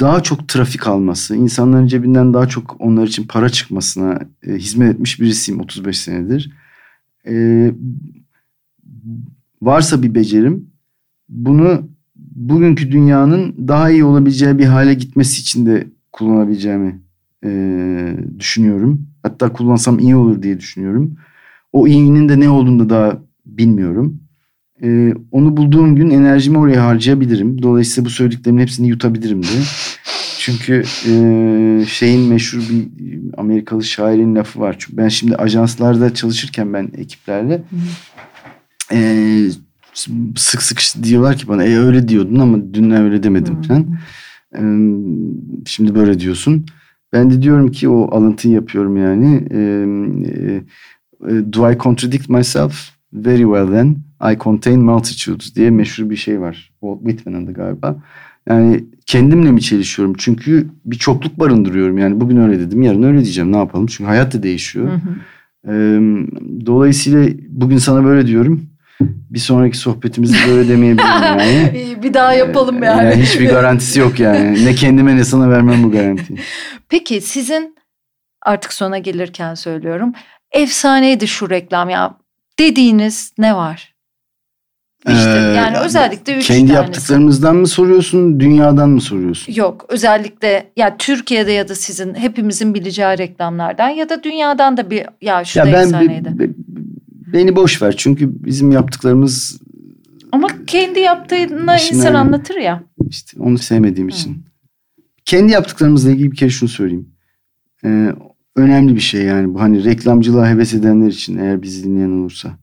[0.00, 5.20] daha çok trafik alması, insanların cebinden daha çok onlar için para çıkmasına e, hizmet etmiş
[5.20, 6.52] birisiyim 35 senedir.
[7.26, 7.72] E,
[9.62, 10.70] varsa bir becerim
[11.28, 17.07] bunu bugünkü dünyanın daha iyi olabileceği bir hale gitmesi için de kullanabileceğimi
[17.44, 17.50] e,
[18.38, 19.06] düşünüyorum.
[19.22, 21.16] Hatta kullansam iyi olur diye düşünüyorum.
[21.72, 24.20] O iyinin de ne olduğunu da daha bilmiyorum.
[24.82, 27.62] E, onu bulduğum gün enerjimi oraya harcayabilirim.
[27.62, 29.46] Dolayısıyla bu söylediklerimin hepsini yutabilirim de.
[30.38, 32.88] Çünkü e, şeyin meşhur bir
[33.36, 34.76] Amerikalı şairin lafı var.
[34.78, 37.62] Çünkü ben şimdi ajanslarda çalışırken ben ekiplerle
[38.92, 39.48] e,
[40.36, 43.86] sık sık diyorlar ki bana e, öyle diyordun ama dün öyle demedim falan.
[44.54, 44.62] E,
[45.66, 46.66] şimdi böyle diyorsun.
[47.12, 49.44] Ben de diyorum ki o alıntıyı yapıyorum yani.
[49.50, 49.60] E,
[51.28, 52.90] e, Do I contradict myself?
[53.12, 53.96] Very well then.
[54.32, 56.72] I contain multitudes diye meşhur bir şey var.
[56.80, 57.96] Walt Whitman'ın da galiba.
[58.48, 60.14] Yani kendimle mi çelişiyorum?
[60.18, 61.98] Çünkü bir çokluk barındırıyorum.
[61.98, 63.52] Yani bugün öyle dedim, yarın öyle diyeceğim.
[63.52, 63.86] Ne yapalım?
[63.86, 64.86] Çünkü hayat da değişiyor.
[64.86, 65.14] Hı hı.
[65.68, 66.00] Ee,
[66.66, 68.62] dolayısıyla bugün sana böyle diyorum.
[69.00, 71.96] Bir sonraki sohbetimizde böyle demeyebilirim yani.
[72.02, 73.04] bir daha yapalım yani.
[73.04, 73.22] yani.
[73.22, 74.64] Hiçbir garantisi yok yani.
[74.64, 76.38] Ne kendime ne sana vermem bu garantiyi.
[76.88, 77.76] Peki sizin
[78.42, 80.12] artık sona gelirken söylüyorum.
[80.52, 82.14] Efsaneydi şu reklam ya
[82.58, 83.94] dediğiniz ne var?
[85.08, 86.74] İşte ee, yani özellikle üç Kendi tanesi.
[86.74, 89.52] yaptıklarımızdan mı soruyorsun, dünyadan mı soruyorsun?
[89.52, 95.06] Yok, özellikle ya Türkiye'de ya da sizin hepimizin bileceği reklamlardan ya da dünyadan da bir
[95.22, 96.38] ya şu ya da ben, efsaneydi.
[96.38, 96.44] Be,
[97.32, 99.60] beni boş ver çünkü bizim yaptıklarımız
[100.32, 102.84] ama kendi yaptığına insan anlatır ya.
[103.08, 104.14] İşte onu sevmediğim Hı.
[104.14, 104.44] için.
[105.24, 107.08] Kendi yaptıklarımızla ilgili bir kere şunu söyleyeyim.
[107.84, 108.12] Ee,
[108.56, 112.58] önemli bir şey yani bu hani reklamcılığa heves edenler için eğer bizi dinleyen olursa.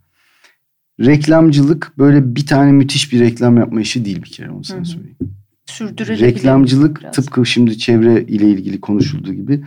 [0.99, 5.17] Reklamcılık böyle bir tane müthiş bir reklam yapma işi değil bir kere onu sana söyleyeyim.
[5.65, 6.25] Sürdürülebilir.
[6.25, 7.15] Reklamcılık biraz.
[7.15, 9.65] tıpkı şimdi çevre ile ilgili konuşulduğu gibi.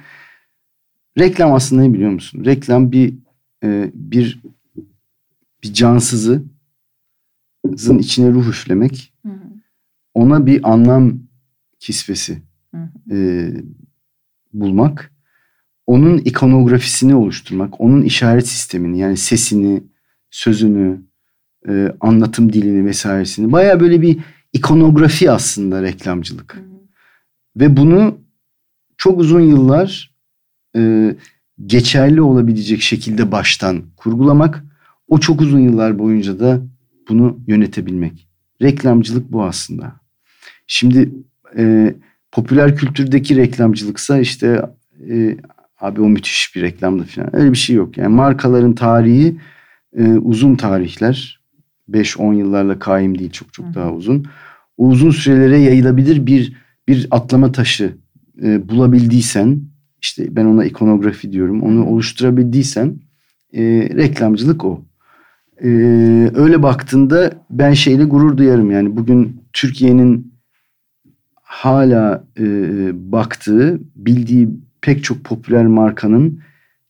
[1.19, 2.45] Reklam aslında ne biliyor musun?
[2.45, 3.15] Reklam bir
[3.65, 4.41] e, bir
[5.63, 6.43] bir cansızı
[7.75, 9.39] zın içine ruh üflemek, Hı hı.
[10.15, 11.19] ona bir anlam
[11.79, 12.43] kisvesi
[12.75, 13.15] Hı hı.
[13.17, 13.51] e,
[14.53, 15.13] bulmak,
[15.87, 19.83] onun ikonografisini oluşturmak, onun işaret sistemini yani sesini,
[20.31, 21.03] sözünü,
[21.69, 24.19] e, anlatım dilini vesairesini baya böyle bir
[24.53, 26.55] ikonografi aslında reklamcılık.
[26.55, 26.65] Hı hı.
[27.57, 28.19] Ve bunu
[28.97, 30.15] çok uzun yıllar
[30.77, 31.15] e,
[31.67, 34.65] geçerli olabilecek şekilde baştan kurgulamak,
[35.09, 36.63] o çok uzun yıllar boyunca da
[37.09, 38.29] bunu yönetebilmek.
[38.63, 39.93] Reklamcılık bu aslında.
[40.67, 41.11] Şimdi
[41.57, 41.95] e,
[42.33, 44.63] popüler kültürdeki reklamcılıksa işte
[45.11, 45.37] e,
[45.81, 47.37] abi o müthiş bir reklamdı falan.
[47.37, 47.99] Öyle bir şey yok.
[47.99, 49.37] Yani markaların tarihi
[49.97, 51.39] e, uzun tarihler.
[51.91, 54.27] 5-10 yıllarla kaim değil çok çok Hı daha uzun.
[54.77, 56.53] O uzun sürelere yayılabilir bir
[56.89, 57.97] bir atlama taşı
[58.43, 59.61] e, bulabildiysen
[60.03, 61.63] işte ben ona ikonografi diyorum.
[61.63, 63.01] Onu oluşturabildiysen
[63.53, 63.63] e,
[63.95, 64.85] reklamcılık o.
[65.63, 65.69] E,
[66.35, 68.71] öyle baktığında ben şeyle gurur duyarım.
[68.71, 70.35] Yani bugün Türkiye'nin
[71.35, 72.45] hala e,
[73.13, 74.49] baktığı, bildiği
[74.81, 76.41] pek çok popüler markanın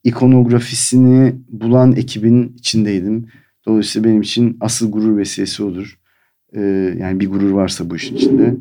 [0.05, 3.27] ikonografisini bulan ekibin içindeydim.
[3.67, 5.99] Dolayısıyla benim için asıl gurur vesilesi odur.
[6.53, 6.61] E,
[6.99, 8.55] yani bir gurur varsa bu işin içinde.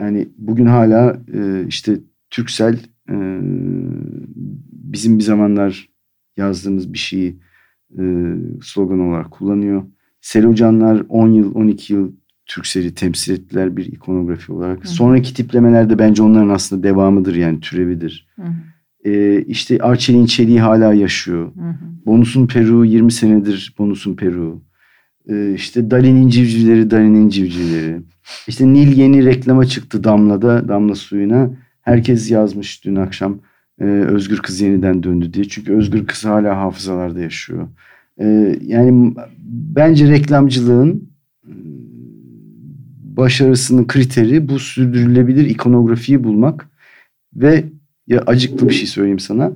[0.00, 1.98] Yani bugün hala e, işte
[2.30, 2.78] Türksel
[3.10, 3.16] e,
[4.72, 5.88] bizim bir zamanlar
[6.36, 7.36] yazdığımız bir şeyi
[7.98, 8.04] e,
[8.62, 9.82] slogan olarak kullanıyor.
[10.20, 12.12] Selocanlar 10 yıl 12 yıl
[12.46, 14.84] Türksel'i temsil ettiler bir ikonografi olarak.
[14.84, 14.88] Hı.
[14.88, 18.28] Sonraki tiplemeler de bence onların aslında devamıdır yani türevidir.
[18.36, 19.10] Hı hı.
[19.10, 21.54] E, işte Arçelik'in çeliği hala yaşıyor.
[21.54, 21.74] Hı hı.
[22.06, 24.62] Bonus'un Peru 20 senedir Bonus'un Peru.
[25.28, 28.00] Ee, işte Dali'nin civcivleri, Dali'nin civcivleri.
[28.48, 31.50] İşte Nil yeni reklama çıktı Damla'da, Damla suyuna.
[31.80, 33.38] Herkes yazmış dün akşam
[33.80, 35.44] e, Özgür Kız yeniden döndü diye.
[35.44, 37.68] Çünkü Özgür Kız hala hafızalarda yaşıyor.
[38.20, 39.14] Ee, yani
[39.48, 41.10] bence reklamcılığın
[41.46, 41.52] e,
[43.16, 46.68] başarısının kriteri bu sürdürülebilir ikonografiyi bulmak
[47.36, 47.64] ve
[48.06, 49.52] ya acıklı bir şey söyleyeyim sana.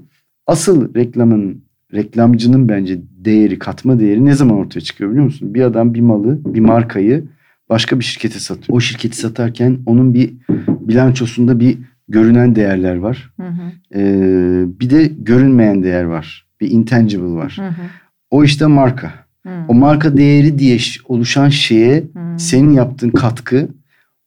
[0.46, 1.64] Asıl reklamın
[1.94, 5.54] reklamcının bence değeri, katma değeri ne zaman ortaya çıkıyor biliyor musun?
[5.54, 7.24] Bir adam bir malı, bir markayı
[7.68, 8.76] başka bir şirkete satıyor.
[8.76, 10.34] O şirketi satarken onun bir
[10.68, 13.32] bilançosunda bir görünen değerler var.
[13.40, 13.98] Hı hı.
[14.00, 16.46] Ee, bir de görünmeyen değer var.
[16.60, 17.56] Bir intangible var.
[17.60, 17.86] Hı hı.
[18.30, 19.12] O işte marka.
[19.46, 19.50] Hı.
[19.68, 20.78] O marka değeri diye
[21.08, 22.38] oluşan şeye Hı.
[22.38, 23.68] senin yaptığın katkı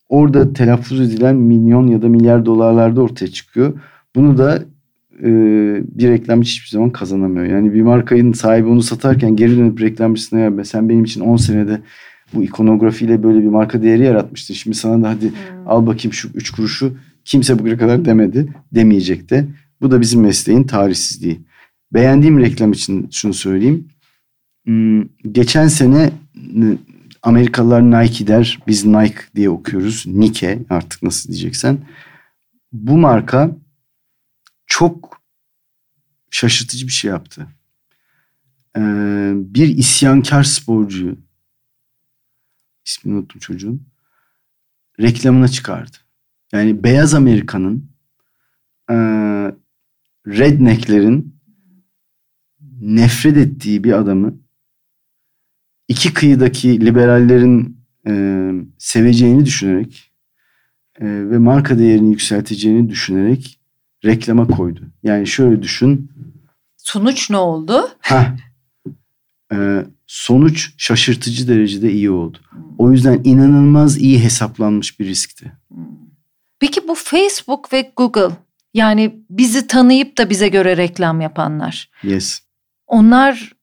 [0.09, 3.73] orada telaffuz edilen milyon ya da milyar dolarlarda ortaya çıkıyor.
[4.15, 4.63] Bunu da
[5.23, 5.29] e,
[5.99, 7.45] bir reklamcı hiçbir zaman kazanamıyor.
[7.45, 11.81] Yani bir markanın sahibi onu satarken geri dönüp reklamcısına ya sen benim için 10 senede
[12.33, 14.53] bu ikonografiyle böyle bir marka değeri yaratmıştın.
[14.53, 15.31] Şimdi sana da hadi Hı.
[15.65, 16.93] al bakayım şu 3 kuruşu
[17.25, 18.53] kimse bugüne kadar demedi.
[18.71, 19.47] Demeyecek de.
[19.81, 21.41] Bu da bizim mesleğin tarihsizliği.
[21.93, 23.87] Beğendiğim reklam için şunu söyleyeyim.
[24.65, 26.11] Hmm, Geçen sene
[27.21, 28.59] Amerikalılar Nike der.
[28.67, 30.03] Biz Nike diye okuyoruz.
[30.07, 31.77] Nike artık nasıl diyeceksen.
[32.71, 33.55] Bu marka
[34.67, 35.21] çok
[36.31, 37.47] şaşırtıcı bir şey yaptı.
[38.77, 41.17] Ee, bir isyankar sporcuyu
[42.85, 43.87] ismini unuttum çocuğun
[44.99, 45.97] reklamına çıkardı.
[46.53, 47.91] Yani beyaz Amerika'nın
[48.89, 48.95] e,
[50.27, 51.39] rednecklerin
[52.81, 54.39] nefret ettiği bir adamı
[55.87, 57.77] iki kıyıdaki liberallerin
[58.07, 60.11] e, seveceğini düşünerek
[60.99, 63.59] e, ve marka değerini yükselteceğini düşünerek
[64.05, 64.81] reklama koydu.
[65.03, 66.11] Yani şöyle düşün.
[66.77, 67.89] Sonuç ne oldu?
[67.99, 68.35] Heh,
[69.53, 72.37] e, sonuç şaşırtıcı derecede iyi oldu.
[72.77, 75.51] O yüzden inanılmaz iyi hesaplanmış bir riskti.
[76.59, 78.29] Peki bu Facebook ve Google
[78.73, 81.89] yani bizi tanıyıp da bize göre reklam yapanlar.
[82.03, 82.39] Yes.
[82.87, 83.53] Onlar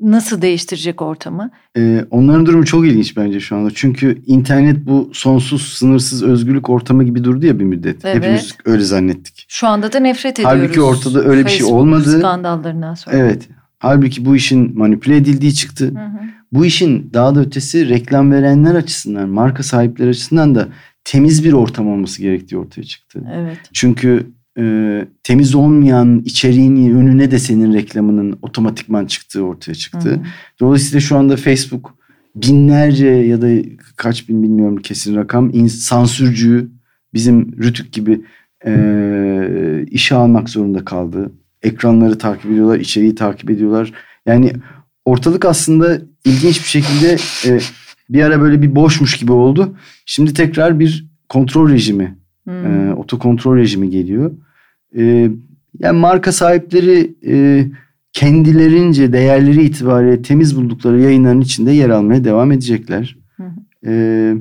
[0.00, 1.50] nasıl değiştirecek ortamı?
[1.76, 3.70] Ee, onların durumu çok ilginç bence şu anda.
[3.74, 8.04] Çünkü internet bu sonsuz, sınırsız özgürlük ortamı gibi durdu ya bir müddet.
[8.04, 8.16] Evet.
[8.16, 9.46] Hepimiz öyle zannettik.
[9.48, 10.60] Şu anda da nefret ediyoruz.
[10.60, 12.18] Halbuki ortada öyle bir şey Facebook olmadı.
[12.18, 13.16] skandallarından sonra.
[13.16, 13.48] Evet.
[13.78, 15.84] Halbuki bu işin manipüle edildiği çıktı.
[15.84, 16.26] Hı hı.
[16.52, 20.68] Bu işin daha da ötesi reklam verenler açısından, marka sahipleri açısından da
[21.06, 23.24] temiz bir ortam olması gerektiği ortaya çıktı.
[23.34, 23.58] Evet.
[23.72, 24.26] Çünkü
[24.58, 24.64] e,
[25.22, 30.10] temiz olmayan içeriğin önüne de senin reklamının otomatikman çıktığı ortaya çıktı.
[30.10, 30.20] Hı.
[30.60, 31.94] Dolayısıyla şu anda Facebook
[32.34, 33.48] binlerce ya da
[33.96, 36.70] kaç bin bilmiyorum kesin rakam sansürcüyü
[37.14, 38.20] bizim Rütük gibi
[38.66, 41.32] e, işe almak zorunda kaldı.
[41.62, 43.92] Ekranları takip ediyorlar, içeriği takip ediyorlar.
[44.26, 44.52] Yani
[45.04, 47.16] ortalık aslında ilginç bir şekilde
[47.46, 47.60] e,
[48.10, 49.76] bir ara böyle bir boşmuş gibi oldu.
[50.06, 52.16] Şimdi tekrar bir kontrol rejimi,
[52.48, 52.50] Hı.
[52.50, 54.32] e, otokontrol rejimi geliyor.
[54.96, 55.30] E,
[55.78, 57.66] yani marka sahipleri e,
[58.12, 63.16] kendilerince değerleri itibariyle temiz buldukları yayınların içinde yer almaya devam edecekler.
[63.86, 64.34] Ee,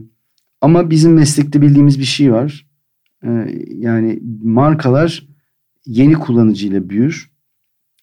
[0.61, 2.65] ama bizim meslekte bildiğimiz bir şey var.
[3.67, 5.27] Yani markalar
[5.85, 7.31] yeni kullanıcıyla büyür.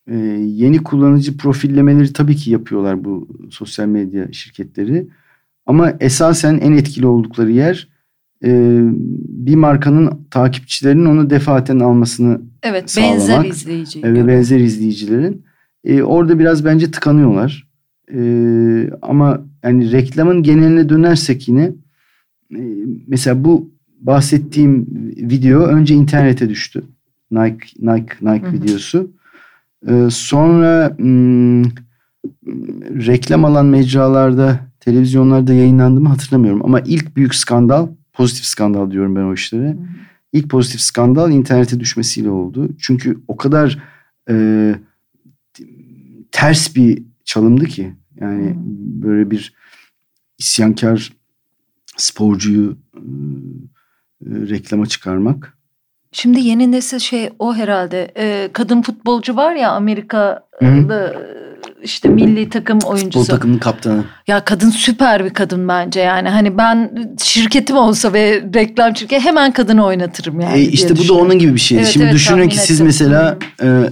[0.09, 0.17] Ee,
[0.47, 5.09] yeni kullanıcı profillemeleri tabii ki yapıyorlar bu sosyal medya şirketleri.
[5.67, 7.89] Ama esasen en etkili oldukları yer
[8.45, 8.81] e,
[9.29, 14.03] bir markanın takipçilerinin onu defaten almasını Evet Sağlamak benzer izleyici.
[14.03, 15.45] ve benzer izleyicilerin.
[15.85, 17.69] E, orada biraz bence tıkanıyorlar.
[18.15, 18.21] E,
[19.03, 21.73] ama yani reklamın geneline dönersek yine
[22.57, 22.61] e,
[23.07, 23.71] mesela bu
[24.01, 24.87] bahsettiğim
[25.17, 26.83] video önce internete düştü.
[27.31, 29.11] Nike Nike Nike videosu.
[29.89, 31.65] E, sonra hmm,
[33.07, 36.65] reklam alan mecralarda, televizyonlarda yayınlandı mı hatırlamıyorum.
[36.65, 39.69] Ama ilk büyük skandal, pozitif skandal diyorum ben o işlere.
[39.69, 39.77] Hı hı.
[40.33, 42.69] İlk pozitif skandal internete düşmesiyle oldu.
[42.79, 43.79] Çünkü o kadar
[44.31, 44.75] e,
[46.33, 47.95] ters bir çalımdı ki.
[48.21, 48.55] Yani Hı.
[49.03, 49.55] böyle bir
[50.39, 51.13] isyankar
[51.97, 55.59] sporcuyu e, e, reklama çıkarmak.
[56.13, 61.15] Şimdi yeni nesil şey o herhalde e, kadın futbolcu var ya Amerika'da
[61.85, 63.27] işte milli takım Futbol oyuncusu.
[63.27, 64.05] takımının kaptanı.
[64.27, 66.93] Ya kadın süper bir kadın bence yani hani ben
[67.23, 70.59] şirketim olsa ve reklam şirketi hemen kadını oynatırım yani.
[70.59, 71.81] E, işte bu da onun gibi bir şeydi.
[71.83, 72.87] Evet, Şimdi evet, düşünün ki siz ettim.
[72.87, 73.91] mesela e, e,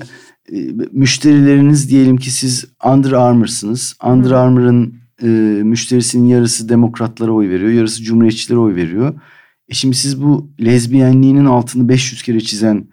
[0.93, 3.95] müşterileriniz diyelim ki siz Under Armour'sınız.
[4.05, 4.31] Under.
[4.31, 5.27] Armour'ın e,
[5.63, 9.21] müşterisinin yarısı demokratlara oy veriyor, yarısı cumhuriyetçilere oy veriyor.
[9.69, 12.87] E şimdi siz bu lezbiyenliğinin altını 500 kere çizen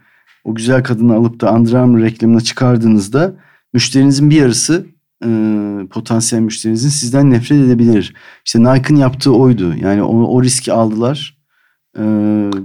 [0.44, 3.34] o güzel kadını alıp da Under Armour reklamına çıkardığınızda
[3.74, 4.86] müşterinizin bir yarısı
[5.24, 5.28] e,
[5.92, 8.14] potansiyel müşterinizin sizden nefret edebilir.
[8.46, 9.74] İşte Nike'ın yaptığı oydu.
[9.82, 11.38] Yani o, o riski aldılar.
[11.98, 12.02] E,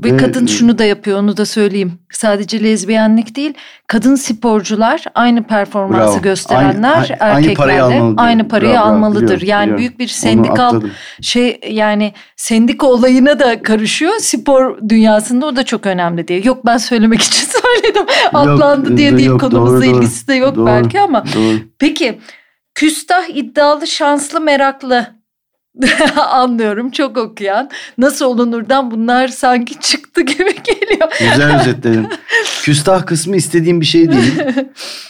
[0.05, 1.93] Ve kadın şunu da yapıyor onu da söyleyeyim.
[2.13, 3.55] Sadece lezbiyenlik değil
[3.87, 6.23] kadın sporcular aynı performansı Bravo.
[6.23, 8.95] gösterenler Aynı- aynı erkeklerle parayı almalı aynı parayı Bravo, bravo.
[8.95, 9.23] almalıdır.
[9.23, 9.79] Biliyorum, yani biliyorum.
[9.79, 10.83] büyük bir sendikal
[11.21, 16.41] şey yani sendika olayına da karışıyor spor dünyasında o da çok önemli diye.
[16.41, 18.07] Yok ben söylemek için söyledim.
[18.33, 19.97] Atlandı diye yok, değil doğru, konumuzla doğru.
[19.97, 20.67] ilgisi de yok Doğru.
[20.67, 21.25] belki ama.
[21.35, 21.59] Doğru.
[21.79, 22.19] Peki
[22.75, 25.07] küstah iddialı şanslı meraklı
[26.17, 27.71] anlıyorum çok okuyan.
[27.99, 31.09] Nasıl olunurdan bunlar sanki çıktı gibi geliyor.
[31.19, 32.09] Güzel özetledin.
[32.63, 34.41] Küstah kısmı istediğim bir şey değil.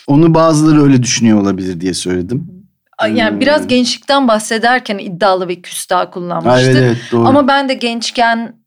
[0.06, 2.62] Onu bazıları öyle düşünüyor olabilir diye söyledim.
[3.14, 6.62] Yani biraz gençlikten bahsederken iddialı ve küstah kullanmıştık.
[6.64, 7.26] evet, evet doğru.
[7.26, 8.61] Ama ben de gençken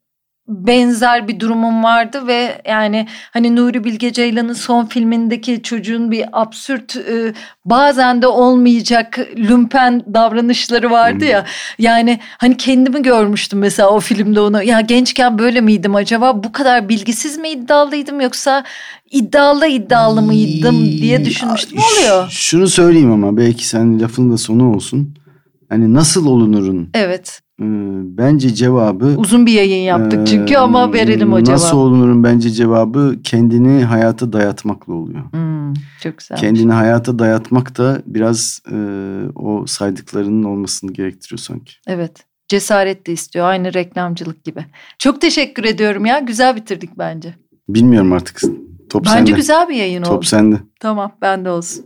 [0.47, 6.95] benzer bir durumum vardı ve yani hani Nuri Bilge Ceylan'ın son filmindeki çocuğun bir absürt
[6.95, 7.33] e,
[7.65, 11.31] bazen de olmayacak lümpen davranışları vardı Hmm.
[11.31, 11.45] ya.
[11.79, 14.63] Yani hani kendimi görmüştüm mesela o filmde onu.
[14.63, 16.43] Ya gençken böyle miydim acaba?
[16.43, 18.63] Bu kadar bilgisiz mi iddialıydım yoksa
[19.11, 21.79] iddialı iddialı mıydım diye düşünmüştüm.
[21.79, 22.27] Oluyor.
[22.29, 25.15] Şunu söyleyeyim ama belki sen lafın da sonu olsun.
[25.69, 27.41] Hani nasıl olunurun Evet.
[27.61, 27.65] E,
[28.17, 31.51] bence cevabı Uzun bir yayın yaptık e, çünkü ama verelim o cevabı.
[31.51, 35.31] Nasıl olunurun bence cevabı kendini hayata dayatmakla oluyor.
[35.31, 35.73] Hmm,
[36.03, 36.37] çok güzel.
[36.37, 38.75] Kendini hayata dayatmak da biraz e,
[39.35, 41.73] o saydıklarının olmasını gerektiriyor sanki.
[41.87, 42.25] Evet.
[42.47, 43.45] Cesaret de istiyor.
[43.45, 44.65] Aynı reklamcılık gibi.
[44.99, 46.19] Çok teşekkür ediyorum ya.
[46.19, 47.35] Güzel bitirdik bence.
[47.69, 48.41] Bilmiyorum artık.
[48.89, 49.31] Top bence sende.
[49.31, 50.09] güzel bir yayın oldu.
[50.09, 50.59] Top sende.
[50.79, 51.85] Tamam bende olsun.